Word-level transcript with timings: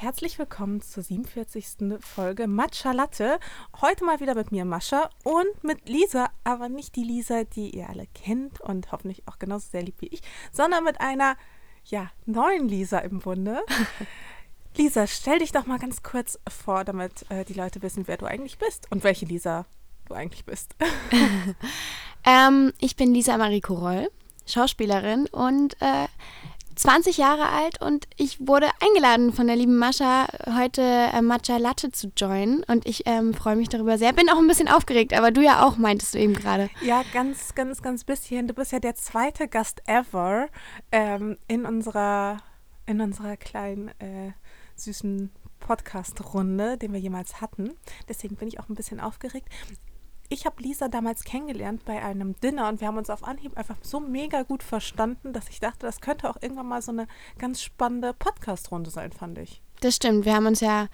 Herzlich 0.00 0.38
willkommen 0.38 0.80
zur 0.80 1.02
47. 1.02 1.98
Folge 1.98 2.46
Matcha 2.46 2.92
Latte. 2.92 3.40
Heute 3.80 4.04
mal 4.04 4.20
wieder 4.20 4.36
mit 4.36 4.52
mir, 4.52 4.64
Mascha, 4.64 5.10
und 5.24 5.64
mit 5.64 5.88
Lisa, 5.88 6.30
aber 6.44 6.68
nicht 6.68 6.94
die 6.94 7.02
Lisa, 7.02 7.42
die 7.42 7.76
ihr 7.76 7.88
alle 7.88 8.06
kennt 8.14 8.60
und 8.60 8.92
hoffentlich 8.92 9.26
auch 9.26 9.40
genauso 9.40 9.66
sehr 9.72 9.82
liebt 9.82 10.00
wie 10.00 10.06
ich, 10.06 10.22
sondern 10.52 10.84
mit 10.84 11.00
einer, 11.00 11.36
ja, 11.84 12.12
neuen 12.26 12.68
Lisa 12.68 13.00
im 13.00 13.18
Bunde. 13.18 13.60
Lisa, 14.76 15.08
stell 15.08 15.40
dich 15.40 15.50
doch 15.50 15.66
mal 15.66 15.80
ganz 15.80 16.04
kurz 16.04 16.38
vor, 16.48 16.84
damit 16.84 17.28
äh, 17.28 17.44
die 17.44 17.54
Leute 17.54 17.82
wissen, 17.82 18.06
wer 18.06 18.18
du 18.18 18.26
eigentlich 18.26 18.58
bist 18.58 18.86
und 18.92 19.02
welche 19.02 19.26
Lisa 19.26 19.66
du 20.06 20.14
eigentlich 20.14 20.44
bist. 20.44 20.76
ähm, 22.24 22.72
ich 22.78 22.94
bin 22.94 23.12
Lisa 23.12 23.36
Mariko 23.36 23.74
Roll, 23.74 24.12
Schauspielerin 24.46 25.26
und 25.26 25.74
äh, 25.82 26.06
20 26.78 27.16
Jahre 27.16 27.48
alt 27.48 27.80
und 27.82 28.06
ich 28.16 28.46
wurde 28.46 28.68
eingeladen 28.80 29.32
von 29.32 29.48
der 29.48 29.56
lieben 29.56 29.78
Mascha, 29.78 30.28
heute 30.56 30.80
äh, 30.80 31.20
Matcha 31.22 31.56
Latte 31.56 31.90
zu 31.90 32.12
joinen. 32.16 32.62
Und 32.68 32.86
ich 32.86 33.02
ähm, 33.06 33.34
freue 33.34 33.56
mich 33.56 33.68
darüber 33.68 33.98
sehr. 33.98 34.12
Bin 34.12 34.30
auch 34.30 34.38
ein 34.38 34.46
bisschen 34.46 34.68
aufgeregt, 34.68 35.12
aber 35.12 35.32
du 35.32 35.42
ja 35.42 35.66
auch, 35.66 35.76
meintest 35.76 36.14
du 36.14 36.18
eben 36.18 36.34
gerade. 36.34 36.70
Ja, 36.80 37.02
ganz, 37.12 37.56
ganz, 37.56 37.82
ganz 37.82 38.04
bisschen. 38.04 38.46
Du 38.46 38.54
bist 38.54 38.70
ja 38.70 38.78
der 38.78 38.94
zweite 38.94 39.48
Gast 39.48 39.82
ever 39.86 40.48
ähm, 40.92 41.36
in 41.48 41.66
unserer, 41.66 42.38
in 42.86 43.00
unserer 43.00 43.36
kleinen, 43.36 43.88
äh, 43.98 44.32
süßen 44.76 45.32
Podcast-Runde, 45.58 46.78
den 46.78 46.92
wir 46.92 47.00
jemals 47.00 47.40
hatten. 47.40 47.72
Deswegen 48.08 48.36
bin 48.36 48.46
ich 48.46 48.60
auch 48.60 48.68
ein 48.68 48.76
bisschen 48.76 49.00
aufgeregt 49.00 49.48
ich 50.28 50.44
habe 50.46 50.62
Lisa 50.62 50.88
damals 50.88 51.24
kennengelernt 51.24 51.84
bei 51.84 52.02
einem 52.02 52.38
Dinner 52.40 52.68
und 52.68 52.80
wir 52.80 52.88
haben 52.88 52.98
uns 52.98 53.10
auf 53.10 53.24
Anhieb 53.24 53.56
einfach 53.56 53.76
so 53.82 53.98
mega 54.00 54.42
gut 54.42 54.62
verstanden, 54.62 55.32
dass 55.32 55.48
ich 55.48 55.60
dachte, 55.60 55.86
das 55.86 56.00
könnte 56.00 56.28
auch 56.28 56.36
irgendwann 56.40 56.68
mal 56.68 56.82
so 56.82 56.92
eine 56.92 57.06
ganz 57.38 57.62
spannende 57.62 58.12
Podcast-Runde 58.12 58.90
sein, 58.90 59.12
fand 59.12 59.38
ich. 59.38 59.62
Das 59.80 59.96
stimmt. 59.96 60.24
Wir 60.24 60.34
haben 60.34 60.46
uns 60.46 60.60
ja 60.60 60.88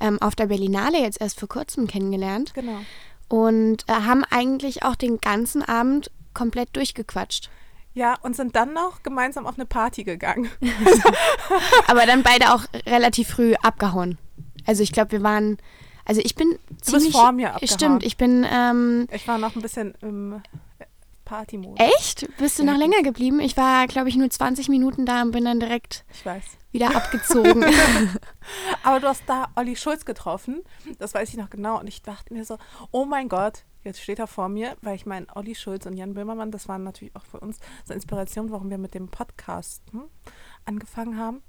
ähm, 0.00 0.20
auf 0.20 0.34
der 0.34 0.46
Berlinale 0.46 1.00
jetzt 1.00 1.20
erst 1.20 1.38
vor 1.38 1.48
kurzem 1.48 1.86
kennengelernt. 1.86 2.52
Genau. 2.54 2.80
Und 3.28 3.88
äh, 3.88 3.92
haben 3.92 4.24
eigentlich 4.24 4.82
auch 4.82 4.96
den 4.96 5.18
ganzen 5.18 5.62
Abend 5.62 6.10
komplett 6.34 6.76
durchgequatscht. 6.76 7.50
Ja, 7.94 8.18
und 8.22 8.34
sind 8.34 8.56
dann 8.56 8.74
noch 8.74 9.02
gemeinsam 9.02 9.46
auf 9.46 9.54
eine 9.54 9.66
Party 9.66 10.04
gegangen. 10.04 10.50
Aber 11.86 12.06
dann 12.06 12.22
beide 12.22 12.52
auch 12.52 12.64
relativ 12.86 13.28
früh 13.28 13.54
abgehauen. 13.62 14.18
Also 14.66 14.82
ich 14.82 14.92
glaube, 14.92 15.12
wir 15.12 15.22
waren 15.22 15.58
also 16.04 16.20
ich 16.24 16.34
bin 16.34 16.50
du 16.50 16.76
ziemlich... 16.76 17.06
Bist 17.06 17.16
vor 17.16 17.32
mir 17.32 17.54
abgehauen. 17.54 17.78
Stimmt, 17.78 18.04
ich 18.04 18.16
bin... 18.16 18.46
Ähm, 18.50 19.08
ich 19.12 19.26
war 19.26 19.38
noch 19.38 19.56
ein 19.56 19.62
bisschen 19.62 19.94
im 20.00 20.42
Party-Modus. 21.24 21.78
Echt? 21.98 22.28
Bist 22.38 22.58
du 22.58 22.64
noch 22.64 22.76
länger 22.76 23.02
geblieben? 23.02 23.40
Ich 23.40 23.56
war, 23.56 23.86
glaube 23.86 24.08
ich, 24.08 24.16
nur 24.16 24.28
20 24.28 24.68
Minuten 24.68 25.06
da 25.06 25.22
und 25.22 25.30
bin 25.30 25.44
dann 25.44 25.60
direkt 25.60 26.04
wieder 26.70 26.94
abgezogen. 26.94 27.64
Aber 28.82 29.00
du 29.00 29.08
hast 29.08 29.22
da 29.26 29.48
Olli 29.56 29.76
Schulz 29.76 30.04
getroffen, 30.04 30.62
das 30.98 31.14
weiß 31.14 31.30
ich 31.30 31.36
noch 31.36 31.50
genau. 31.50 31.80
Und 31.80 31.86
ich 31.86 32.02
dachte 32.02 32.34
mir 32.34 32.44
so, 32.44 32.58
oh 32.90 33.04
mein 33.04 33.28
Gott, 33.28 33.64
jetzt 33.84 34.00
steht 34.00 34.18
er 34.18 34.26
vor 34.26 34.48
mir, 34.48 34.76
weil 34.82 34.96
ich 34.96 35.06
meine, 35.06 35.26
Olli 35.34 35.54
Schulz 35.54 35.86
und 35.86 35.96
Jan 35.96 36.14
Böhmermann, 36.14 36.50
das 36.50 36.68
waren 36.68 36.84
natürlich 36.84 37.16
auch 37.16 37.24
für 37.24 37.40
uns 37.40 37.58
so 37.84 37.94
Inspiration, 37.94 38.50
warum 38.50 38.70
wir 38.70 38.78
mit 38.78 38.94
dem 38.94 39.08
Podcast 39.08 39.82
hm, 39.92 40.04
angefangen 40.64 41.18
haben. 41.18 41.42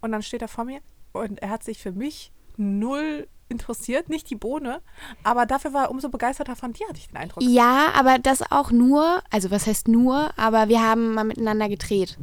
Und 0.00 0.12
dann 0.12 0.22
steht 0.22 0.42
er 0.42 0.48
vor 0.48 0.64
mir 0.64 0.80
und 1.12 1.42
er 1.42 1.50
hat 1.50 1.62
sich 1.62 1.78
für 1.78 1.92
mich 1.92 2.32
null 2.56 3.26
interessiert, 3.48 4.08
nicht 4.08 4.30
die 4.30 4.36
Bohne. 4.36 4.80
Aber 5.24 5.44
dafür 5.44 5.72
war 5.72 5.84
er 5.84 5.90
umso 5.90 6.08
begeisterter 6.08 6.56
von 6.56 6.72
dir, 6.72 6.88
hatte 6.88 6.98
ich 6.98 7.08
den 7.08 7.16
Eindruck. 7.16 7.42
Ja, 7.42 7.88
aber 7.94 8.18
das 8.18 8.50
auch 8.50 8.70
nur, 8.70 9.22
also 9.30 9.50
was 9.50 9.66
heißt 9.66 9.88
nur, 9.88 10.30
aber 10.38 10.68
wir 10.68 10.82
haben 10.82 11.14
mal 11.14 11.24
miteinander 11.24 11.68
gedreht. 11.68 12.16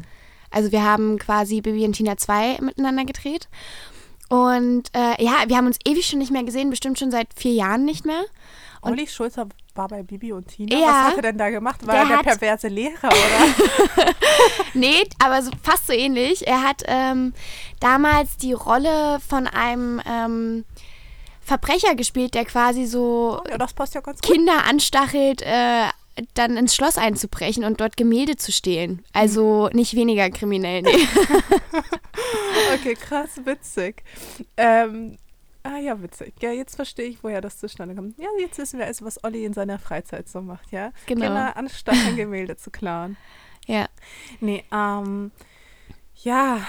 Also 0.50 0.72
wir 0.72 0.84
haben 0.84 1.20
quasi 1.20 1.62
Bibi 1.62 1.86
und 1.86 1.94
Tina 1.94 2.18
2 2.18 2.60
miteinander 2.62 3.06
gedreht. 3.06 3.50
Und 4.30 4.90
äh, 4.94 5.24
ja, 5.24 5.44
wir 5.48 5.58
haben 5.58 5.68
uns 5.68 5.80
ewig 5.86 6.06
schon 6.06 6.20
nicht 6.20 6.32
mehr 6.32 6.44
gesehen, 6.44 6.70
bestimmt 6.70 7.00
schon 7.00 7.12
seit 7.12 7.28
vier 7.36 7.54
Jahren 7.54 7.86
nicht 7.86 8.06
mehr. 8.06 8.24
Und 8.82 8.92
Olli 8.92 9.08
Schulzer 9.08 9.48
war 9.76 9.88
bei 9.88 10.04
Bibi 10.04 10.34
und 10.34 10.48
Tina. 10.48 10.76
Ja, 10.76 10.88
Was 10.88 11.08
hat 11.08 11.16
er 11.18 11.22
denn 11.24 11.38
da 11.38 11.50
gemacht? 11.50 11.86
War 11.86 11.96
der 11.96 12.04
er 12.04 12.24
der 12.24 12.32
perverse 12.32 12.68
Lehrer, 12.68 13.08
oder? 13.08 14.14
nee, 14.74 15.08
aber 15.24 15.42
so, 15.42 15.52
fast 15.64 15.88
so 15.88 15.94
ähnlich. 15.94 16.48
Er 16.48 16.64
hat 16.64 16.84
ähm, 16.88 17.34
damals 17.80 18.38
die 18.38 18.54
Rolle 18.54 19.20
von 19.28 19.48
einem 19.48 20.02
ähm, 20.08 20.66
Verbrecher 21.42 21.96
gespielt, 21.96 22.34
der 22.34 22.46
quasi 22.46 22.86
so 22.86 23.42
ja, 23.50 23.58
ja 23.58 24.14
Kinder 24.22 24.66
anstachelt, 24.66 25.42
äh, 25.42 25.88
dann 26.34 26.58
ins 26.58 26.76
Schloss 26.76 26.98
einzubrechen 26.98 27.64
und 27.64 27.80
dort 27.80 27.96
Gemälde 27.96 28.36
zu 28.36 28.52
stehlen. 28.52 29.04
Also 29.14 29.70
nicht 29.72 29.96
weniger 29.96 30.30
kriminell, 30.30 30.82
nee. 30.82 30.90
okay, 32.76 32.96
krass, 32.96 33.30
witzig. 33.46 34.04
Ähm, 34.58 35.18
ah 35.68 35.80
ja, 35.80 36.02
witzig. 36.02 36.34
Ja, 36.42 36.52
jetzt 36.52 36.76
verstehe 36.76 37.08
ich, 37.08 37.24
woher 37.24 37.42
das 37.42 37.58
zustande 37.60 37.96
kommt. 37.96 38.18
Ja, 38.18 38.28
jetzt 38.40 38.58
wissen 38.58 38.80
wir 38.80 38.86
also, 38.86 39.06
was 39.06 39.24
Olli 39.24 39.46
in 39.46 39.54
seiner 39.54 39.80
Freizeit 39.80 40.30
so 40.30 40.42
macht, 40.42 40.72
ja? 40.72 40.92
Genau. 41.06 41.26
Kinder 41.26 41.58
anstacheln, 41.58 42.16
Gemälde 42.16 42.58
zu 42.58 42.72
klauen. 42.72 43.18
Ja. 43.70 43.90
Nee, 44.40 44.64
ähm, 44.72 45.34
ja, 46.16 46.62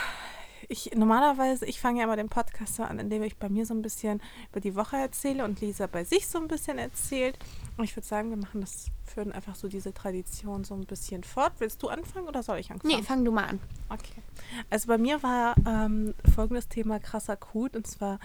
ich 0.69 0.91
normalerweise, 0.95 1.65
ich 1.65 1.81
fange 1.81 2.01
ja 2.01 2.05
immer 2.05 2.17
den 2.17 2.29
Podcast 2.29 2.77
so 2.77 2.83
an, 2.83 2.99
indem 2.99 3.23
ich 3.23 3.39
bei 3.39 3.49
mir 3.49 3.65
so 3.65 3.73
ein 3.73 3.81
bisschen 3.81 4.21
über 4.51 4.61
die 4.61 4.75
Woche 4.75 4.97
erzähle 4.97 5.45
und 5.45 5.61
Lisa 5.61 5.87
bei 5.87 6.05
sich 6.05 6.29
so 6.29 6.39
ein 6.39 6.47
bisschen 6.47 6.77
erzählt. 6.79 7.39
Und 7.77 7.85
ich 7.85 7.97
würde 7.97 8.07
sagen, 8.07 8.29
wir 8.31 8.37
machen 8.37 8.61
das, 8.61 8.89
führen 9.05 9.33
einfach 9.33 9.55
so 9.55 9.69
diese 9.69 9.95
Tradition 9.95 10.65
so 10.65 10.75
ein 10.75 10.85
bisschen 10.85 11.25
fort. 11.25 11.55
Willst 11.59 11.83
du 11.83 11.89
anfangen 11.89 12.29
oder 12.29 12.43
soll 12.43 12.59
ich 12.59 12.71
anfangen? 12.71 12.97
Nee, 12.97 13.03
fang 13.03 13.25
du 13.25 13.33
mal 13.33 13.45
an. 13.45 13.61
Okay. 13.89 14.23
Also 14.69 14.89
bei 14.89 14.99
mir 14.99 15.23
war 15.23 15.55
ähm, 15.67 16.15
folgendes 16.35 16.69
Thema 16.69 16.99
krasser 16.99 17.37
Kut 17.37 17.75
und 17.75 17.87
zwar, 17.87 18.19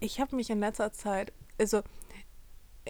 ich 0.00 0.20
habe 0.20 0.36
mich 0.36 0.50
in 0.50 0.60
letzter 0.60 0.92
Zeit, 0.92 1.32
also 1.58 1.82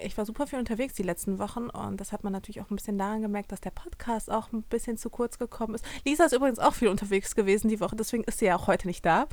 ich 0.03 0.17
war 0.19 0.27
super 0.27 0.47
viel 0.47 0.59
unterwegs 0.59 0.95
die 0.95 1.03
letzten 1.03 1.39
Wochen 1.39 1.71
und 1.71 2.01
das 2.01 2.13
hat 2.13 2.25
man 2.25 2.33
natürlich 2.33 2.61
auch 2.61 2.71
ein 2.71 2.77
bisschen 2.77 2.99
daran 2.99 3.23
gemerkt, 3.23 3.53
dass 3.53 3.61
der 3.61 3.71
Podcast 3.71 4.31
auch 4.31 4.53
ein 4.53 4.63
bisschen 4.63 4.97
zu 4.97 5.09
kurz 5.09 5.39
gekommen 5.39 5.75
ist. 5.75 5.85
Lisa 6.05 6.25
ist 6.25 6.33
übrigens 6.33 6.59
auch 6.59 6.75
viel 6.75 6.89
unterwegs 6.89 7.35
gewesen 7.35 7.69
die 7.69 7.81
Woche, 7.81 7.95
deswegen 7.95 8.25
ist 8.25 8.41
sie 8.41 8.47
ja 8.47 8.57
auch 8.57 8.67
heute 8.67 8.89
nicht 8.89 9.07
da. 9.07 9.27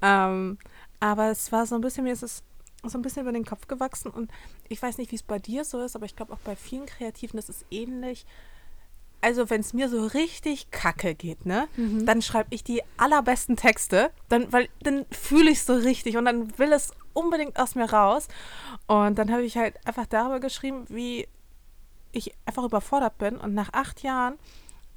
Ähm, 0.00 0.58
aber 1.00 1.30
es 1.30 1.50
war 1.50 1.66
so 1.66 1.74
ein 1.74 1.80
bisschen, 1.80 2.04
mir 2.04 2.12
ist 2.12 2.22
es 2.22 2.44
so 2.84 2.96
ein 2.96 3.02
bisschen 3.02 3.22
über 3.22 3.32
den 3.32 3.44
Kopf 3.44 3.66
gewachsen 3.66 4.10
und 4.10 4.30
ich 4.68 4.80
weiß 4.80 4.98
nicht, 4.98 5.10
wie 5.10 5.16
es 5.16 5.24
bei 5.24 5.40
dir 5.40 5.64
so 5.64 5.80
ist, 5.80 5.96
aber 5.96 6.04
ich 6.04 6.14
glaube 6.14 6.32
auch 6.32 6.40
bei 6.40 6.54
vielen 6.54 6.86
Kreativen 6.86 7.38
ist 7.38 7.48
es 7.48 7.64
ähnlich 7.70 8.24
also 9.20 9.50
wenn 9.50 9.60
es 9.60 9.72
mir 9.72 9.88
so 9.88 10.06
richtig 10.06 10.70
kacke 10.70 11.14
geht, 11.14 11.46
ne, 11.46 11.68
mhm. 11.76 12.06
dann 12.06 12.22
schreibe 12.22 12.54
ich 12.54 12.64
die 12.64 12.82
allerbesten 12.96 13.56
Texte, 13.56 14.10
dann, 14.28 14.52
weil 14.52 14.68
dann 14.82 15.06
fühle 15.10 15.50
ich 15.50 15.58
es 15.58 15.66
so 15.66 15.74
richtig 15.74 16.16
und 16.16 16.24
dann 16.24 16.56
will 16.58 16.72
es 16.72 16.92
unbedingt 17.12 17.58
aus 17.58 17.74
mir 17.74 17.90
raus. 17.90 18.28
Und 18.86 19.18
dann 19.18 19.32
habe 19.32 19.42
ich 19.42 19.56
halt 19.56 19.74
einfach 19.86 20.06
darüber 20.06 20.40
geschrieben, 20.40 20.84
wie 20.88 21.28
ich 22.12 22.32
einfach 22.46 22.64
überfordert 22.64 23.18
bin 23.18 23.36
und 23.36 23.54
nach 23.54 23.72
acht 23.72 24.02
Jahren 24.02 24.38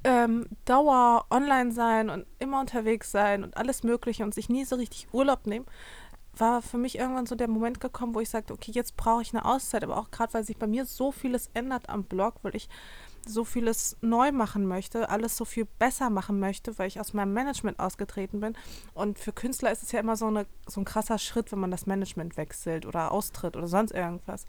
ähm, 0.04 0.46
Dauer 0.64 1.26
online 1.30 1.72
sein 1.72 2.10
und 2.10 2.26
immer 2.38 2.60
unterwegs 2.60 3.10
sein 3.10 3.44
und 3.44 3.56
alles 3.56 3.82
Mögliche 3.82 4.24
und 4.24 4.34
sich 4.34 4.48
nie 4.48 4.64
so 4.64 4.76
richtig 4.76 5.08
Urlaub 5.12 5.46
nehmen, 5.46 5.66
war 6.36 6.62
für 6.62 6.78
mich 6.78 6.98
irgendwann 6.98 7.26
so 7.26 7.34
der 7.34 7.48
Moment 7.48 7.80
gekommen, 7.80 8.14
wo 8.14 8.20
ich 8.20 8.30
sagte, 8.30 8.54
okay, 8.54 8.72
jetzt 8.72 8.96
brauche 8.96 9.22
ich 9.22 9.34
eine 9.34 9.44
Auszeit, 9.44 9.84
aber 9.84 9.98
auch 9.98 10.10
gerade, 10.10 10.32
weil 10.34 10.44
sich 10.44 10.56
bei 10.56 10.66
mir 10.66 10.86
so 10.86 11.12
vieles 11.12 11.50
ändert 11.54 11.88
am 11.88 12.04
Blog, 12.04 12.36
weil 12.42 12.56
ich 12.56 12.68
so 13.26 13.44
vieles 13.44 13.96
neu 14.00 14.32
machen 14.32 14.66
möchte, 14.66 15.08
alles 15.08 15.36
so 15.36 15.44
viel 15.44 15.66
besser 15.78 16.10
machen 16.10 16.40
möchte, 16.40 16.78
weil 16.78 16.88
ich 16.88 17.00
aus 17.00 17.12
meinem 17.12 17.32
Management 17.32 17.78
ausgetreten 17.78 18.40
bin. 18.40 18.56
Und 18.94 19.18
für 19.18 19.32
Künstler 19.32 19.70
ist 19.70 19.82
es 19.82 19.92
ja 19.92 20.00
immer 20.00 20.16
so, 20.16 20.26
eine, 20.26 20.46
so 20.66 20.80
ein 20.80 20.84
krasser 20.84 21.18
Schritt, 21.18 21.52
wenn 21.52 21.60
man 21.60 21.70
das 21.70 21.86
Management 21.86 22.36
wechselt 22.36 22.86
oder 22.86 23.12
austritt 23.12 23.56
oder 23.56 23.68
sonst 23.68 23.92
irgendwas. 23.92 24.46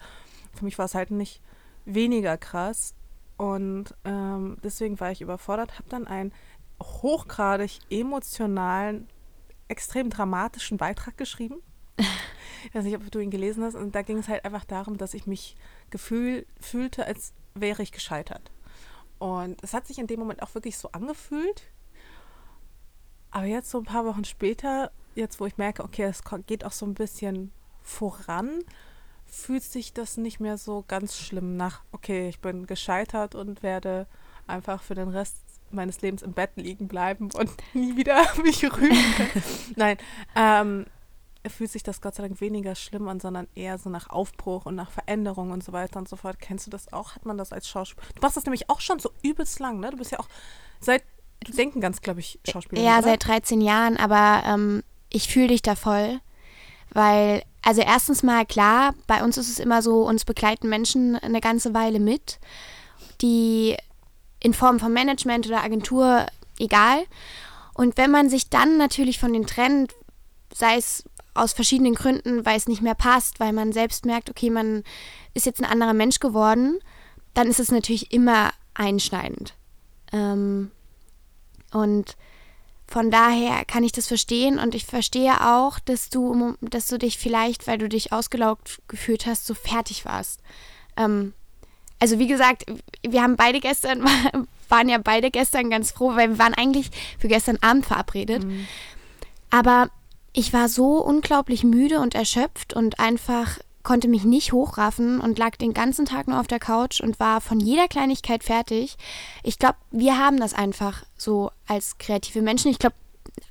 Für 0.52 0.64
mich 0.64 0.78
war 0.78 0.86
es 0.86 0.94
halt 0.94 1.10
nicht 1.10 1.40
weniger 1.84 2.36
krass. 2.36 2.94
Und 3.36 3.94
ähm, 4.04 4.58
deswegen 4.62 5.00
war 5.00 5.10
ich 5.10 5.20
überfordert, 5.20 5.74
habe 5.74 5.88
dann 5.88 6.06
einen 6.06 6.32
hochgradig 6.82 7.80
emotionalen, 7.90 9.08
extrem 9.68 10.10
dramatischen 10.10 10.78
Beitrag 10.78 11.16
geschrieben. 11.16 11.56
Ich 12.66 12.74
weiß 12.74 12.84
nicht, 12.84 12.96
ob 12.96 13.10
du 13.10 13.18
ihn 13.18 13.30
gelesen 13.30 13.62
hast. 13.62 13.74
Und 13.74 13.94
da 13.94 14.00
ging 14.00 14.16
es 14.16 14.28
halt 14.28 14.46
einfach 14.46 14.64
darum, 14.64 14.96
dass 14.96 15.12
ich 15.12 15.26
mich 15.26 15.54
gefühl, 15.90 16.46
fühlte, 16.58 17.04
als 17.04 17.34
wäre 17.54 17.82
ich 17.82 17.92
gescheitert. 17.92 18.50
Und 19.24 19.56
es 19.62 19.72
hat 19.72 19.86
sich 19.86 19.98
in 19.98 20.06
dem 20.06 20.20
Moment 20.20 20.42
auch 20.42 20.54
wirklich 20.54 20.76
so 20.76 20.92
angefühlt. 20.92 21.62
Aber 23.30 23.46
jetzt 23.46 23.70
so 23.70 23.78
ein 23.78 23.84
paar 23.84 24.04
Wochen 24.04 24.26
später, 24.26 24.90
jetzt 25.14 25.40
wo 25.40 25.46
ich 25.46 25.56
merke, 25.56 25.82
okay, 25.82 26.02
es 26.02 26.20
geht 26.44 26.62
auch 26.62 26.72
so 26.72 26.84
ein 26.84 26.92
bisschen 26.92 27.50
voran, 27.82 28.62
fühlt 29.24 29.62
sich 29.62 29.94
das 29.94 30.18
nicht 30.18 30.40
mehr 30.40 30.58
so 30.58 30.84
ganz 30.88 31.16
schlimm 31.16 31.56
nach, 31.56 31.84
okay, 31.90 32.28
ich 32.28 32.40
bin 32.40 32.66
gescheitert 32.66 33.34
und 33.34 33.62
werde 33.62 34.06
einfach 34.46 34.82
für 34.82 34.94
den 34.94 35.08
Rest 35.08 35.38
meines 35.70 36.02
Lebens 36.02 36.20
im 36.20 36.34
Bett 36.34 36.50
liegen 36.56 36.86
bleiben 36.86 37.30
und 37.32 37.50
nie 37.72 37.96
wieder 37.96 38.26
mich 38.42 38.60
können. 38.60 38.92
Nein, 39.74 39.96
ähm, 40.36 40.84
fühlt 41.50 41.70
sich 41.70 41.82
das 41.82 42.00
Gott 42.00 42.14
sei 42.14 42.22
Dank 42.22 42.40
weniger 42.40 42.74
schlimm 42.74 43.06
an, 43.08 43.20
sondern 43.20 43.46
eher 43.54 43.78
so 43.78 43.90
nach 43.90 44.08
Aufbruch 44.10 44.66
und 44.66 44.74
nach 44.74 44.90
Veränderung 44.90 45.50
und 45.50 45.62
so 45.62 45.72
weiter 45.72 45.98
und 45.98 46.08
so 46.08 46.16
fort. 46.16 46.38
Kennst 46.40 46.66
du 46.66 46.70
das 46.70 46.92
auch? 46.92 47.14
Hat 47.14 47.26
man 47.26 47.36
das 47.36 47.52
als 47.52 47.68
Schauspieler? 47.68 48.06
Du 48.14 48.22
machst 48.22 48.36
das 48.36 48.44
nämlich 48.44 48.70
auch 48.70 48.80
schon 48.80 48.98
so 48.98 49.10
übelst 49.22 49.58
lang, 49.60 49.80
ne? 49.80 49.90
Du 49.90 49.98
bist 49.98 50.10
ja 50.10 50.20
auch 50.20 50.28
seit, 50.80 51.02
du 51.44 51.52
denken 51.52 51.80
ganz, 51.80 52.00
glaube 52.00 52.20
ich, 52.20 52.40
Schauspieler. 52.48 52.82
Ja, 52.82 52.98
oder? 52.98 53.08
seit 53.08 53.26
13 53.26 53.60
Jahren, 53.60 53.96
aber 53.96 54.42
ähm, 54.46 54.82
ich 55.10 55.28
fühle 55.28 55.48
dich 55.48 55.62
da 55.62 55.74
voll. 55.74 56.20
Weil, 56.90 57.42
also 57.62 57.82
erstens 57.82 58.22
mal 58.22 58.46
klar, 58.46 58.94
bei 59.06 59.22
uns 59.22 59.36
ist 59.36 59.48
es 59.48 59.58
immer 59.58 59.82
so, 59.82 60.06
uns 60.06 60.24
begleiten 60.24 60.68
Menschen 60.68 61.16
eine 61.16 61.40
ganze 61.40 61.74
Weile 61.74 62.00
mit, 62.00 62.38
die 63.20 63.76
in 64.40 64.54
Form 64.54 64.78
von 64.78 64.92
Management 64.92 65.46
oder 65.46 65.62
Agentur, 65.62 66.26
egal. 66.58 67.04
Und 67.74 67.96
wenn 67.96 68.10
man 68.10 68.30
sich 68.30 68.48
dann 68.48 68.76
natürlich 68.78 69.18
von 69.18 69.32
den 69.32 69.46
trennt, 69.46 69.92
sei 70.54 70.76
es 70.76 71.04
aus 71.34 71.52
verschiedenen 71.52 71.94
Gründen, 71.94 72.46
weil 72.46 72.56
es 72.56 72.68
nicht 72.68 72.82
mehr 72.82 72.94
passt, 72.94 73.40
weil 73.40 73.52
man 73.52 73.72
selbst 73.72 74.06
merkt, 74.06 74.30
okay, 74.30 74.50
man 74.50 74.84
ist 75.34 75.46
jetzt 75.46 75.60
ein 75.60 75.70
anderer 75.70 75.94
Mensch 75.94 76.20
geworden, 76.20 76.78
dann 77.34 77.48
ist 77.48 77.60
es 77.60 77.70
natürlich 77.70 78.12
immer 78.12 78.52
einschneidend. 78.74 79.54
Ähm, 80.12 80.70
und 81.72 82.16
von 82.86 83.10
daher 83.10 83.64
kann 83.64 83.82
ich 83.82 83.92
das 83.92 84.06
verstehen 84.06 84.58
und 84.58 84.74
ich 84.74 84.86
verstehe 84.86 85.40
auch, 85.40 85.78
dass 85.80 86.10
du, 86.10 86.54
dass 86.60 86.86
du 86.86 86.98
dich 86.98 87.18
vielleicht, 87.18 87.66
weil 87.66 87.78
du 87.78 87.88
dich 87.88 88.12
ausgelaugt 88.12 88.80
gefühlt 88.88 89.26
hast, 89.26 89.46
so 89.46 89.54
fertig 89.54 90.04
warst. 90.04 90.40
Ähm, 90.96 91.32
also 91.98 92.18
wie 92.18 92.26
gesagt, 92.26 92.66
wir 93.02 93.22
haben 93.22 93.36
beide 93.36 93.60
gestern, 93.60 94.04
waren 94.68 94.88
ja 94.88 94.98
beide 94.98 95.30
gestern 95.30 95.70
ganz 95.70 95.90
froh, 95.90 96.14
weil 96.14 96.30
wir 96.30 96.38
waren 96.38 96.54
eigentlich 96.54 96.90
für 97.18 97.28
gestern 97.28 97.58
Abend 97.62 97.86
verabredet. 97.86 98.44
Mhm. 98.44 98.66
Aber 99.50 99.90
ich 100.34 100.52
war 100.52 100.68
so 100.68 100.98
unglaublich 101.02 101.62
müde 101.62 102.00
und 102.00 102.14
erschöpft 102.14 102.74
und 102.74 102.98
einfach 102.98 103.58
konnte 103.84 104.08
mich 104.08 104.24
nicht 104.24 104.52
hochraffen 104.52 105.20
und 105.20 105.38
lag 105.38 105.56
den 105.56 105.74
ganzen 105.74 106.06
Tag 106.06 106.26
nur 106.26 106.40
auf 106.40 106.48
der 106.48 106.58
Couch 106.58 107.00
und 107.00 107.20
war 107.20 107.40
von 107.40 107.60
jeder 107.60 107.86
Kleinigkeit 107.86 108.42
fertig. 108.42 108.96
Ich 109.44 109.58
glaube, 109.58 109.76
wir 109.92 110.18
haben 110.18 110.40
das 110.40 110.52
einfach 110.52 111.04
so 111.16 111.52
als 111.68 111.98
kreative 111.98 112.42
Menschen. 112.42 112.70
Ich 112.70 112.78
glaube, 112.80 112.96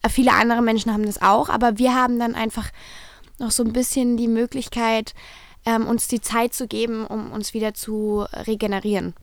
viele 0.09 0.33
andere 0.33 0.61
Menschen 0.61 0.91
haben 0.91 1.05
das 1.05 1.21
auch, 1.21 1.49
aber 1.49 1.77
wir 1.77 1.95
haben 1.95 2.19
dann 2.19 2.35
einfach 2.35 2.69
noch 3.39 3.51
so 3.51 3.63
ein 3.63 3.73
bisschen 3.73 4.17
die 4.17 4.27
Möglichkeit, 4.27 5.13
ähm, 5.65 5.87
uns 5.87 6.09
die 6.09 6.19
Zeit 6.19 6.53
zu 6.53 6.67
geben, 6.67 7.05
um 7.05 7.31
uns 7.31 7.53
wieder 7.53 7.73
zu 7.73 8.25
regenerieren. 8.33 9.13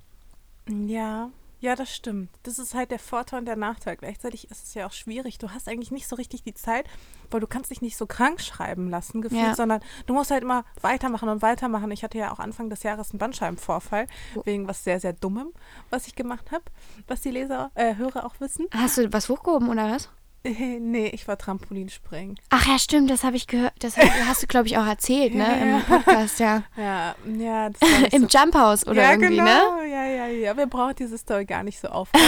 Ja, 0.86 1.30
ja, 1.60 1.76
das 1.76 1.94
stimmt. 1.94 2.30
Das 2.42 2.58
ist 2.58 2.74
halt 2.74 2.90
der 2.90 2.98
Vorteil 2.98 3.40
und 3.40 3.44
der 3.44 3.56
Nachteil. 3.56 3.96
Gleichzeitig 3.96 4.50
ist 4.50 4.64
es 4.64 4.74
ja 4.74 4.86
auch 4.86 4.92
schwierig. 4.92 5.36
Du 5.38 5.50
hast 5.50 5.68
eigentlich 5.68 5.90
nicht 5.90 6.08
so 6.08 6.16
richtig 6.16 6.42
die 6.42 6.54
Zeit, 6.54 6.86
weil 7.30 7.40
du 7.40 7.46
kannst 7.46 7.70
dich 7.70 7.82
nicht 7.82 7.98
so 7.98 8.06
krank 8.06 8.40
schreiben 8.40 8.88
lassen, 8.88 9.20
gefühlt, 9.20 9.42
ja. 9.42 9.54
sondern 9.54 9.80
du 10.06 10.14
musst 10.14 10.30
halt 10.30 10.42
immer 10.42 10.64
weitermachen 10.80 11.28
und 11.28 11.42
weitermachen. 11.42 11.90
Ich 11.90 12.02
hatte 12.02 12.16
ja 12.16 12.32
auch 12.32 12.38
Anfang 12.38 12.70
des 12.70 12.82
Jahres 12.82 13.10
einen 13.10 13.18
Bandscheibenvorfall, 13.18 14.06
oh. 14.36 14.42
wegen 14.44 14.68
was 14.68 14.84
sehr, 14.84 15.00
sehr 15.00 15.12
Dummem, 15.12 15.52
was 15.90 16.06
ich 16.06 16.16
gemacht 16.16 16.50
habe, 16.50 16.64
was 17.06 17.20
die 17.20 17.30
Leser, 17.30 17.70
äh, 17.74 17.94
Hörer 17.96 18.24
auch 18.24 18.40
wissen. 18.40 18.66
Hast 18.74 18.96
du 18.96 19.12
was 19.12 19.28
hochgehoben 19.28 19.68
oder 19.68 19.90
was? 19.90 20.08
Nee, 20.80 21.08
ich 21.08 21.28
war 21.28 21.38
Trampolinspringen. 21.38 22.38
Ach 22.50 22.66
ja, 22.66 22.78
stimmt, 22.78 23.10
das 23.10 23.24
habe 23.24 23.36
ich 23.36 23.46
gehört. 23.46 23.72
Das 23.80 23.96
hast 23.96 24.42
du, 24.42 24.46
glaube 24.46 24.66
ich, 24.66 24.78
auch 24.78 24.86
erzählt, 24.86 25.34
ne? 25.34 25.44
Ja, 25.60 25.78
Im 25.78 25.82
Podcast, 25.84 26.40
ja. 26.40 26.62
Ja, 26.76 27.14
ja. 27.26 27.70
Im 28.12 28.22
so. 28.22 28.38
Jump 28.38 28.54
House 28.54 28.86
oder 28.86 29.02
ja, 29.02 29.10
irgendwie, 29.12 29.36
genau. 29.36 29.44
ne? 29.76 29.88
Ja, 29.90 30.04
ja, 30.04 30.26
ja. 30.26 30.56
Wir 30.56 30.66
brauchen 30.66 30.94
diese 30.96 31.18
Story 31.18 31.44
gar 31.44 31.62
nicht 31.62 31.80
so 31.80 31.88
aufbauen. 31.88 32.22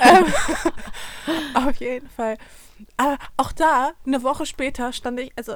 ähm, 0.00 0.26
auf 1.54 1.76
jeden 1.76 2.08
Fall. 2.08 2.36
Aber 2.96 3.18
auch 3.36 3.52
da, 3.52 3.92
eine 4.06 4.22
Woche 4.22 4.46
später, 4.46 4.92
stand 4.92 5.20
ich, 5.20 5.32
also 5.36 5.54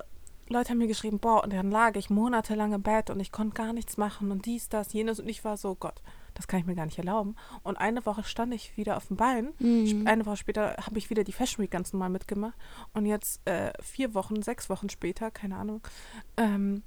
Leute 0.48 0.70
haben 0.70 0.78
mir 0.78 0.86
geschrieben, 0.86 1.18
boah, 1.18 1.44
und 1.44 1.52
dann 1.52 1.70
lag 1.70 1.96
ich 1.96 2.10
monatelang 2.10 2.72
im 2.72 2.82
Bett 2.82 3.10
und 3.10 3.20
ich 3.20 3.32
konnte 3.32 3.54
gar 3.54 3.72
nichts 3.72 3.96
machen 3.98 4.30
und 4.30 4.46
dies, 4.46 4.68
das, 4.68 4.92
jenes 4.92 5.20
und 5.20 5.28
ich 5.28 5.44
war 5.44 5.56
so, 5.56 5.74
Gott, 5.74 6.00
das 6.38 6.46
kann 6.46 6.60
ich 6.60 6.66
mir 6.66 6.76
gar 6.76 6.86
nicht 6.86 6.98
erlauben. 6.98 7.34
Und 7.64 7.76
eine 7.78 8.06
Woche 8.06 8.22
stand 8.22 8.54
ich 8.54 8.76
wieder 8.76 8.96
auf 8.96 9.08
dem 9.08 9.16
Bein. 9.16 9.52
Mhm. 9.58 10.06
Eine 10.06 10.24
Woche 10.24 10.36
später 10.36 10.76
habe 10.80 10.96
ich 10.96 11.10
wieder 11.10 11.24
die 11.24 11.32
Fashion 11.32 11.64
Week 11.64 11.70
ganz 11.70 11.92
normal 11.92 12.10
mitgemacht. 12.10 12.56
Und 12.94 13.06
jetzt 13.06 13.44
äh, 13.44 13.72
vier 13.82 14.14
Wochen, 14.14 14.40
sechs 14.40 14.70
Wochen 14.70 14.88
später, 14.88 15.32
keine 15.32 15.56
Ahnung, 15.56 15.82
ähm, 16.36 16.84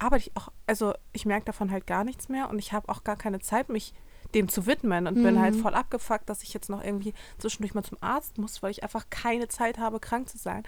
arbeite 0.00 0.28
ich 0.28 0.36
auch, 0.36 0.48
also 0.66 0.94
ich 1.12 1.26
merke 1.26 1.46
davon 1.46 1.70
halt 1.70 1.86
gar 1.86 2.02
nichts 2.02 2.28
mehr 2.28 2.50
und 2.50 2.58
ich 2.58 2.72
habe 2.72 2.88
auch 2.88 3.04
gar 3.04 3.16
keine 3.16 3.38
Zeit, 3.38 3.68
mich 3.68 3.94
dem 4.34 4.48
zu 4.48 4.66
widmen 4.66 5.06
und 5.06 5.16
mhm. 5.16 5.22
bin 5.22 5.40
halt 5.40 5.54
mhm. 5.54 5.60
voll 5.60 5.74
abgefuckt, 5.74 6.28
dass 6.28 6.42
ich 6.42 6.52
jetzt 6.52 6.68
noch 6.68 6.82
irgendwie 6.82 7.14
zwischendurch 7.38 7.74
mal 7.74 7.84
zum 7.84 7.98
Arzt 8.00 8.36
muss, 8.36 8.64
weil 8.64 8.72
ich 8.72 8.82
einfach 8.82 9.08
keine 9.10 9.46
Zeit 9.46 9.78
habe, 9.78 10.00
krank 10.00 10.28
zu 10.28 10.38
sein. 10.38 10.64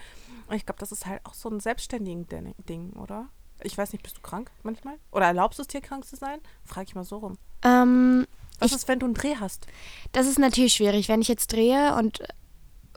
Und 0.47 0.55
ich 0.55 0.67
glaube, 0.67 0.79
das 0.79 0.93
ist 0.93 1.05
halt 1.05 1.21
auch 1.25 1.35
so 1.35 1.49
ein 1.51 1.59
selbstständigen 1.59 2.29
Ding, 2.69 2.93
oder? 2.93 3.29
Ich 3.63 3.77
weiß 3.77 3.93
nicht, 3.93 4.03
bist 4.03 4.17
du 4.17 4.21
krank 4.21 4.51
manchmal? 4.63 4.95
Oder 5.11 5.27
erlaubst 5.27 5.59
du 5.59 5.63
es 5.63 5.69
dir, 5.69 5.81
krank 5.81 6.05
zu 6.05 6.17
sein? 6.17 6.41
Frage 6.65 6.87
ich 6.89 6.95
mal 6.95 7.05
so 7.05 7.19
rum. 7.19 7.39
Ähm, 7.63 8.27
Was 8.59 8.71
ich, 8.71 8.77
ist, 8.77 8.89
wenn 8.89 8.99
du 8.99 9.07
einen 9.07 9.15
Dreh 9.15 9.37
hast? 9.37 9.67
Das 10.13 10.27
ist 10.27 10.39
natürlich 10.39 10.75
schwierig. 10.75 11.09
Wenn 11.09 11.21
ich 11.21 11.29
jetzt 11.29 11.53
drehe 11.53 11.95
und 11.97 12.23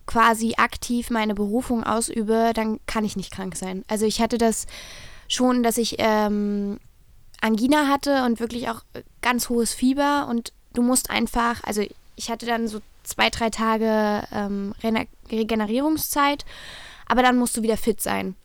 quasi 0.05 0.55
aktiv 0.57 1.09
meine 1.09 1.33
Berufung 1.33 1.83
ausübe, 1.83 2.51
dann 2.53 2.79
kann 2.85 3.05
ich 3.05 3.15
nicht 3.15 3.31
krank 3.31 3.55
sein. 3.55 3.83
Also 3.87 4.05
ich 4.05 4.21
hatte 4.21 4.37
das 4.37 4.67
schon, 5.27 5.63
dass 5.63 5.77
ich 5.77 5.95
ähm, 5.99 6.79
Angina 7.39 7.87
hatte 7.87 8.23
und 8.25 8.39
wirklich 8.39 8.69
auch 8.69 8.83
ganz 9.21 9.49
hohes 9.49 9.73
Fieber 9.73 10.27
und 10.29 10.53
du 10.73 10.81
musst 10.81 11.09
einfach, 11.09 11.63
also 11.63 11.81
ich 12.15 12.29
hatte 12.29 12.45
dann 12.45 12.67
so 12.67 12.81
zwei, 13.03 13.29
drei 13.29 13.49
Tage 13.49 14.27
ähm, 14.31 14.73
Regenerierungszeit, 15.31 16.45
aber 17.07 17.23
dann 17.23 17.37
musst 17.37 17.57
du 17.57 17.63
wieder 17.63 17.77
fit 17.77 18.01
sein. 18.01 18.35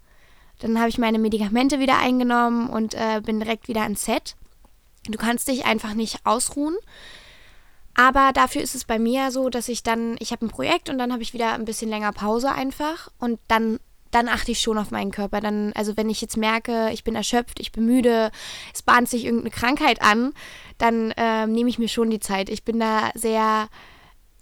Dann 0.60 0.78
habe 0.78 0.88
ich 0.88 0.98
meine 0.98 1.18
Medikamente 1.18 1.78
wieder 1.78 1.98
eingenommen 1.98 2.68
und 2.68 2.94
äh, 2.94 3.20
bin 3.24 3.40
direkt 3.40 3.68
wieder 3.68 3.82
ans 3.82 4.04
Set. 4.04 4.36
Du 5.08 5.18
kannst 5.18 5.48
dich 5.48 5.66
einfach 5.66 5.94
nicht 5.94 6.20
ausruhen. 6.24 6.76
Aber 7.94 8.32
dafür 8.34 8.62
ist 8.62 8.74
es 8.74 8.84
bei 8.84 8.98
mir 8.98 9.30
so, 9.30 9.48
dass 9.48 9.68
ich 9.68 9.82
dann, 9.82 10.16
ich 10.18 10.30
habe 10.30 10.44
ein 10.44 10.50
Projekt 10.50 10.90
und 10.90 10.98
dann 10.98 11.12
habe 11.12 11.22
ich 11.22 11.32
wieder 11.32 11.54
ein 11.54 11.64
bisschen 11.64 11.88
länger 11.88 12.12
Pause 12.12 12.52
einfach 12.52 13.08
und 13.18 13.40
dann, 13.48 13.80
dann 14.10 14.28
achte 14.28 14.52
ich 14.52 14.60
schon 14.60 14.76
auf 14.76 14.90
meinen 14.90 15.12
Körper. 15.12 15.40
Dann, 15.40 15.72
also 15.74 15.96
wenn 15.96 16.10
ich 16.10 16.20
jetzt 16.20 16.36
merke, 16.36 16.90
ich 16.92 17.04
bin 17.04 17.14
erschöpft, 17.14 17.58
ich 17.58 17.72
bin 17.72 17.86
müde, 17.86 18.30
es 18.74 18.82
bahnt 18.82 19.08
sich 19.08 19.24
irgendeine 19.24 19.50
Krankheit 19.50 20.02
an, 20.02 20.34
dann 20.76 21.10
äh, 21.12 21.46
nehme 21.46 21.70
ich 21.70 21.78
mir 21.78 21.88
schon 21.88 22.10
die 22.10 22.20
Zeit. 22.20 22.50
Ich 22.50 22.64
bin 22.64 22.78
da 22.80 23.10
sehr, 23.14 23.68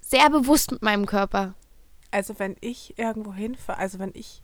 sehr 0.01 0.29
bewusst 0.31 0.73
mit 0.73 0.83
meinem 0.83 1.07
Körper. 1.07 1.55
Also 2.11 2.39
wenn 2.41 2.57
ich 2.61 2.99
irgendwo 2.99 3.33
hinfahre, 3.33 3.79
also 3.79 4.01
wenn 4.01 4.11
ich 4.15 4.43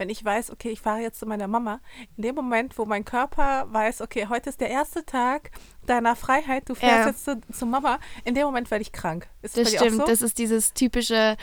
wenn 0.00 0.08
ich 0.08 0.24
weiß, 0.24 0.50
okay, 0.50 0.70
ich 0.70 0.80
fahre 0.80 1.00
jetzt 1.00 1.20
zu 1.20 1.26
meiner 1.26 1.46
Mama, 1.46 1.78
in 2.16 2.22
dem 2.22 2.34
Moment, 2.34 2.78
wo 2.78 2.86
mein 2.86 3.04
Körper 3.04 3.66
weiß, 3.70 4.00
okay, 4.00 4.28
heute 4.30 4.48
ist 4.48 4.58
der 4.62 4.70
erste 4.70 5.04
Tag 5.04 5.50
deiner 5.86 6.16
Freiheit, 6.16 6.70
du 6.70 6.74
fährst 6.74 6.96
ja. 6.98 7.06
jetzt 7.08 7.24
zu, 7.26 7.40
zu, 7.52 7.66
Mama, 7.66 7.98
in 8.24 8.34
dem 8.34 8.44
Moment 8.44 8.70
werde 8.70 8.80
ich 8.80 8.92
krank. 8.92 9.28
Ist 9.42 9.58
das, 9.58 9.70
das 9.70 9.78
stimmt, 9.78 9.98
so? 9.98 10.06
das 10.06 10.22
ist 10.22 10.38
dieses 10.38 10.72
typische 10.72 11.36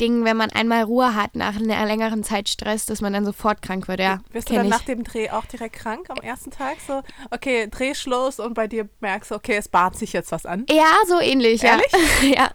Ding, 0.00 0.24
wenn 0.24 0.36
man 0.36 0.50
einmal 0.50 0.84
Ruhe 0.84 1.16
hat 1.16 1.34
nach 1.34 1.56
einer 1.56 1.84
längeren 1.86 2.22
Zeit 2.22 2.48
Stress, 2.48 2.86
dass 2.86 3.00
man 3.00 3.12
dann 3.12 3.24
sofort 3.24 3.62
krank 3.62 3.88
wird, 3.88 3.98
ja. 3.98 4.20
Wirst 4.30 4.48
du 4.48 4.54
dann 4.54 4.66
ich. 4.66 4.70
nach 4.70 4.82
dem 4.82 5.02
Dreh 5.02 5.30
auch 5.30 5.46
direkt 5.46 5.74
krank 5.74 6.08
am 6.08 6.18
ersten 6.18 6.52
Tag? 6.52 6.76
So, 6.86 7.02
okay, 7.32 7.66
Drehschluss 7.68 8.38
und 8.38 8.54
bei 8.54 8.68
dir 8.68 8.88
merkst 9.00 9.32
du, 9.32 9.34
okay, 9.34 9.56
es 9.56 9.66
bahnt 9.66 9.96
sich 9.96 10.12
jetzt 10.12 10.30
was 10.30 10.46
an. 10.46 10.66
Ja, 10.70 10.94
so 11.08 11.18
ähnlich, 11.18 11.64
Ehrlich? 11.64 11.90
ja. 12.22 12.28
ja. 12.36 12.50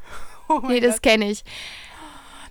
Oh 0.48 0.62
nee, 0.64 0.80
das 0.80 1.02
kenne 1.02 1.30
ich. 1.30 1.44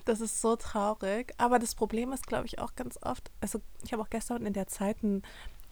Das 0.09 0.21
ist 0.21 0.41
so 0.41 0.55
traurig. 0.55 1.33
Aber 1.37 1.59
das 1.59 1.75
Problem 1.75 2.11
ist, 2.11 2.25
glaube 2.25 2.47
ich, 2.47 2.57
auch 2.57 2.75
ganz 2.75 2.97
oft, 3.03 3.29
also 3.41 3.61
ich 3.83 3.93
habe 3.93 4.01
auch 4.01 4.09
gestern 4.09 4.45
in 4.45 4.53
der 4.53 4.65
Zeit 4.67 4.97
einen 5.03 5.21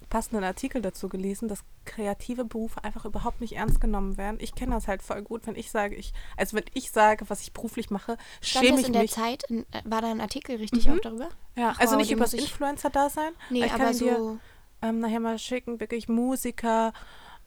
passenden 0.09 0.43
Artikel 0.43 0.81
dazu 0.81 1.09
gelesen, 1.09 1.47
dass 1.47 1.63
kreative 1.85 2.45
Berufe 2.45 2.83
einfach 2.83 3.05
überhaupt 3.05 3.41
nicht 3.41 3.53
ernst 3.53 3.81
genommen 3.81 4.15
werden. 4.17 4.37
Ich 4.39 4.53
kenne 4.53 4.75
das 4.75 4.87
halt 4.87 5.01
voll 5.01 5.23
gut, 5.23 5.47
wenn 5.47 5.55
ich 5.55 5.71
sage, 5.71 5.95
ich, 5.95 6.13
also 6.37 6.55
wenn 6.55 6.65
ich 6.75 6.91
sage, 6.91 7.25
was 7.29 7.41
ich 7.41 7.51
beruflich 7.51 7.89
mache, 7.89 8.15
Stand 8.39 8.65
schäme 8.67 8.79
ich 8.79 8.87
in 8.87 8.91
mich. 8.93 9.11
der 9.11 9.23
Zeit, 9.23 9.43
in, 9.49 9.65
äh, 9.71 9.81
war 9.85 10.01
da 10.01 10.11
ein 10.11 10.21
Artikel 10.21 10.57
richtig 10.57 10.87
mhm. 10.87 10.93
auch 10.93 10.99
darüber? 10.99 11.29
Ja, 11.55 11.71
Ach, 11.73 11.79
also 11.79 11.93
wow, 11.93 12.01
nicht 12.01 12.11
über 12.11 12.25
das 12.25 12.33
Influencer-Dasein. 12.33 13.33
Nee, 13.49 13.65
ich 13.65 13.73
aber 13.73 13.93
so 13.93 14.05
dir 14.05 14.39
ähm, 14.83 14.99
nachher 14.99 15.19
mal 15.19 15.39
schicken, 15.39 15.79
wirklich 15.79 16.07
Musiker, 16.07 16.93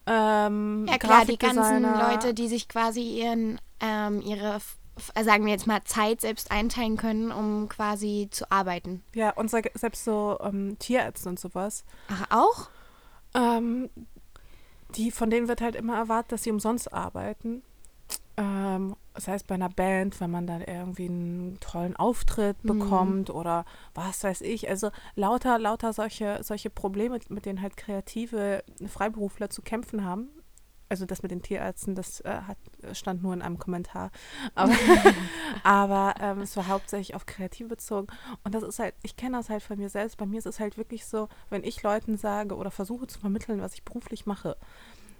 ähm, 0.05 0.87
Ja 0.89 0.97
klar, 0.97 1.25
die 1.25 1.37
ganzen 1.37 1.83
Leute, 1.83 2.33
die 2.33 2.49
sich 2.49 2.67
quasi 2.67 3.01
ihren, 3.01 3.61
ähm, 3.79 4.21
ihre 4.21 4.59
sagen 5.21 5.45
wir 5.45 5.51
jetzt 5.51 5.67
mal, 5.67 5.83
Zeit 5.83 6.21
selbst 6.21 6.51
einteilen 6.51 6.97
können, 6.97 7.31
um 7.31 7.69
quasi 7.69 8.27
zu 8.31 8.49
arbeiten. 8.51 9.03
Ja, 9.13 9.31
und 9.31 9.49
selbst 9.49 10.03
so 10.03 10.37
ähm, 10.41 10.77
Tierärzte 10.79 11.29
und 11.29 11.39
sowas. 11.39 11.83
Ach, 12.09 12.25
auch? 12.29 12.69
Ähm, 13.33 13.89
die, 14.95 15.11
von 15.11 15.29
denen 15.29 15.47
wird 15.47 15.61
halt 15.61 15.75
immer 15.75 15.97
erwartet, 15.97 16.33
dass 16.33 16.43
sie 16.43 16.51
umsonst 16.51 16.93
arbeiten. 16.93 17.63
Ähm, 18.37 18.95
das 19.13 19.27
heißt, 19.27 19.47
bei 19.47 19.55
einer 19.55 19.69
Band, 19.69 20.19
wenn 20.21 20.31
man 20.31 20.47
dann 20.47 20.61
irgendwie 20.61 21.07
einen 21.07 21.59
tollen 21.59 21.95
Auftritt 21.95 22.63
mhm. 22.63 22.79
bekommt 22.79 23.29
oder 23.29 23.65
was 23.93 24.23
weiß 24.23 24.41
ich. 24.41 24.69
Also 24.69 24.91
lauter, 25.15 25.59
lauter 25.59 25.93
solche, 25.93 26.39
solche 26.41 26.69
Probleme, 26.69 27.19
mit 27.29 27.45
denen 27.45 27.61
halt 27.61 27.77
kreative 27.77 28.63
Freiberufler 28.87 29.49
zu 29.49 29.61
kämpfen 29.61 30.05
haben 30.05 30.29
also 30.91 31.05
das 31.05 31.23
mit 31.23 31.31
den 31.31 31.41
Tierärzten, 31.41 31.95
das 31.95 32.19
äh, 32.19 32.41
hat, 32.41 32.57
stand 32.91 33.23
nur 33.23 33.33
in 33.33 33.41
einem 33.41 33.57
Kommentar. 33.57 34.11
Aber, 34.55 34.75
aber 35.63 36.15
ähm, 36.19 36.41
es 36.41 36.57
war 36.57 36.67
hauptsächlich 36.67 37.15
auf 37.15 37.25
Kreativ 37.25 37.69
bezogen. 37.69 38.07
Und 38.43 38.53
das 38.53 38.61
ist 38.61 38.77
halt, 38.77 38.93
ich 39.01 39.15
kenne 39.15 39.37
das 39.37 39.49
halt 39.49 39.63
von 39.63 39.77
mir 39.77 39.87
selbst. 39.87 40.17
Bei 40.17 40.25
mir 40.25 40.39
ist 40.39 40.45
es 40.45 40.59
halt 40.59 40.77
wirklich 40.77 41.05
so, 41.05 41.29
wenn 41.49 41.63
ich 41.63 41.81
Leuten 41.81 42.17
sage 42.17 42.57
oder 42.57 42.71
versuche 42.71 43.07
zu 43.07 43.19
vermitteln, 43.19 43.61
was 43.61 43.73
ich 43.73 43.83
beruflich 43.83 44.25
mache, 44.25 44.57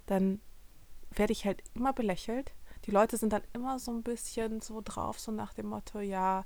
dann 0.07 0.41
werde 1.11 1.31
ich 1.31 1.45
halt 1.45 1.63
immer 1.73 1.93
belächelt. 1.93 2.51
Die 2.85 2.91
Leute 2.91 3.15
sind 3.15 3.31
dann 3.31 3.43
immer 3.53 3.79
so 3.79 3.91
ein 3.91 4.03
bisschen 4.03 4.59
so 4.59 4.81
drauf, 4.83 5.21
so 5.21 5.31
nach 5.31 5.53
dem 5.53 5.67
Motto, 5.67 6.01
ja, 6.01 6.43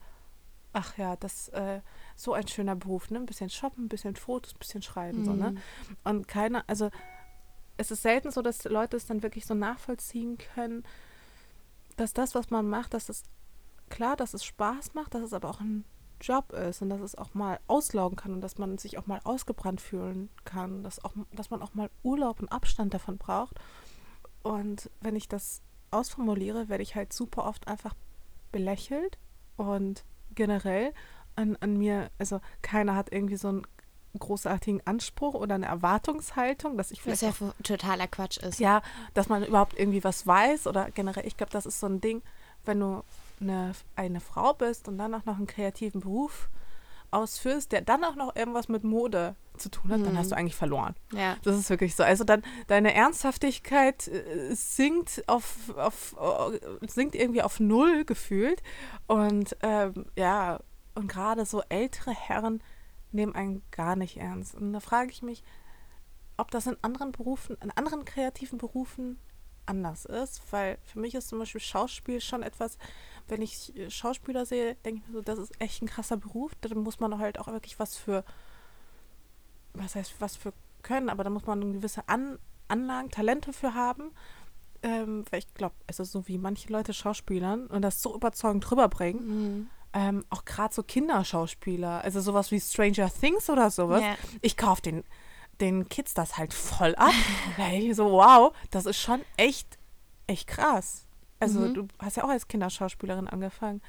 ach 0.71 0.97
ja, 0.97 1.15
das 1.15 1.49
äh, 1.49 1.81
so 2.15 2.33
ein 2.33 2.47
schöner 2.47 2.75
Beruf, 2.75 3.09
ne? 3.09 3.17
Ein 3.17 3.25
bisschen 3.25 3.49
shoppen, 3.49 3.85
ein 3.85 3.89
bisschen 3.89 4.15
Fotos, 4.15 4.53
ein 4.53 4.59
bisschen 4.59 4.83
schreiben, 4.83 5.21
mhm. 5.21 5.25
so, 5.25 5.33
ne? 5.33 5.51
Mhm. 5.51 5.57
Und 6.03 6.27
keiner, 6.27 6.63
also 6.67 6.91
es 7.77 7.91
ist 7.91 8.03
selten 8.03 8.31
so, 8.31 8.41
dass 8.41 8.63
Leute 8.65 8.97
es 8.97 9.05
dann 9.05 9.23
wirklich 9.23 9.45
so 9.45 9.53
nachvollziehen 9.53 10.37
können, 10.37 10.83
dass 11.97 12.13
das, 12.13 12.35
was 12.35 12.49
man 12.49 12.67
macht, 12.67 12.93
dass 12.93 13.09
es 13.09 13.23
klar, 13.89 14.15
dass 14.15 14.33
es 14.33 14.43
Spaß 14.45 14.93
macht, 14.93 15.13
dass 15.13 15.21
es 15.21 15.33
aber 15.33 15.49
auch 15.49 15.59
ein 15.59 15.85
Job 16.21 16.53
ist 16.53 16.81
und 16.81 16.89
dass 16.89 17.01
es 17.01 17.15
auch 17.15 17.33
mal 17.33 17.59
auslaugen 17.67 18.15
kann 18.15 18.33
und 18.33 18.41
dass 18.41 18.57
man 18.57 18.77
sich 18.77 18.97
auch 18.97 19.05
mal 19.05 19.19
ausgebrannt 19.23 19.81
fühlen 19.81 20.29
kann, 20.45 20.83
dass, 20.83 21.03
auch, 21.03 21.13
dass 21.33 21.49
man 21.49 21.61
auch 21.61 21.73
mal 21.73 21.89
Urlaub 22.03 22.39
und 22.39 22.51
Abstand 22.51 22.93
davon 22.93 23.17
braucht. 23.17 23.59
Und 24.43 24.89
wenn 25.01 25.15
ich 25.15 25.27
das 25.27 25.61
ausformuliere, 25.91 26.69
werde 26.69 26.83
ich 26.83 26.95
halt 26.95 27.13
super 27.13 27.45
oft 27.45 27.67
einfach 27.67 27.93
belächelt 28.51 29.17
und 29.57 30.05
generell 30.33 30.93
an, 31.35 31.57
an 31.57 31.77
mir, 31.77 32.09
also 32.17 32.39
keiner 32.61 32.95
hat 32.95 33.11
irgendwie 33.11 33.37
so 33.37 33.49
einen 33.49 33.63
großartigen 34.19 34.81
Anspruch 34.85 35.33
oder 35.33 35.55
eine 35.55 35.65
Erwartungshaltung, 35.65 36.77
dass 36.77 36.91
ich 36.91 37.01
vielleicht. 37.01 37.23
Was 37.23 37.39
ja 37.39 37.47
auch, 37.47 37.53
totaler 37.63 38.07
Quatsch 38.07 38.37
ist. 38.37 38.59
Ja, 38.59 38.81
dass 39.13 39.29
man 39.29 39.43
überhaupt 39.45 39.77
irgendwie 39.77 40.03
was 40.03 40.25
weiß 40.25 40.67
oder 40.67 40.91
generell, 40.91 41.25
ich 41.25 41.37
glaube, 41.37 41.51
das 41.51 41.65
ist 41.65 41.79
so 41.79 41.87
ein 41.87 42.01
Ding, 42.01 42.21
wenn 42.65 42.79
du 42.79 43.03
eine, 43.39 43.73
eine 43.95 44.19
Frau 44.19 44.53
bist 44.53 44.87
und 44.87 44.97
dann 44.97 45.13
auch 45.13 45.25
noch 45.25 45.37
einen 45.37 45.47
kreativen 45.47 46.01
Beruf 46.01 46.49
ausführst, 47.11 47.71
der 47.71 47.81
dann 47.81 48.03
auch 48.03 48.15
noch 48.15 48.35
irgendwas 48.35 48.67
mit 48.67 48.83
Mode 48.83 49.35
zu 49.57 49.69
tun 49.69 49.91
hat, 49.91 49.99
mhm. 49.99 50.05
dann 50.05 50.17
hast 50.17 50.31
du 50.31 50.35
eigentlich 50.35 50.55
verloren. 50.55 50.95
Ja. 51.13 51.37
Das 51.43 51.57
ist 51.57 51.69
wirklich 51.69 51.95
so. 51.95 52.03
Also 52.03 52.23
dann 52.23 52.43
deine 52.67 52.93
Ernsthaftigkeit 52.93 54.07
äh, 54.07 54.53
sinkt 54.53 55.23
auf, 55.27 55.73
auf 55.77 56.15
äh, 56.19 56.87
sinkt 56.87 57.15
irgendwie 57.15 57.41
auf 57.41 57.59
null 57.59 58.05
gefühlt. 58.05 58.61
Und 59.07 59.55
ähm, 59.61 60.05
ja, 60.17 60.59
und 60.95 61.07
gerade 61.07 61.45
so 61.45 61.61
ältere 61.69 62.11
Herren 62.11 62.61
nehmen 63.15 63.35
einen 63.35 63.63
gar 63.71 63.95
nicht 63.95 64.17
ernst. 64.17 64.55
Und 64.55 64.73
da 64.73 64.79
frage 64.79 65.11
ich 65.11 65.21
mich, 65.21 65.43
ob 66.37 66.51
das 66.51 66.67
in 66.67 66.77
anderen 66.81 67.11
Berufen, 67.11 67.57
in 67.61 67.71
anderen 67.71 68.05
kreativen 68.05 68.57
Berufen 68.57 69.17
anders 69.65 70.05
ist, 70.05 70.41
weil 70.51 70.77
für 70.83 70.99
mich 70.99 71.15
ist 71.15 71.29
zum 71.29 71.39
Beispiel 71.39 71.61
Schauspiel 71.61 72.21
schon 72.21 72.43
etwas, 72.43 72.77
wenn 73.27 73.41
ich 73.41 73.73
Schauspieler 73.89 74.45
sehe, 74.45 74.75
denke 74.85 75.01
ich 75.01 75.07
mir 75.07 75.13
so, 75.13 75.21
das 75.21 75.39
ist 75.39 75.59
echt 75.59 75.81
ein 75.81 75.87
krasser 75.87 76.17
Beruf. 76.17 76.51
Da 76.61 76.73
muss 76.75 76.99
man 76.99 77.17
halt 77.17 77.39
auch 77.39 77.47
wirklich 77.47 77.79
was 77.79 77.95
für, 77.95 78.23
was 79.73 79.95
heißt, 79.95 80.15
was 80.19 80.35
für 80.35 80.53
können, 80.83 81.09
aber 81.09 81.23
da 81.23 81.29
muss 81.29 81.45
man 81.45 81.73
gewisse 81.73 82.07
An 82.07 82.37
Anlagen, 82.67 83.11
Talente 83.11 83.53
für 83.53 83.73
haben. 83.73 84.11
Ähm, 84.81 85.23
weil 85.29 85.39
ich 85.39 85.53
glaube, 85.53 85.75
es 85.87 85.99
ist 85.99 86.11
so 86.11 86.27
wie 86.27 86.37
manche 86.37 86.71
Leute 86.71 86.93
Schauspielern 86.93 87.67
und 87.67 87.81
das 87.81 88.01
so 88.01 88.15
überzeugend 88.15 88.69
rüberbringen. 88.71 89.27
Mhm. 89.27 89.69
Ähm, 89.95 90.25
auch 90.29 90.45
gerade 90.45 90.73
so 90.73 90.83
Kinderschauspieler, 90.83 92.03
also 92.03 92.21
sowas 92.21 92.51
wie 92.51 92.59
Stranger 92.59 93.09
Things 93.09 93.49
oder 93.49 93.71
sowas. 93.71 94.01
Yeah. 94.01 94.17
Ich 94.41 94.57
kaufe 94.57 94.81
den 94.81 95.03
den 95.61 95.87
Kids 95.89 96.13
das 96.13 96.37
halt 96.37 96.53
voll 96.53 96.95
ab. 96.95 97.13
ich 97.71 97.95
so, 97.95 98.11
wow, 98.11 98.53
das 98.71 98.85
ist 98.85 98.99
schon 98.99 99.21
echt, 99.37 99.77
echt 100.27 100.47
krass. 100.47 101.05
Also 101.39 101.59
mhm. 101.59 101.73
du 101.73 101.87
hast 101.99 102.17
ja 102.17 102.23
auch 102.23 102.29
als 102.29 102.47
Kinderschauspielerin 102.47 103.27
angefangen. 103.27 103.81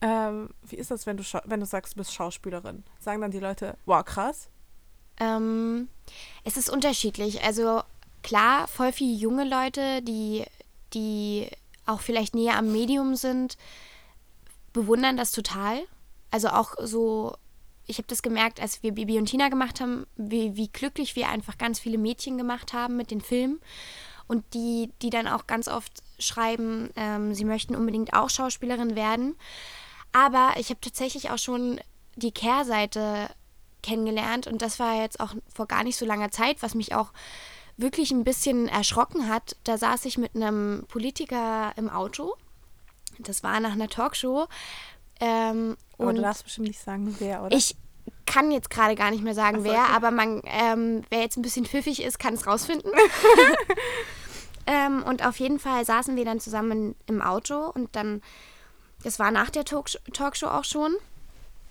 Ähm, 0.00 0.50
wie 0.62 0.76
ist 0.76 0.90
das, 0.90 1.06
wenn 1.06 1.16
du, 1.16 1.22
wenn 1.44 1.60
du 1.60 1.66
sagst, 1.66 1.94
du 1.94 1.98
bist 1.98 2.12
Schauspielerin? 2.12 2.82
Sagen 2.98 3.20
dann 3.20 3.30
die 3.30 3.38
Leute, 3.38 3.76
wow, 3.86 4.04
krass? 4.04 4.48
Ähm, 5.20 5.88
es 6.44 6.56
ist 6.56 6.70
unterschiedlich. 6.70 7.42
Also 7.44 7.82
klar, 8.22 8.66
voll 8.66 8.92
viele 8.92 9.14
junge 9.14 9.44
Leute, 9.44 10.02
die, 10.02 10.44
die 10.92 11.48
auch 11.86 12.00
vielleicht 12.00 12.34
näher 12.34 12.58
am 12.58 12.72
Medium 12.72 13.14
sind, 13.14 13.56
bewundern 14.72 15.16
das 15.16 15.32
total. 15.32 15.82
Also 16.30 16.48
auch 16.48 16.74
so 16.82 17.36
ich 17.86 17.98
habe 17.98 18.08
das 18.08 18.22
gemerkt, 18.22 18.60
als 18.60 18.82
wir 18.82 18.92
Bibi 18.92 19.18
und 19.18 19.26
Tina 19.26 19.48
gemacht 19.48 19.80
haben, 19.80 20.06
wie, 20.16 20.56
wie 20.56 20.68
glücklich 20.68 21.16
wir 21.16 21.28
einfach 21.28 21.58
ganz 21.58 21.78
viele 21.78 21.98
Mädchen 21.98 22.38
gemacht 22.38 22.72
haben 22.72 22.96
mit 22.96 23.10
den 23.10 23.20
Filmen. 23.20 23.60
Und 24.28 24.44
die, 24.54 24.90
die 25.02 25.10
dann 25.10 25.26
auch 25.26 25.46
ganz 25.46 25.68
oft 25.68 25.92
schreiben, 26.18 26.90
ähm, 26.96 27.34
sie 27.34 27.44
möchten 27.44 27.74
unbedingt 27.74 28.14
auch 28.14 28.30
Schauspielerin 28.30 28.94
werden. 28.94 29.36
Aber 30.12 30.52
ich 30.58 30.70
habe 30.70 30.80
tatsächlich 30.80 31.30
auch 31.30 31.38
schon 31.38 31.80
die 32.16 32.32
Kehrseite 32.32 33.28
kennengelernt 33.82 34.46
und 34.46 34.62
das 34.62 34.78
war 34.78 35.00
jetzt 35.00 35.18
auch 35.18 35.34
vor 35.52 35.66
gar 35.66 35.82
nicht 35.82 35.96
so 35.96 36.06
langer 36.06 36.30
Zeit, 36.30 36.62
was 36.62 36.74
mich 36.74 36.94
auch 36.94 37.12
wirklich 37.76 38.12
ein 38.12 38.22
bisschen 38.22 38.68
erschrocken 38.68 39.28
hat. 39.28 39.56
Da 39.64 39.76
saß 39.76 40.04
ich 40.04 40.18
mit 40.18 40.36
einem 40.36 40.84
Politiker 40.88 41.72
im 41.76 41.90
Auto. 41.90 42.36
Das 43.22 43.42
war 43.42 43.60
nach 43.60 43.72
einer 43.72 43.88
Talkshow 43.88 44.48
ähm, 45.22 45.76
aber 45.98 46.12
du 46.14 46.20
darfst 46.20 46.42
bestimmt 46.42 46.66
nicht 46.66 46.80
sagen, 46.80 47.14
wer, 47.20 47.44
oder? 47.44 47.56
Ich 47.56 47.76
kann 48.26 48.50
jetzt 48.50 48.70
gerade 48.70 48.96
gar 48.96 49.12
nicht 49.12 49.22
mehr 49.22 49.34
sagen, 49.34 49.58
so, 49.58 49.64
wer, 49.64 49.84
okay. 49.84 49.92
aber 49.94 50.10
man, 50.10 50.42
ähm, 50.46 51.02
wer 51.10 51.20
jetzt 51.20 51.36
ein 51.36 51.42
bisschen 51.42 51.64
pfiffig 51.64 52.02
ist, 52.02 52.18
kann 52.18 52.34
es 52.34 52.44
rausfinden. 52.44 52.90
ähm, 54.66 55.04
und 55.04 55.24
auf 55.24 55.38
jeden 55.38 55.60
Fall 55.60 55.84
saßen 55.84 56.16
wir 56.16 56.24
dann 56.24 56.40
zusammen 56.40 56.96
im 57.06 57.22
Auto 57.22 57.68
und 57.68 57.94
dann, 57.94 58.20
das 59.04 59.20
war 59.20 59.30
nach 59.30 59.50
der 59.50 59.64
Talk 59.64 59.90
Talkshow 60.12 60.48
auch 60.48 60.64
schon, 60.64 60.92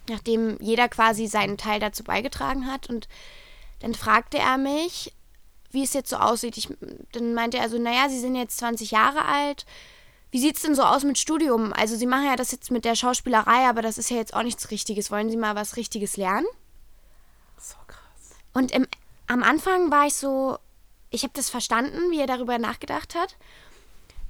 nachdem 0.08 0.58
jeder 0.62 0.88
quasi 0.88 1.28
seinen 1.28 1.58
Teil 1.58 1.82
dazu 1.82 2.06
beigetragen 2.06 2.72
hat. 2.72 2.90
Und 2.90 3.10
dann 3.80 3.94
fragte 3.96 4.38
er 4.38 4.58
mich, 4.58 5.14
wie 5.72 5.84
es 5.84 5.92
jetzt 5.92 6.10
so 6.10 6.16
aussieht. 6.16 6.56
Ich, 6.56 6.70
dann 7.12 7.34
meinte 7.34 7.58
er 7.58 7.68
so, 7.68 7.78
naja, 7.78 8.08
Sie 8.08 8.20
sind 8.20 8.36
jetzt 8.36 8.60
20 8.60 8.92
Jahre 8.92 9.26
alt 9.26 9.66
wie 10.32 10.40
sieht 10.40 10.56
es 10.56 10.62
denn 10.62 10.76
so 10.76 10.84
aus 10.84 11.04
mit 11.04 11.18
Studium? 11.18 11.74
Also 11.74 11.98
Sie 11.98 12.06
machen 12.06 12.26
ja 12.26 12.38
das 12.38 12.52
jetzt 12.52 12.72
mit 12.72 12.86
der 12.86 12.96
Schauspielerei, 12.96 13.68
aber 13.68 13.82
das 13.82 13.98
ist 13.98 14.10
ja 14.10 14.18
jetzt 14.18 14.34
auch 14.34 14.44
nichts 14.44 14.72
Richtiges. 14.72 15.12
Wollen 15.12 15.30
Sie 15.30 15.38
mal 15.38 15.56
was 15.56 15.76
Richtiges 15.76 16.16
lernen? 16.16 16.48
So 17.58 17.76
krass. 17.86 18.38
Und 18.54 18.72
im, 18.72 18.88
am 19.28 19.44
Anfang 19.44 19.92
war 19.92 20.08
ich 20.08 20.14
so, 20.14 20.58
ich 21.10 21.24
habe 21.24 21.34
das 21.36 21.50
verstanden, 21.50 22.12
wie 22.12 22.20
er 22.20 22.28
darüber 22.28 22.58
nachgedacht 22.58 23.14
hat. 23.14 23.36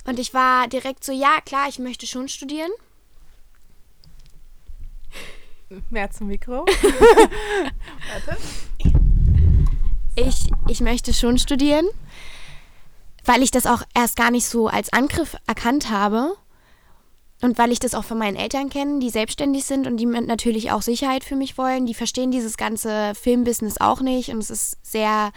Und 0.06 0.18
ich 0.18 0.34
war 0.34 0.68
direkt 0.68 1.04
so, 1.04 1.12
ja, 1.12 1.40
klar, 1.46 1.70
ich 1.70 1.78
möchte 1.78 2.08
schon 2.08 2.28
studieren. 2.28 2.72
Mehr 5.92 6.10
zum 6.10 6.28
Mikro. 6.28 6.66
Warte. 8.26 8.42
Ich, 10.16 10.52
ich 10.68 10.82
möchte 10.82 11.14
schon 11.14 11.38
studieren 11.38 11.88
weil 13.26 13.44
ich 13.44 13.52
das 13.52 13.66
auch 13.66 13.84
erst 13.94 14.16
gar 14.16 14.32
nicht 14.32 14.46
so 14.46 14.68
als 14.68 14.92
Angriff 14.94 15.36
erkannt 15.48 15.90
habe 15.90 16.34
und 17.42 17.58
weil 17.58 17.72
ich 17.72 17.80
das 17.80 17.96
auch 17.96 18.04
von 18.04 18.18
meinen 18.18 18.38
Eltern 18.38 18.70
kenne, 18.70 19.00
die 19.00 19.10
selbstständig 19.10 19.66
sind 19.66 19.88
und 19.88 19.98
die 19.98 20.06
natürlich 20.06 20.72
auch 20.72 20.84
Sicherheit 20.84 21.24
für 21.24 21.36
mich 21.36 21.58
wollen. 21.58 21.86
Die 21.86 21.96
verstehen 21.96 22.32
dieses 22.32 22.56
ganze 22.56 23.14
Filmbusiness 23.16 23.82
auch 23.82 24.02
nicht 24.02 24.30
und 24.30 24.40
es 24.40 24.52
ist 24.52 24.78
sehr 24.84 25.32